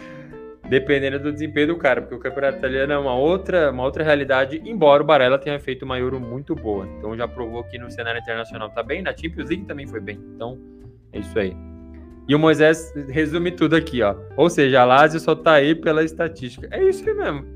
dependendo 0.68 1.20
do 1.20 1.32
desempenho 1.32 1.68
do 1.68 1.76
cara, 1.76 2.02
porque 2.02 2.16
o 2.16 2.18
campeonato 2.18 2.58
italiano 2.58 2.92
é 2.92 2.98
uma 2.98 3.14
outra, 3.14 3.70
uma 3.70 3.84
outra 3.84 4.02
realidade, 4.02 4.60
embora 4.64 5.00
o 5.00 5.06
Barella 5.06 5.38
tenha 5.38 5.60
feito 5.60 5.84
uma 5.84 5.96
Euro 5.96 6.18
muito 6.18 6.56
boa. 6.56 6.88
Então 6.98 7.16
já 7.16 7.28
provou 7.28 7.62
que 7.62 7.78
no 7.78 7.88
cenário 7.88 8.20
internacional 8.20 8.68
tá 8.68 8.82
bem, 8.82 9.00
na 9.00 9.16
Champions 9.16 9.48
League 9.48 9.64
também 9.64 9.86
foi 9.86 10.00
bem. 10.00 10.18
Então, 10.34 10.58
é 11.12 11.20
isso 11.20 11.38
aí. 11.38 11.56
E 12.28 12.34
o 12.34 12.38
Moisés 12.38 12.92
resume 13.08 13.50
tudo 13.50 13.74
aqui, 13.74 14.02
ó. 14.02 14.14
Ou 14.36 14.50
seja, 14.50 14.82
a 14.82 14.84
Lazio 14.84 15.18
só 15.18 15.34
tá 15.34 15.54
aí 15.54 15.74
pela 15.74 16.04
estatística. 16.04 16.68
É 16.70 16.84
isso 16.84 17.08
aí 17.08 17.14
mesmo. 17.14 17.46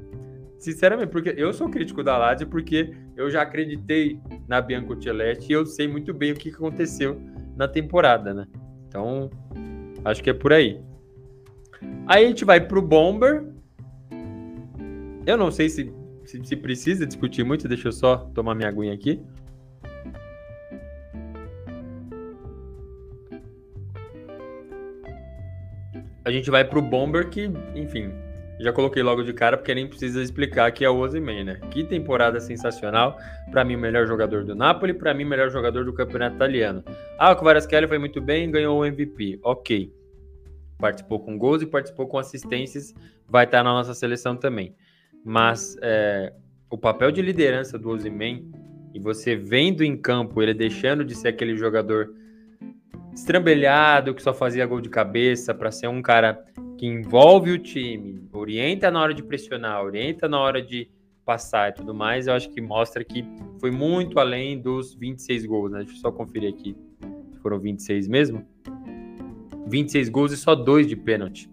Sinceramente, 0.59 1.11
porque 1.11 1.35
eu 1.37 1.53
sou 1.53 1.69
crítico 1.69 2.03
da 2.03 2.17
Lazio 2.17 2.47
porque 2.47 2.95
eu 3.15 3.31
já 3.31 3.43
acreditei 3.43 4.19
na 4.49 4.63
Bianco 4.63 5.01
Celeste 5.03 5.51
e 5.51 5.53
eu 5.53 5.67
sei 5.67 5.87
muito 5.87 6.15
bem 6.15 6.33
o 6.33 6.37
que 6.37 6.49
aconteceu 6.49 7.21
na 7.55 7.69
temporada, 7.69 8.33
né? 8.33 8.47
Então, 8.89 9.29
acho 10.05 10.23
que 10.23 10.31
é 10.31 10.33
por 10.33 10.55
aí. 10.55 10.81
Aí 12.07 12.25
a 12.25 12.29
gente 12.29 12.45
vai 12.45 12.61
pro 12.61 12.81
Bomber. 12.81 13.45
Eu 15.27 15.37
não 15.37 15.51
sei 15.51 15.69
se, 15.69 15.93
se, 16.25 16.43
se 16.45 16.57
precisa 16.57 17.07
discutir 17.07 17.45
muito, 17.45 17.69
deixa 17.69 17.89
eu 17.89 17.93
só 17.93 18.17
tomar 18.35 18.55
minha 18.55 18.69
aguinha 18.69 18.95
aqui. 18.95 19.21
A 26.25 26.31
gente 26.31 26.51
vai 26.51 26.65
pro 26.65 26.81
Bomber 26.81 27.29
que, 27.29 27.51
enfim, 27.75 28.13
já 28.61 28.73
coloquei 28.73 29.03
logo 29.03 29.23
de 29.23 29.33
cara, 29.33 29.57
porque 29.57 29.75
nem 29.75 29.89
precisa 29.89 30.23
explicar 30.23 30.71
que 30.71 30.85
é 30.85 30.89
o 30.89 30.97
Ozyman, 30.97 31.45
né? 31.45 31.61
Que 31.71 31.83
temporada 31.83 32.39
sensacional. 32.39 33.19
Para 33.51 33.65
mim, 33.65 33.75
o 33.75 33.79
melhor 33.79 34.07
jogador 34.07 34.45
do 34.45 34.55
Napoli. 34.55 34.95
Para 34.95 35.13
mim, 35.13 35.25
o 35.25 35.29
melhor 35.29 35.51
jogador 35.51 35.85
do 35.85 35.93
campeonato 35.93 36.37
italiano. 36.37 36.85
Ah, 37.19 37.33
o 37.33 37.37
Kvaratskhelia 37.37 37.89
foi 37.89 37.99
muito 37.99 38.21
bem, 38.21 38.51
ganhou 38.51 38.79
o 38.79 38.85
MVP. 38.85 39.41
Ok. 39.43 39.93
Participou 40.79 41.19
com 41.19 41.37
gols 41.37 41.63
e 41.63 41.67
participou 41.67 42.07
com 42.07 42.19
assistências. 42.19 42.95
Vai 43.29 43.47
estar 43.47 43.65
na 43.65 43.73
nossa 43.73 43.95
seleção 43.95 44.37
também. 44.37 44.77
Mas 45.25 45.77
é, 45.83 46.33
o 46.71 46.79
papel 46.79 47.11
de 47.11 47.21
liderança 47.21 47.77
do 47.77 47.91
Ozyman 47.91 48.49
e 48.95 49.01
você 49.01 49.35
vendo 49.35 49.83
em 49.83 49.97
campo 49.97 50.41
ele 50.41 50.55
deixando 50.55 51.05
de 51.05 51.15
ser 51.15 51.29
aquele 51.29 51.57
jogador 51.57 52.15
estrambelhado 53.15 54.15
que 54.15 54.23
só 54.23 54.33
fazia 54.33 54.67
gol 54.67 54.81
de 54.81 54.89
cabeça 54.89 55.55
para 55.55 55.71
ser 55.71 55.89
um 55.89 56.01
cara 56.01 56.45
que 56.79 56.87
envolve 56.87 57.53
o 57.53 57.59
time, 57.59 58.29
orienta 58.33 58.91
na 58.91 59.01
hora 59.01 59.15
de 59.15 59.23
pressionar, 59.23 59.85
orienta 59.85 60.29
na 60.29 60.41
hora 60.41 60.61
de 60.61 60.89
passar 61.25 61.71
e 61.71 61.75
tudo 61.75 61.95
mais, 61.95 62.27
eu 62.27 62.35
acho 62.35 62.51
que 62.51 62.61
mostra 62.61 63.05
que 63.05 63.25
foi 63.61 63.71
muito 63.71 64.19
além 64.19 64.61
dos 64.61 64.95
26 64.95 65.47
gols, 65.47 65.71
né? 65.71 65.79
Deixa 65.81 65.95
eu 65.95 66.01
só 66.01 66.11
conferir 66.11 66.53
aqui. 66.53 66.77
Foram 67.41 67.59
26 67.61 68.09
mesmo? 68.09 68.45
26 69.69 70.09
gols 70.09 70.33
e 70.33 70.37
só 70.37 70.55
dois 70.55 70.87
de 70.87 70.97
pênalti. 70.97 71.49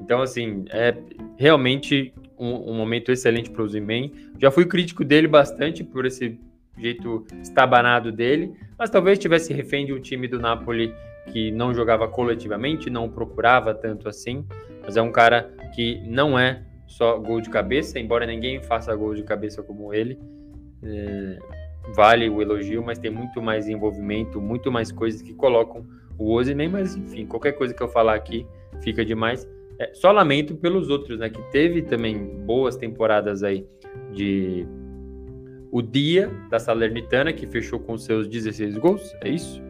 Então, 0.00 0.20
assim, 0.20 0.64
é 0.70 0.96
realmente 1.36 2.12
um, 2.38 2.72
um 2.72 2.74
momento 2.74 3.12
excelente 3.12 3.50
para 3.50 3.62
o 3.62 3.68
Zimen. 3.68 4.12
Já 4.38 4.50
fui 4.50 4.66
crítico 4.66 5.04
dele 5.04 5.28
bastante 5.28 5.84
por 5.84 6.04
esse 6.04 6.40
jeito 6.78 7.24
estabanado 7.42 8.10
dele, 8.10 8.52
mas 8.78 8.90
talvez 8.90 9.18
tivesse 9.18 9.52
refém 9.52 9.86
de 9.86 9.92
um 9.92 10.00
time 10.00 10.26
do 10.26 10.38
Napoli 10.38 10.94
que 11.30 11.50
não 11.52 11.72
jogava 11.72 12.08
coletivamente, 12.08 12.90
não 12.90 13.08
procurava 13.08 13.74
tanto 13.74 14.08
assim, 14.08 14.44
mas 14.82 14.96
é 14.96 15.02
um 15.02 15.12
cara 15.12 15.54
que 15.74 16.00
não 16.06 16.38
é 16.38 16.62
só 16.86 17.18
gol 17.18 17.40
de 17.40 17.48
cabeça, 17.48 17.98
embora 17.98 18.26
ninguém 18.26 18.60
faça 18.62 18.94
gol 18.94 19.14
de 19.14 19.22
cabeça 19.22 19.62
como 19.62 19.94
ele. 19.94 20.18
É, 20.82 21.38
vale 21.94 22.28
o 22.28 22.42
elogio, 22.42 22.82
mas 22.82 22.98
tem 22.98 23.10
muito 23.10 23.40
mais 23.40 23.68
envolvimento, 23.68 24.40
muito 24.40 24.70
mais 24.70 24.90
coisas 24.90 25.22
que 25.22 25.32
colocam 25.32 25.86
o 26.18 26.32
Ozyman, 26.32 26.68
mas 26.68 26.96
enfim, 26.96 27.26
qualquer 27.26 27.52
coisa 27.52 27.72
que 27.72 27.82
eu 27.82 27.88
falar 27.88 28.14
aqui 28.14 28.46
fica 28.82 29.04
demais. 29.04 29.48
É, 29.78 29.92
só 29.94 30.12
lamento 30.12 30.54
pelos 30.56 30.90
outros, 30.90 31.18
né, 31.18 31.30
que 31.30 31.42
teve 31.50 31.82
também 31.82 32.18
boas 32.44 32.76
temporadas 32.76 33.42
aí 33.42 33.66
de 34.12 34.66
o 35.72 35.80
dia 35.80 36.30
da 36.50 36.58
Salernitana, 36.58 37.32
que 37.32 37.46
fechou 37.46 37.80
com 37.80 37.96
seus 37.96 38.28
16 38.28 38.76
gols, 38.76 39.16
é 39.22 39.30
isso? 39.30 39.60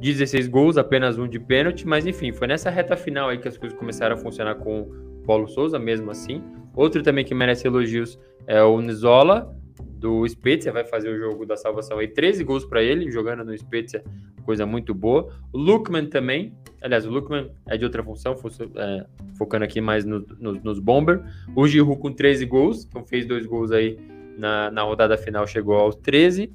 16 0.00 0.48
gols, 0.48 0.78
apenas 0.78 1.18
um 1.18 1.28
de 1.28 1.38
pênalti, 1.38 1.86
mas 1.86 2.06
enfim, 2.06 2.32
foi 2.32 2.46
nessa 2.46 2.70
reta 2.70 2.96
final 2.96 3.28
aí 3.28 3.36
que 3.36 3.46
as 3.46 3.58
coisas 3.58 3.78
começaram 3.78 4.16
a 4.16 4.18
funcionar 4.18 4.54
com 4.54 4.80
o 4.80 5.22
Paulo 5.26 5.46
Souza, 5.46 5.78
mesmo 5.78 6.10
assim. 6.10 6.42
Outro 6.74 7.02
também 7.02 7.22
que 7.22 7.34
merece 7.34 7.66
elogios 7.66 8.18
é 8.46 8.62
o 8.62 8.80
Nizola, 8.80 9.54
do 9.98 10.26
Spezia, 10.26 10.72
vai 10.72 10.84
fazer 10.84 11.10
o 11.10 11.18
jogo 11.18 11.44
da 11.44 11.54
salvação 11.54 11.98
aí, 11.98 12.08
13 12.08 12.42
gols 12.42 12.64
para 12.64 12.82
ele, 12.82 13.10
jogando 13.10 13.44
no 13.44 13.56
Spezia, 13.56 14.02
coisa 14.46 14.64
muito 14.64 14.94
boa. 14.94 15.30
O 15.52 15.58
Lukman 15.58 16.06
também, 16.06 16.54
aliás, 16.80 17.06
o 17.06 17.10
Lukman 17.10 17.50
é 17.68 17.76
de 17.76 17.84
outra 17.84 18.02
função, 18.02 18.34
é, 18.76 19.06
focando 19.36 19.66
aqui 19.66 19.82
mais 19.82 20.06
no, 20.06 20.20
no, 20.38 20.54
nos 20.54 20.78
Bomber. 20.78 21.22
O 21.54 21.68
Giroud 21.68 22.00
com 22.00 22.10
13 22.10 22.46
gols, 22.46 22.86
então 22.86 23.04
fez 23.04 23.26
dois 23.26 23.44
gols 23.44 23.70
aí 23.70 23.98
na, 24.40 24.70
na 24.70 24.82
rodada 24.82 25.16
final, 25.16 25.46
chegou 25.46 25.76
aos 25.76 25.94
13. 25.96 26.52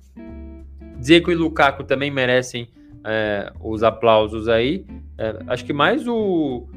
Dzeko 0.99 1.31
e 1.31 1.35
Lukaku 1.35 1.83
também 1.83 2.09
merecem 2.09 2.67
é, 3.05 3.53
os 3.61 3.83
aplausos 3.83 4.47
aí. 4.47 4.85
É, 5.17 5.39
acho 5.47 5.63
que 5.63 5.71
mais 5.71 6.07
o, 6.07 6.67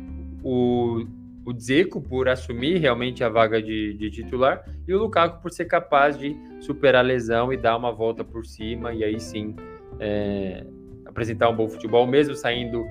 o, 0.44 1.04
o 1.46 1.52
Dzeko 1.52 2.00
por 2.00 2.28
assumir 2.28 2.76
realmente 2.78 3.24
a 3.24 3.28
vaga 3.28 3.61
de, 3.61 3.94
de, 3.94 4.11
titular 4.11 4.64
e 4.86 4.92
o 4.92 4.98
Lukaku 4.98 5.42
por 5.42 5.50
ser 5.50 5.64
capaz 5.64 6.16
de 6.16 6.36
superar 6.61 7.04
a 7.04 7.06
lesão 7.09 7.52
e 7.52 7.56
dar 7.56 7.76
uma 7.76 7.90
volta 7.90 8.22
por 8.22 8.44
cima 8.44 8.92
e 8.92 9.02
aí 9.02 9.18
sim 9.18 9.56
é, 9.98 10.64
apresentar 11.06 11.48
um 11.48 11.56
bom 11.56 11.68
futebol, 11.68 12.06
mesmo 12.06 12.34
saindo 12.34 12.86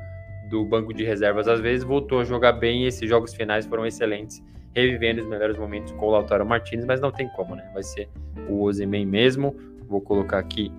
do 0.49 0.65
banco 0.65 0.93
de 0.93 1.03
reservas 1.03 1.47
às 1.47 1.59
vezes, 1.59 1.85
voltou 1.85 2.21
a 2.21 2.23
jogar 2.23 2.53
bem 2.53 2.83
e 2.83 2.87
esses 2.87 3.07
jogos 3.07 3.33
finais 3.33 3.65
foram 3.65 3.85
excelentes, 3.85 4.43
revivendo 4.77 5.21
os 5.21 5.27
melhores 5.27 5.57
momentos 5.57 5.91
com 5.93 6.05
o 6.05 6.11
Lautaro 6.11 6.45
Martinez, 6.45 6.85
mas 6.85 7.01
não 7.01 7.11
tem 7.11 7.27
como, 7.29 7.55
né? 7.55 7.67
Vai 7.73 7.81
ser 7.81 8.07
o 8.47 8.61
Ozyman 8.61 9.07
mesmo. 9.07 9.55
Vou 9.87 9.99
colocar 9.99 10.37
aqui 10.37 10.71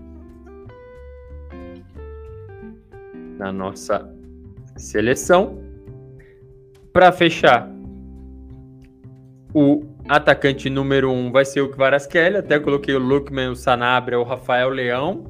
na 3.36 3.50
nossa 3.50 4.08
seleção. 4.76 5.58
Para 6.92 7.10
fechar, 7.10 7.68
o 9.52 9.82
atacante 10.08 10.70
número 10.70 11.10
um 11.10 11.32
vai 11.32 11.44
ser 11.44 11.60
o 11.60 11.68
Kvaratskhelia. 11.68 12.38
Até 12.38 12.60
coloquei 12.60 12.94
o 12.94 13.00
Lukman, 13.00 13.50
o 13.50 13.56
Sanabria, 13.56 14.20
o 14.20 14.22
Rafael 14.22 14.68
Leão. 14.68 15.24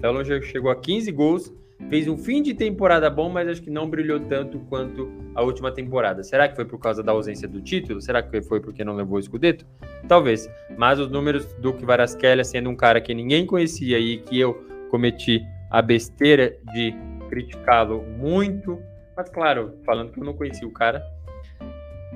O 0.00 0.24
já 0.24 0.40
chegou 0.42 0.70
a 0.70 0.76
15 0.76 1.10
gols, 1.10 1.52
fez 1.88 2.08
um 2.08 2.16
fim 2.16 2.42
de 2.42 2.54
temporada 2.54 3.08
bom, 3.10 3.28
mas 3.28 3.48
acho 3.48 3.62
que 3.62 3.70
não 3.70 3.88
brilhou 3.88 4.20
tanto 4.20 4.58
quanto 4.60 5.10
a 5.34 5.42
última 5.42 5.72
temporada. 5.72 6.22
Será 6.22 6.48
que 6.48 6.56
foi 6.56 6.64
por 6.64 6.78
causa 6.78 7.02
da 7.02 7.12
ausência 7.12 7.48
do 7.48 7.60
título? 7.60 8.00
Será 8.00 8.22
que 8.22 8.42
foi 8.42 8.60
porque 8.60 8.84
não 8.84 8.94
levou 8.94 9.16
o 9.16 9.20
escudeto? 9.20 9.66
Talvez. 10.08 10.48
Mas 10.76 10.98
os 10.98 11.10
números 11.10 11.46
do 11.54 11.72
Kvaratskhelia, 11.72 12.44
sendo 12.44 12.70
um 12.70 12.76
cara 12.76 13.00
que 13.00 13.14
ninguém 13.14 13.46
conhecia 13.46 13.98
e 13.98 14.18
que 14.18 14.38
eu 14.38 14.54
cometi 14.90 15.42
a 15.70 15.80
besteira 15.80 16.56
de 16.72 16.94
criticá-lo 17.28 18.02
muito, 18.02 18.78
mas 19.16 19.30
claro, 19.30 19.78
falando 19.86 20.12
que 20.12 20.20
eu 20.20 20.24
não 20.24 20.34
conhecia 20.34 20.68
o 20.68 20.70
cara. 20.70 21.02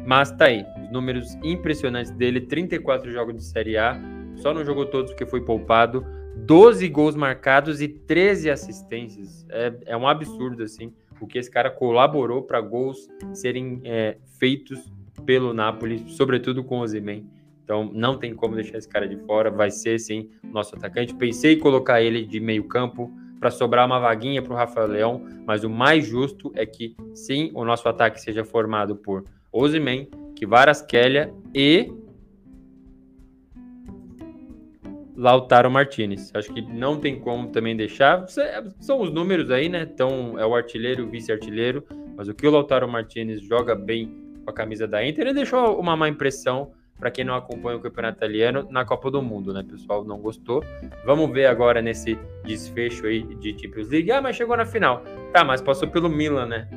Mas 0.07 0.31
tá 0.31 0.45
aí, 0.45 0.64
os 0.85 0.91
números 0.93 1.37
impressionantes 1.43 2.11
dele, 2.12 2.41
34 2.43 3.11
jogos 3.11 3.35
de 3.35 3.45
Série 3.45 3.77
A, 3.77 3.99
só 4.37 4.53
não 4.53 4.64
jogou 4.64 4.87
todos 4.87 5.11
porque 5.11 5.27
foi 5.27 5.41
poupado, 5.41 6.07
12 6.37 6.89
gols 6.89 7.16
marcados 7.16 7.80
e 7.80 7.89
13 7.89 8.51
assistências. 8.51 9.47
É, 9.49 9.74
é 9.87 9.97
um 9.97 10.07
absurdo, 10.07 10.62
assim, 10.62 10.93
o 11.20 11.26
que 11.26 11.39
esse 11.39 11.51
cara 11.51 11.70
colaborou 11.70 12.43
para 12.43 12.61
gols 12.61 13.09
serem 13.32 13.80
é, 13.84 14.16
feitos 14.39 14.93
pelo 15.24 15.53
Napoli, 15.55 16.05
sobretudo 16.09 16.62
com 16.62 16.80
o 16.80 16.87
Zimen. 16.87 17.28
Então 17.64 17.91
não 17.93 18.16
tem 18.16 18.34
como 18.34 18.55
deixar 18.55 18.78
esse 18.78 18.89
cara 18.89 19.09
de 19.09 19.16
fora, 19.16 19.51
vai 19.51 19.70
ser 19.70 19.99
sim 19.99 20.30
nosso 20.45 20.76
atacante. 20.76 21.14
Pensei 21.14 21.55
em 21.55 21.59
colocar 21.59 22.01
ele 22.01 22.24
de 22.24 22.39
meio 22.39 22.64
campo, 22.64 23.11
para 23.39 23.51
sobrar 23.51 23.87
uma 23.87 23.99
vaguinha 23.99 24.43
para 24.43 24.53
o 24.53 24.57
Rafael 24.57 24.87
Leão, 24.87 25.22
mas 25.45 25.64
o 25.64 25.70
mais 25.70 26.07
justo 26.07 26.51
é 26.55 26.64
que 26.64 26.97
sim, 27.14 27.51
o 27.55 27.64
nosso 27.64 27.89
ataque 27.89 28.20
seja 28.20 28.45
formado 28.45 28.97
por 28.97 29.24
Ozyman, 29.53 30.09
Kvaratskhelia 30.39 31.32
e 31.55 31.93
Lautaro 35.17 35.71
Martinez. 35.71 36.31
Acho 36.35 36.53
que 36.53 36.61
não 36.61 37.01
tem 37.01 37.19
como 37.19 37.49
também 37.49 37.75
deixar. 37.75 38.27
São 38.79 39.01
os 39.01 39.11
números 39.11 39.51
aí, 39.51 39.69
né? 39.69 39.83
Então 39.83 40.39
é 40.39 40.45
o 40.45 40.55
artilheiro, 40.55 41.05
o 41.05 41.09
vice-artilheiro, 41.09 41.85
mas 42.17 42.29
o 42.29 42.35
que 42.35 42.47
o 42.47 42.51
Lautaro 42.51 42.87
Martinez 42.87 43.41
joga 43.41 43.75
bem 43.75 44.12
com 44.45 44.51
a 44.51 44.53
camisa 44.53 44.87
da 44.87 45.05
Inter, 45.05 45.27
ele 45.27 45.35
deixou 45.35 45.81
uma 45.81 45.97
má 45.97 46.09
impressão 46.09 46.73
para 46.99 47.11
quem 47.11 47.25
não 47.25 47.35
acompanha 47.35 47.77
o 47.77 47.81
campeonato 47.81 48.19
italiano 48.19 48.67
na 48.71 48.85
Copa 48.85 49.11
do 49.11 49.21
Mundo, 49.21 49.53
né? 49.53 49.62
Pessoal 49.62 50.05
não 50.05 50.19
gostou. 50.19 50.64
Vamos 51.05 51.31
ver 51.31 51.47
agora 51.47 51.83
nesse 51.83 52.19
desfecho 52.45 53.07
aí 53.07 53.23
de 53.23 53.53
Champions 53.59 53.89
League. 53.89 54.11
Ah, 54.11 54.23
mas 54.23 54.37
chegou 54.37 54.57
na 54.57 54.64
final. 54.64 55.03
Tá, 55.33 55.45
mas 55.45 55.61
passou 55.61 55.89
pelo 55.89 56.09
Milan, 56.09 56.47
né? 56.47 56.69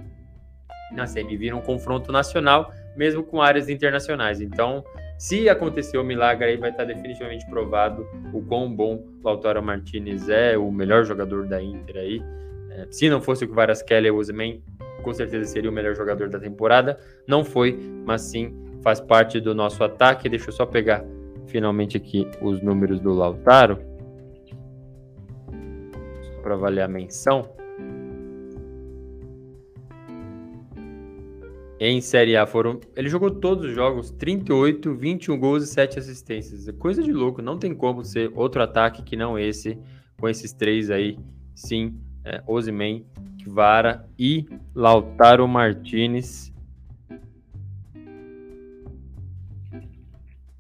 Na 0.92 1.06
semi 1.06 1.38
vira 1.38 1.56
um 1.56 1.62
confronto 1.62 2.12
nacional, 2.12 2.74
mesmo 2.98 3.24
com 3.24 3.42
áreas 3.42 3.70
internacionais. 3.70 4.42
Então, 4.42 4.84
se 5.20 5.50
acontecer 5.50 5.98
o 5.98 6.04
milagre 6.04 6.46
aí, 6.46 6.56
vai 6.56 6.70
estar 6.70 6.86
definitivamente 6.86 7.46
provado 7.50 8.08
o 8.34 8.42
quão 8.42 8.74
bom 8.74 9.06
Lautaro 9.22 9.62
Martinez 9.62 10.30
é, 10.30 10.58
o 10.58 10.72
melhor 10.72 11.04
jogador 11.04 11.46
da 11.46 11.62
Inter 11.62 11.98
aí. 11.98 12.24
É, 12.72 12.88
se 12.90 13.10
não 13.10 13.20
fosse 13.20 13.44
o 13.44 13.50
Kvaratskhelia 13.50 14.08
e 14.08 14.12
o 14.12 14.16
Osimhen, 14.16 14.64
com 15.04 15.14
certeza 15.14 15.44
seria 15.44 15.70
o 15.70 15.74
melhor 15.74 15.94
jogador 15.94 16.30
da 16.30 16.40
temporada. 16.40 16.98
Não 17.28 17.44
foi, 17.44 17.78
mas 18.06 18.22
sim 18.22 18.56
faz 18.82 19.02
parte 19.02 19.42
do 19.42 19.54
nosso 19.54 19.84
ataque. 19.84 20.30
Deixa 20.30 20.48
eu 20.48 20.54
só 20.54 20.66
pegar 20.66 21.04
finalmente 21.48 21.98
aqui 21.98 22.26
os 22.42 22.62
números 22.62 23.02
do 23.02 23.12
Lautaro 23.14 23.78
para 26.42 26.56
valer 26.56 26.84
a 26.84 26.88
menção. 26.88 27.59
Em 31.80 32.02
Série 32.02 32.36
A 32.36 32.46
foram. 32.46 32.82
Ele 32.94 33.08
jogou 33.08 33.32
todos 33.32 33.66
os 33.66 33.74
jogos, 33.74 34.12
38, 34.12 34.94
21 34.94 35.40
gols 35.40 35.64
e 35.64 35.68
7 35.68 35.98
assistências. 35.98 36.68
É 36.68 36.74
coisa 36.74 37.02
de 37.02 37.14
louco, 37.14 37.42
não 37.42 37.58
tem 37.58 37.74
como 37.74 38.04
ser 38.04 38.30
outro 38.36 38.62
ataque 38.62 39.02
que 39.02 39.16
não 39.16 39.40
esse, 39.40 39.80
com 40.20 40.28
esses 40.28 40.52
três 40.52 40.92
aí. 40.92 41.18
Sim, 41.56 41.98
é, 42.26 42.44
Osimen, 42.46 43.06
Kvara 43.46 44.06
e 44.20 44.46
Lautaro 44.76 45.48
Martinez. 45.48 46.52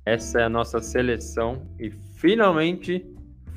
Essa 0.05 0.39
é 0.39 0.43
a 0.45 0.49
nossa 0.49 0.79
seleção 0.79 1.67
e 1.77 1.91
finalmente 1.91 3.05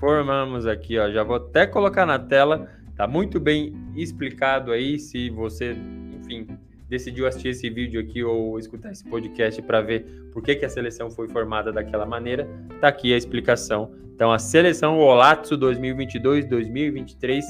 formamos 0.01 0.67
aqui, 0.67 0.99
ó. 0.99 1.09
Já 1.13 1.23
vou 1.23 1.37
até 1.37 1.65
colocar 1.65 2.05
na 2.05 2.19
tela. 2.19 2.69
Tá 2.97 3.07
muito 3.07 3.39
bem 3.39 3.73
explicado 3.95 4.73
aí. 4.73 4.99
Se 4.99 5.31
você, 5.31 5.77
enfim, 6.13 6.47
decidiu 6.93 7.27
assistir 7.27 7.49
esse 7.49 7.71
vídeo 7.71 7.99
aqui 7.99 8.23
ou 8.23 8.59
escutar 8.59 8.93
esse 8.93 9.03
podcast 9.03 9.63
para 9.63 9.81
ver 9.81 10.05
por 10.31 10.43
que, 10.43 10.55
que 10.55 10.67
a 10.67 10.69
seleção 10.69 11.11
foi 11.11 11.27
formada 11.27 11.73
daquela 11.73 12.05
maneira, 12.05 12.47
tá 12.83 12.89
aqui 12.89 13.15
a 13.15 13.17
explicação. 13.17 13.95
Então, 14.15 14.31
a 14.31 14.39
seleção 14.39 14.99
Olatsu 14.99 15.57
2022-2023 15.57 17.41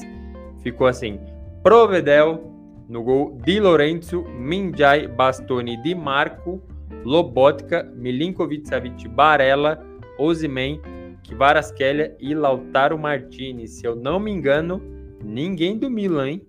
ficou 0.61 0.87
assim: 0.87 1.19
Provedel 1.61 2.53
no 2.87 3.03
gol, 3.03 3.37
Di 3.43 3.59
Lorenzo, 3.59 4.23
Minjai, 4.23 5.09
Bastoni, 5.09 5.75
Di 5.83 5.93
Marco, 5.93 6.63
Lobotka, 7.03 7.83
Milinkovic 7.97 8.65
Savic, 8.65 9.09
Barella, 9.09 9.85
Ozimen, 10.17 10.79
Kvaratskhelia 11.27 12.15
e 12.17 12.33
Lautaro 12.33 12.97
Martinez. 12.97 13.71
Se 13.71 13.85
eu 13.85 13.93
não 13.93 14.21
me 14.21 14.31
engano, 14.31 14.81
ninguém 15.21 15.77
do 15.77 15.89
Milan, 15.89 16.29
hein? 16.29 16.47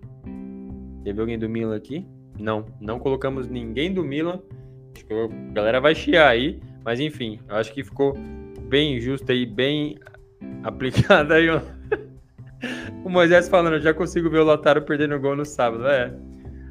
Teve 1.03 1.19
alguém 1.19 1.37
do 1.37 1.49
Milan 1.49 1.75
aqui? 1.75 2.07
Não, 2.39 2.65
não 2.79 2.99
colocamos 2.99 3.47
ninguém 3.47 3.93
do 3.93 4.03
Milan. 4.03 4.41
Acho 4.95 5.05
que 5.05 5.13
a 5.13 5.53
galera 5.53 5.79
vai 5.79 5.93
chiar 5.95 6.29
aí, 6.29 6.59
mas 6.83 6.99
enfim, 6.99 7.39
acho 7.49 7.73
que 7.73 7.83
ficou 7.83 8.13
bem 8.69 8.99
justo 8.99 9.29
aí, 9.31 9.45
bem 9.45 9.97
aplicado 10.63 11.33
aí. 11.33 11.47
o 13.03 13.09
Moisés 13.09 13.49
falando, 13.49 13.79
já 13.79 13.93
consigo 13.93 14.29
ver 14.29 14.39
o 14.39 14.43
Lautaro 14.45 14.81
perdendo 14.81 15.19
gol 15.19 15.35
no 15.35 15.45
sábado. 15.45 15.87
É, 15.87 16.13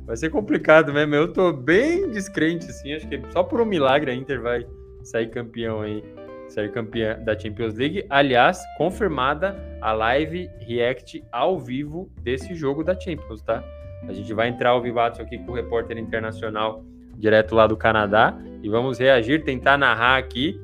Vai 0.07 0.17
ser 0.17 0.31
complicado 0.31 0.93
mesmo. 0.93 1.15
Eu 1.15 1.33
tô 1.33 1.53
bem 1.53 2.11
descrente, 2.11 2.67
assim. 2.67 2.93
Acho 2.93 3.09
que 3.09 3.21
só 3.33 3.43
por 3.43 3.61
um 3.61 3.65
milagre 3.65 4.11
a 4.11 4.15
Inter 4.15 4.41
vai 4.41 4.67
sair 5.03 5.31
campeão 5.31 5.81
aí. 5.81 6.05
Sair 6.49 6.71
campeã 6.71 7.19
da 7.21 7.39
Champions 7.39 7.75
League. 7.75 8.05
Aliás, 8.11 8.63
confirmada 8.77 9.57
a 9.81 9.93
live 9.93 10.49
react 10.61 11.25
ao 11.33 11.59
vivo 11.59 12.11
desse 12.21 12.55
jogo 12.55 12.85
da 12.85 12.99
Champions, 12.99 13.41
tá? 13.43 13.65
A 14.09 14.13
gente 14.13 14.33
vai 14.35 14.49
entrar 14.49 14.71
ao 14.71 14.83
vivato 14.83 15.23
aqui 15.23 15.39
com 15.39 15.53
o 15.53 15.55
repórter 15.55 15.97
internacional 15.97 16.85
direto 17.17 17.55
lá 17.55 17.67
do 17.67 17.77
Canadá 17.77 18.37
e 18.63 18.69
vamos 18.69 18.99
reagir, 18.99 19.45
tentar 19.45 19.79
narrar 19.79 20.19
aqui. 20.19 20.61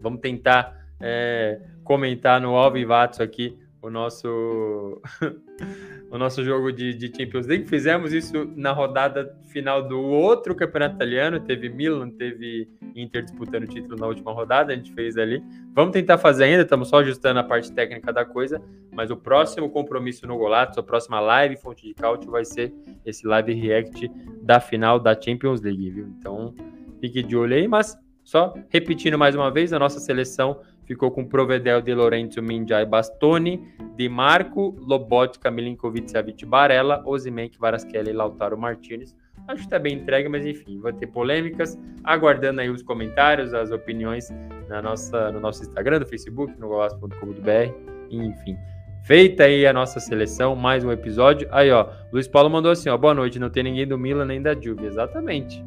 Vamos 0.00 0.20
tentar 0.20 0.76
é, 1.00 1.60
comentar 1.82 2.40
no 2.40 2.54
ao 2.54 2.70
vivato 2.70 3.22
aqui 3.22 3.58
o 3.80 3.90
nosso 3.90 5.00
o 6.10 6.18
nosso 6.18 6.44
jogo 6.44 6.72
de, 6.72 6.94
de, 6.94 7.08
Champions 7.08 7.46
League. 7.46 7.68
Fizemos 7.68 8.12
isso 8.12 8.50
na 8.54 8.72
rodada 8.72 9.36
final 9.46 9.86
do 9.86 10.00
outro 10.00 10.54
campeonato 10.54 10.94
italiano. 10.96 11.40
Teve 11.40 11.68
Milan, 11.68 12.10
teve 12.10 12.68
Inter 12.94 13.24
disputando 13.24 13.64
o 13.64 13.66
título 13.66 13.96
na 13.96 14.06
última 14.06 14.32
rodada. 14.32 14.72
A 14.72 14.76
gente 14.76 14.92
fez 14.92 15.16
ali. 15.16 15.42
Vamos 15.74 15.92
tentar 15.92 16.18
fazer 16.18 16.44
ainda, 16.44 16.62
estamos 16.62 16.88
só 16.88 16.98
ajustando 16.98 17.40
a 17.40 17.44
parte 17.44 17.72
técnica 17.72 18.12
da 18.12 18.24
coisa. 18.24 18.62
Mas 18.92 19.10
o 19.10 19.16
próximo 19.16 19.68
compromisso 19.68 20.26
no 20.26 20.38
Golato, 20.38 20.78
a 20.78 20.82
próxima 20.82 21.18
live 21.20 21.56
Fonte 21.56 21.86
de 21.86 21.94
Cálcio 21.94 22.30
vai 22.30 22.44
ser 22.44 22.72
esse 23.04 23.26
live 23.26 23.52
react 23.52 24.10
da 24.42 24.60
final 24.60 25.00
da 25.00 25.20
Champions 25.20 25.60
League, 25.60 25.90
viu? 25.90 26.06
Então 26.18 26.54
fique 27.00 27.22
de 27.22 27.36
olho 27.36 27.54
aí, 27.54 27.68
mas 27.68 27.98
só 28.22 28.54
repetindo 28.70 29.18
mais 29.18 29.34
uma 29.34 29.50
vez, 29.52 29.72
a 29.72 29.78
nossa 29.78 30.00
seleção 30.00 30.60
ficou 30.86 31.10
com 31.10 31.24
Provedel, 31.24 31.82
De 31.82 31.92
Lorenzo, 31.94 32.42
Minjai, 32.42 32.86
Bastoni, 32.86 33.68
Di 33.96 34.08
Marco, 34.08 34.74
Lobotka, 34.78 35.50
Milinkovic, 35.50 36.10
Savic, 36.10 36.46
Barella, 36.46 37.02
Ozimenk, 37.04 37.58
Varaskelli 37.58 38.12
Lautaro 38.12 38.56
Martinez. 38.56 39.14
Acho 39.48 39.58
que 39.58 39.66
está 39.66 39.78
bem 39.78 39.94
entregue, 39.94 40.28
mas 40.28 40.44
enfim, 40.44 40.80
vai 40.80 40.92
ter 40.92 41.06
polêmicas. 41.06 41.78
Aguardando 42.02 42.60
aí 42.60 42.70
os 42.70 42.82
comentários, 42.82 43.52
as 43.52 43.70
opiniões 43.70 44.28
na 44.68 44.82
nossa, 44.82 45.30
no 45.30 45.40
nosso 45.40 45.62
Instagram, 45.62 46.00
no 46.00 46.06
Facebook, 46.06 46.58
no 46.58 46.68
golaço.com.br, 46.68 47.72
enfim. 48.10 48.56
Feita 49.04 49.44
aí 49.44 49.64
a 49.64 49.72
nossa 49.72 50.00
seleção, 50.00 50.56
mais 50.56 50.82
um 50.82 50.90
episódio. 50.90 51.48
Aí, 51.52 51.70
ó, 51.70 51.88
Luiz 52.12 52.26
Paulo 52.26 52.50
mandou 52.50 52.72
assim, 52.72 52.88
ó, 52.88 52.96
boa 52.96 53.14
noite, 53.14 53.38
não 53.38 53.48
tem 53.48 53.62
ninguém 53.62 53.86
do 53.86 53.96
Milan 53.96 54.24
nem 54.24 54.42
da 54.42 54.52
Juve. 54.52 54.84
Exatamente. 54.84 55.64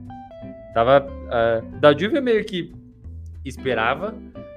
Tava, 0.73 1.07
uh, 1.07 1.79
da 1.79 1.97
Juve 1.97 2.19
meio 2.19 2.43
que 2.43 2.73
esperava, 3.45 4.13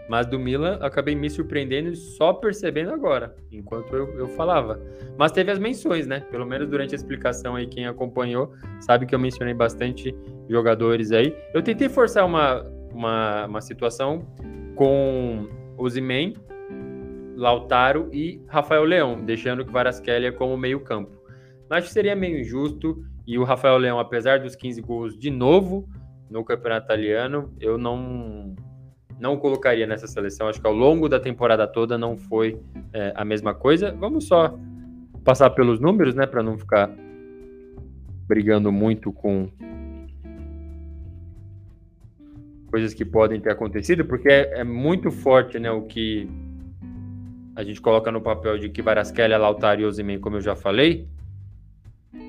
mas 0.09 0.27
do 0.27 0.39
Milan 0.39 0.79
acabei 0.81 1.15
me 1.15 1.31
surpreendendo 1.31 1.91
e 1.91 1.97
só 1.97 2.33
percebendo 2.33 2.93
agora, 2.93 3.35
enquanto 3.51 3.95
eu, 3.95 4.19
eu 4.19 4.29
falava. 4.29 4.81
Mas 5.17 5.33
teve 5.33 5.51
as 5.51 5.59
menções, 5.59 6.07
né? 6.07 6.21
Pelo 6.31 6.47
menos 6.47 6.69
durante 6.69 6.95
a 6.95 6.97
explicação 6.97 7.57
aí, 7.57 7.67
quem 7.67 7.87
acompanhou 7.87 8.53
sabe 8.81 9.07
que 9.07 9.15
eu 9.15 9.19
mencionei 9.19 9.55
bastante 9.55 10.15
jogadores 10.49 11.13
aí. 11.13 11.37
Eu 11.55 11.63
tentei 11.63 11.89
forçar 11.89 12.27
uma, 12.27 12.63
uma, 12.93 13.47
uma 13.47 13.61
situação 13.61 14.27
com 14.75 15.49
o 15.77 15.89
Zimen, 15.89 16.35
Lautaro 17.37 18.09
e 18.13 18.41
Rafael 18.47 18.85
Leão, 18.85 19.25
deixando 19.25 19.65
que 19.65 19.73
Varaskelia 19.73 20.33
como 20.33 20.57
meio 20.57 20.81
campo. 20.81 21.11
Mas 21.69 21.79
acho 21.79 21.89
que 21.89 21.93
seria 21.93 22.15
meio 22.15 22.41
injusto 22.41 23.03
e 23.27 23.39
o 23.39 23.45
Rafael 23.45 23.79
Leão, 23.79 23.99
apesar 23.99 24.41
dos 24.41 24.55
15 24.55 24.81
gols 24.83 25.19
de 25.19 25.31
novo 25.31 25.89
no 26.29 26.45
campeonato 26.45 26.87
italiano, 26.87 27.55
eu 27.61 27.79
não 27.79 28.55
não 29.23 29.37
colocaria 29.37 29.87
nessa 29.87 30.09
seleção. 30.09 30.49
Acho 30.49 30.61
que 30.61 30.67
ao 30.67 30.75
longo 30.75 31.09
da 31.09 31.21
temporada 31.21 31.65
toda 31.65 31.97
não 31.97 32.19
foi 32.19 32.61
é, 32.93 33.13
a 33.15 33.25
mesma 33.25 33.55
coisa. 33.55 33.93
Vamos 33.93 34.27
só 34.27 34.59
passar 35.23 35.51
pelos 35.51 35.79
números, 35.79 36.13
né, 36.17 36.27
para 36.27 36.43
não 36.43 36.59
ficar 36.59 36.91
brigando 38.27 38.73
muito 38.73 39.13
com 39.13 39.49
coisas 42.69 42.93
que 42.93 43.05
podem 43.05 43.41
ter 43.41 43.51
acontecido, 43.51 44.05
porque 44.05 44.29
é, 44.29 44.61
é 44.61 44.65
muito 44.65 45.13
forte, 45.13 45.57
né, 45.61 45.71
o 45.71 45.83
que 45.83 46.29
a 47.55 47.63
gente 47.63 47.81
coloca 47.81 48.11
no 48.11 48.21
papel 48.21 48.59
de 48.59 48.71
que 48.71 48.83
Varaskelia, 48.83 49.39
Lautaro 49.39 49.83
e 49.83 49.85
Ozyman, 49.85 50.19
como 50.19 50.37
eu 50.37 50.41
já 50.41 50.57
falei. 50.57 51.07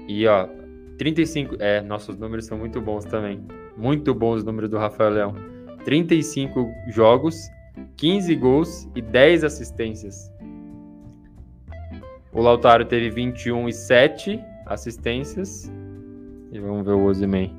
E 0.07 0.27
ó, 0.27 0.47
35, 0.99 1.55
é, 1.59 1.81
nossos 1.81 2.15
números 2.17 2.45
são 2.45 2.55
muito 2.55 2.79
bons 2.79 3.03
também. 3.03 3.43
Muito 3.75 4.13
bons 4.13 4.37
os 4.37 4.43
números 4.43 4.69
do 4.69 4.77
Rafael 4.77 5.09
Leão. 5.09 5.52
35 5.83 6.71
jogos, 6.87 7.35
15 7.97 8.35
gols 8.35 8.89
e 8.95 9.01
10 9.01 9.43
assistências. 9.43 10.31
O 12.31 12.41
Lautaro 12.41 12.85
teve 12.85 13.09
21 13.09 13.69
e 13.69 13.73
7 13.73 14.39
assistências. 14.65 15.71
E 16.51 16.59
vamos 16.59 16.85
ver 16.85 16.93
o 16.93 17.05
Ozyman. 17.05 17.51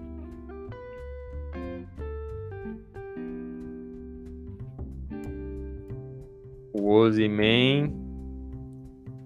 O 6.72 6.90
Ozyman 6.90 8.04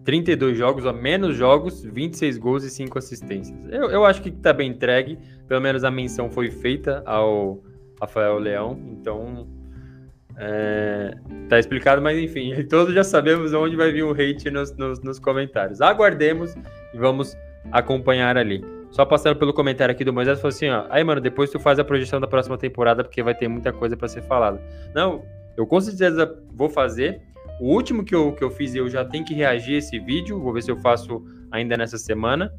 32 0.04 0.56
jogos, 0.56 0.86
a 0.86 0.92
menos 0.92 1.36
jogos, 1.36 1.84
26 1.84 2.38
gols 2.38 2.64
e 2.64 2.70
5 2.70 2.98
assistências. 2.98 3.58
Eu, 3.70 3.90
eu 3.90 4.04
acho 4.06 4.22
que 4.22 4.30
tá 4.30 4.54
bem 4.54 4.70
entregue. 4.70 5.18
Pelo 5.46 5.60
menos 5.60 5.84
a 5.84 5.90
menção 5.90 6.30
foi 6.30 6.50
feita 6.50 7.02
ao 7.04 7.62
Rafael 8.00 8.38
Leão. 8.38 8.78
Então, 8.92 9.46
é, 10.36 11.16
tá 11.48 11.58
explicado, 11.58 12.00
mas 12.00 12.16
enfim, 12.18 12.54
todos 12.70 12.94
já 12.94 13.02
sabemos 13.02 13.52
onde 13.52 13.74
vai 13.74 13.90
vir 13.90 14.04
o 14.04 14.12
hate 14.12 14.50
nos, 14.50 14.74
nos, 14.76 15.00
nos 15.00 15.18
comentários. 15.18 15.80
Aguardemos 15.80 16.54
e 16.94 16.98
vamos 16.98 17.36
acompanhar 17.72 18.36
ali. 18.36 18.64
Só 18.90 19.04
passando 19.04 19.36
pelo 19.36 19.52
comentário 19.52 19.92
aqui 19.92 20.04
do 20.04 20.12
Moisés, 20.12 20.40
falou 20.40 20.54
assim: 20.54 20.68
ó, 20.68 20.86
aí, 20.88 21.04
mano, 21.04 21.20
depois 21.20 21.50
tu 21.50 21.58
faz 21.58 21.78
a 21.78 21.84
projeção 21.84 22.20
da 22.20 22.26
próxima 22.26 22.56
temporada, 22.56 23.04
porque 23.04 23.22
vai 23.22 23.34
ter 23.34 23.48
muita 23.48 23.72
coisa 23.72 23.96
para 23.96 24.08
ser 24.08 24.22
falada. 24.22 24.60
Não, 24.94 25.24
eu 25.56 25.66
com 25.66 25.80
certeza 25.80 26.40
vou 26.52 26.70
fazer. 26.70 27.20
O 27.60 27.74
último 27.74 28.04
que 28.04 28.14
eu, 28.14 28.32
que 28.32 28.44
eu 28.44 28.50
fiz, 28.50 28.74
eu 28.74 28.88
já 28.88 29.04
tenho 29.04 29.24
que 29.24 29.34
reagir 29.34 29.74
a 29.74 29.78
esse 29.78 29.98
vídeo. 29.98 30.40
Vou 30.40 30.52
ver 30.52 30.62
se 30.62 30.70
eu 30.70 30.76
faço 30.76 31.24
ainda 31.50 31.76
nessa 31.76 31.98
semana. 31.98 32.54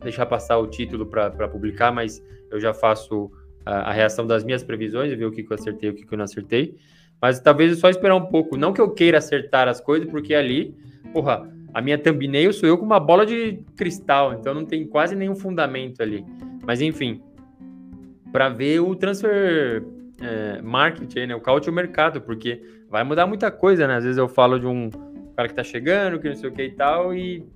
Deixar 0.00 0.26
passar 0.26 0.58
o 0.58 0.68
título 0.68 1.06
para 1.06 1.48
publicar, 1.48 1.90
mas 1.90 2.22
eu 2.50 2.60
já 2.60 2.72
faço 2.72 3.30
a, 3.64 3.90
a, 3.90 3.92
reação 3.92 4.26
das 4.26 4.44
minhas 4.44 4.62
previsões, 4.62 5.12
ver 5.16 5.24
o 5.24 5.32
que, 5.32 5.42
que 5.42 5.52
eu 5.52 5.54
acertei 5.54 5.88
e 5.88 5.92
o 5.92 5.94
que, 5.94 6.06
que 6.06 6.12
eu 6.12 6.18
não 6.18 6.24
acertei. 6.24 6.76
Mas 7.20 7.40
talvez 7.40 7.70
eu 7.70 7.76
só 7.76 7.88
esperar 7.88 8.16
um 8.16 8.26
pouco. 8.26 8.56
Não 8.56 8.72
que 8.72 8.80
eu 8.80 8.90
queira 8.90 9.18
acertar 9.18 9.68
as 9.68 9.80
coisas, 9.80 10.10
porque 10.10 10.34
ali, 10.34 10.74
porra, 11.12 11.48
a 11.72 11.80
minha 11.80 11.96
thumbnail 11.96 12.52
sou 12.52 12.68
eu 12.68 12.76
com 12.76 12.84
uma 12.84 13.00
bola 13.00 13.24
de 13.24 13.60
cristal, 13.76 14.34
então 14.34 14.52
não 14.52 14.64
tem 14.64 14.86
quase 14.86 15.14
nenhum 15.14 15.34
fundamento 15.34 16.02
ali. 16.02 16.24
Mas 16.66 16.80
enfim, 16.80 17.22
para 18.30 18.48
ver 18.48 18.80
o 18.80 18.94
transfer 18.94 19.84
é, 20.20 20.60
marketing, 20.62 21.26
né? 21.26 21.34
O 21.34 21.40
caute 21.40 21.70
o 21.70 21.72
mercado, 21.72 22.20
porque 22.20 22.62
vai 22.88 23.04
mudar 23.04 23.26
muita 23.26 23.50
coisa, 23.50 23.86
né? 23.86 23.96
Às 23.96 24.04
vezes 24.04 24.18
eu 24.18 24.28
falo 24.28 24.58
de 24.58 24.66
um 24.66 24.90
cara 25.36 25.48
que 25.48 25.54
tá 25.54 25.64
chegando, 25.64 26.18
que 26.20 26.28
não 26.28 26.36
sei 26.36 26.48
o 26.48 26.52
que 26.52 26.62
e 26.62 26.72
tal, 26.72 27.14
e 27.14 27.46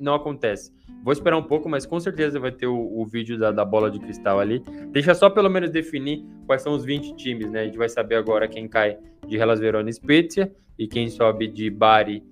não 0.00 0.14
acontece. 0.14 0.72
Vou 1.02 1.12
esperar 1.12 1.36
um 1.36 1.42
pouco, 1.42 1.68
mas 1.68 1.84
com 1.84 1.98
certeza 1.98 2.38
vai 2.38 2.52
ter 2.52 2.66
o, 2.66 2.76
o 2.76 3.04
vídeo 3.04 3.38
da, 3.38 3.50
da, 3.50 3.64
bola 3.64 3.90
de 3.90 3.98
cristal 3.98 4.38
ali. 4.38 4.62
Deixa 4.92 5.14
só 5.14 5.28
pelo 5.28 5.50
menos 5.50 5.70
definir 5.70 6.24
quais 6.46 6.62
são 6.62 6.74
os 6.74 6.84
20 6.84 7.16
times, 7.16 7.50
né? 7.50 7.62
A 7.62 7.64
gente 7.64 7.76
vai 7.76 7.88
saber 7.88 8.14
agora 8.14 8.46
quem 8.46 8.68
cai 8.68 8.96
de 9.26 9.36
Hellas 9.36 9.58
Verona 9.58 9.90
e 9.90 9.92
Spezia 9.92 10.52
e 10.78 10.86
quem 10.86 11.08
sobe 11.08 11.48
de 11.48 11.68
Bari 11.70 12.22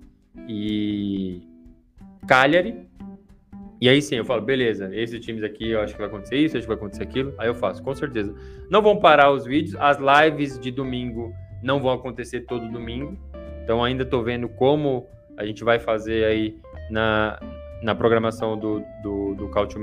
e 0.47 1.41
Cagliari. 2.25 2.87
E 3.81 3.89
aí 3.89 4.01
sim, 4.01 4.15
eu 4.15 4.25
falo, 4.25 4.41
beleza, 4.41 4.95
esses 4.95 5.19
times 5.19 5.43
aqui 5.43 5.71
eu 5.71 5.81
acho 5.81 5.93
que 5.93 5.99
vai 5.99 6.07
acontecer 6.07 6.37
isso, 6.37 6.55
acho 6.55 6.65
que 6.65 6.73
vai 6.73 6.77
acontecer 6.77 7.03
aquilo. 7.03 7.33
Aí 7.37 7.47
eu 7.47 7.55
faço, 7.55 7.83
com 7.83 7.93
certeza. 7.93 8.33
Não 8.69 8.81
vão 8.81 8.97
parar 8.97 9.31
os 9.31 9.43
vídeos, 9.43 9.75
as 9.79 9.97
lives 9.97 10.57
de 10.59 10.71
domingo 10.71 11.33
não 11.61 11.81
vão 11.81 11.91
acontecer 11.91 12.41
todo 12.41 12.69
domingo. 12.69 13.17
Então 13.63 13.83
ainda 13.83 14.03
estou 14.03 14.23
vendo 14.23 14.47
como 14.47 15.07
a 15.35 15.45
gente 15.45 15.63
vai 15.63 15.79
fazer 15.79 16.25
aí 16.25 16.57
na, 16.89 17.39
na 17.81 17.95
programação 17.95 18.57
do, 18.57 18.83
do, 19.01 19.35
do 19.35 19.49
Cautio. 19.49 19.81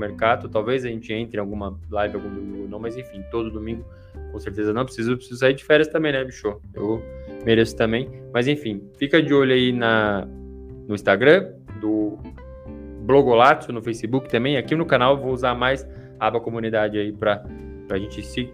Talvez 0.51 0.85
a 0.85 0.89
gente 0.89 1.11
entre 1.13 1.37
em 1.37 1.39
alguma 1.39 1.77
live 1.89 2.15
algum 2.15 2.33
domingo, 2.33 2.67
não, 2.67 2.79
mas 2.79 2.95
enfim, 2.95 3.23
todo 3.29 3.51
domingo 3.51 3.83
com 4.31 4.39
certeza 4.39 4.73
não 4.73 4.85
preciso. 4.85 5.15
Preciso 5.15 5.39
sair 5.39 5.53
de 5.53 5.63
férias 5.63 5.87
também, 5.87 6.11
né, 6.11 6.23
bicho? 6.23 6.59
Eu 6.73 7.03
mereço 7.45 7.75
também. 7.75 8.09
Mas 8.33 8.47
enfim, 8.47 8.89
fica 8.97 9.21
de 9.21 9.33
olho 9.33 9.53
aí 9.53 9.71
na, 9.71 10.25
no 10.87 10.95
Instagram 10.95 11.53
do 11.81 12.17
Blogolato 13.01 13.73
no 13.73 13.81
Facebook 13.81 14.29
também. 14.29 14.57
Aqui 14.57 14.75
no 14.75 14.85
canal 14.85 15.17
vou 15.17 15.33
usar 15.33 15.55
mais 15.55 15.87
a 16.19 16.27
aba 16.27 16.39
comunidade 16.39 16.97
aí 16.97 17.11
para 17.11 17.43
a 17.89 17.97
gente 17.97 18.21
se 18.21 18.53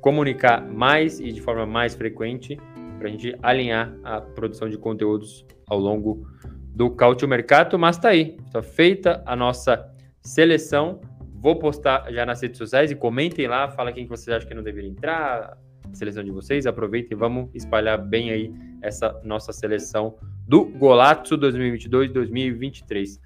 comunicar 0.00 0.66
mais 0.66 1.20
e 1.20 1.32
de 1.32 1.40
forma 1.40 1.66
mais 1.66 1.94
frequente, 1.94 2.58
para 2.98 3.08
a 3.08 3.10
gente 3.10 3.36
alinhar 3.42 3.94
a 4.02 4.20
produção 4.20 4.68
de 4.68 4.76
conteúdos 4.76 5.46
ao 5.66 5.78
longo 5.78 6.26
do 6.44 6.59
Cautio 6.96 7.28
Mercato. 7.28 7.78
Mas 7.78 7.98
tá 7.98 8.08
aí, 8.10 8.36
está 8.46 8.62
feita 8.62 9.22
a 9.26 9.34
nossa 9.34 9.88
seleção. 10.22 11.00
Vou 11.34 11.58
postar 11.58 12.12
já 12.12 12.26
nas 12.26 12.42
redes 12.42 12.58
sociais 12.58 12.90
e 12.90 12.94
comentem 12.94 13.46
lá, 13.46 13.70
fala 13.70 13.92
quem 13.92 14.04
que 14.04 14.10
vocês 14.10 14.36
acham 14.36 14.48
que 14.48 14.54
não 14.54 14.62
deveria 14.62 14.90
entrar, 14.90 15.56
a 15.90 15.94
seleção 15.94 16.22
de 16.22 16.30
vocês, 16.30 16.66
aproveitem 16.66 17.16
e 17.16 17.18
vamos 17.18 17.48
espalhar 17.54 17.98
bem 17.98 18.30
aí 18.30 18.52
essa 18.82 19.18
nossa 19.24 19.52
seleção 19.52 20.16
do 20.46 20.64
Golazzo 20.64 21.38
2022-2023. 21.38 23.18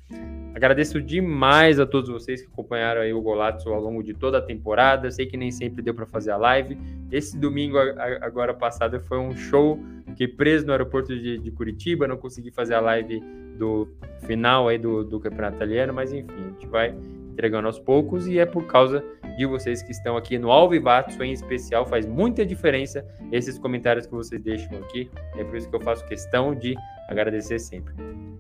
Agradeço 0.54 1.02
demais 1.02 1.80
a 1.80 1.86
todos 1.86 2.08
vocês 2.08 2.42
que 2.42 2.46
acompanharam 2.46 3.00
aí 3.00 3.12
o 3.12 3.20
Golazzo 3.20 3.68
ao 3.70 3.80
longo 3.80 4.04
de 4.04 4.14
toda 4.14 4.38
a 4.38 4.42
temporada. 4.42 5.10
Sei 5.10 5.26
que 5.26 5.36
nem 5.36 5.50
sempre 5.50 5.82
deu 5.82 5.92
para 5.94 6.06
fazer 6.06 6.30
a 6.30 6.36
live. 6.36 6.78
Esse 7.10 7.36
domingo 7.36 7.76
agora 8.20 8.54
passado 8.54 9.00
foi 9.00 9.18
um 9.18 9.36
show 9.36 9.80
que 10.14 10.28
preso 10.28 10.66
no 10.66 10.72
aeroporto 10.72 11.14
de, 11.14 11.38
de, 11.38 11.50
Curitiba, 11.50 12.06
não 12.06 12.16
consegui 12.16 12.50
fazer 12.50 12.74
a 12.74 12.80
live 12.80 13.20
do 13.58 13.88
final 14.26 14.68
aí 14.68 14.78
do, 14.78 15.04
do 15.04 15.20
campeonato 15.20 15.56
italiano, 15.56 15.92
mas 15.92 16.12
enfim, 16.12 16.32
a 16.32 16.48
gente 16.50 16.66
vai 16.66 16.94
entregando 17.32 17.66
aos 17.66 17.78
poucos 17.78 18.26
e 18.26 18.38
é 18.38 18.46
por 18.46 18.66
causa 18.66 19.04
de 19.36 19.44
vocês 19.44 19.82
que 19.82 19.90
estão 19.90 20.16
aqui 20.16 20.38
no 20.38 20.50
Alvivato 20.50 21.22
em 21.22 21.32
especial, 21.32 21.84
faz 21.84 22.06
muita 22.06 22.46
diferença 22.46 23.04
esses 23.32 23.58
comentários 23.58 24.06
que 24.06 24.12
vocês 24.12 24.40
deixam 24.40 24.78
aqui. 24.78 25.10
É 25.36 25.42
por 25.42 25.56
isso 25.56 25.68
que 25.68 25.74
eu 25.74 25.80
faço 25.80 26.06
questão 26.06 26.54
de 26.54 26.76
agradecer 27.08 27.58
sempre. 27.58 27.92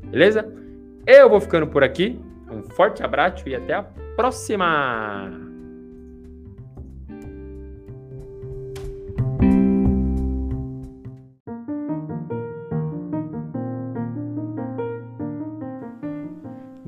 Beleza? 0.06 0.46
Eu 1.06 1.28
vou 1.28 1.40
ficando 1.40 1.66
por 1.66 1.82
aqui. 1.82 2.18
Um 2.50 2.62
forte 2.62 3.02
abraço 3.02 3.48
e 3.48 3.54
até 3.54 3.74
a 3.74 3.82
próxima! 4.14 5.43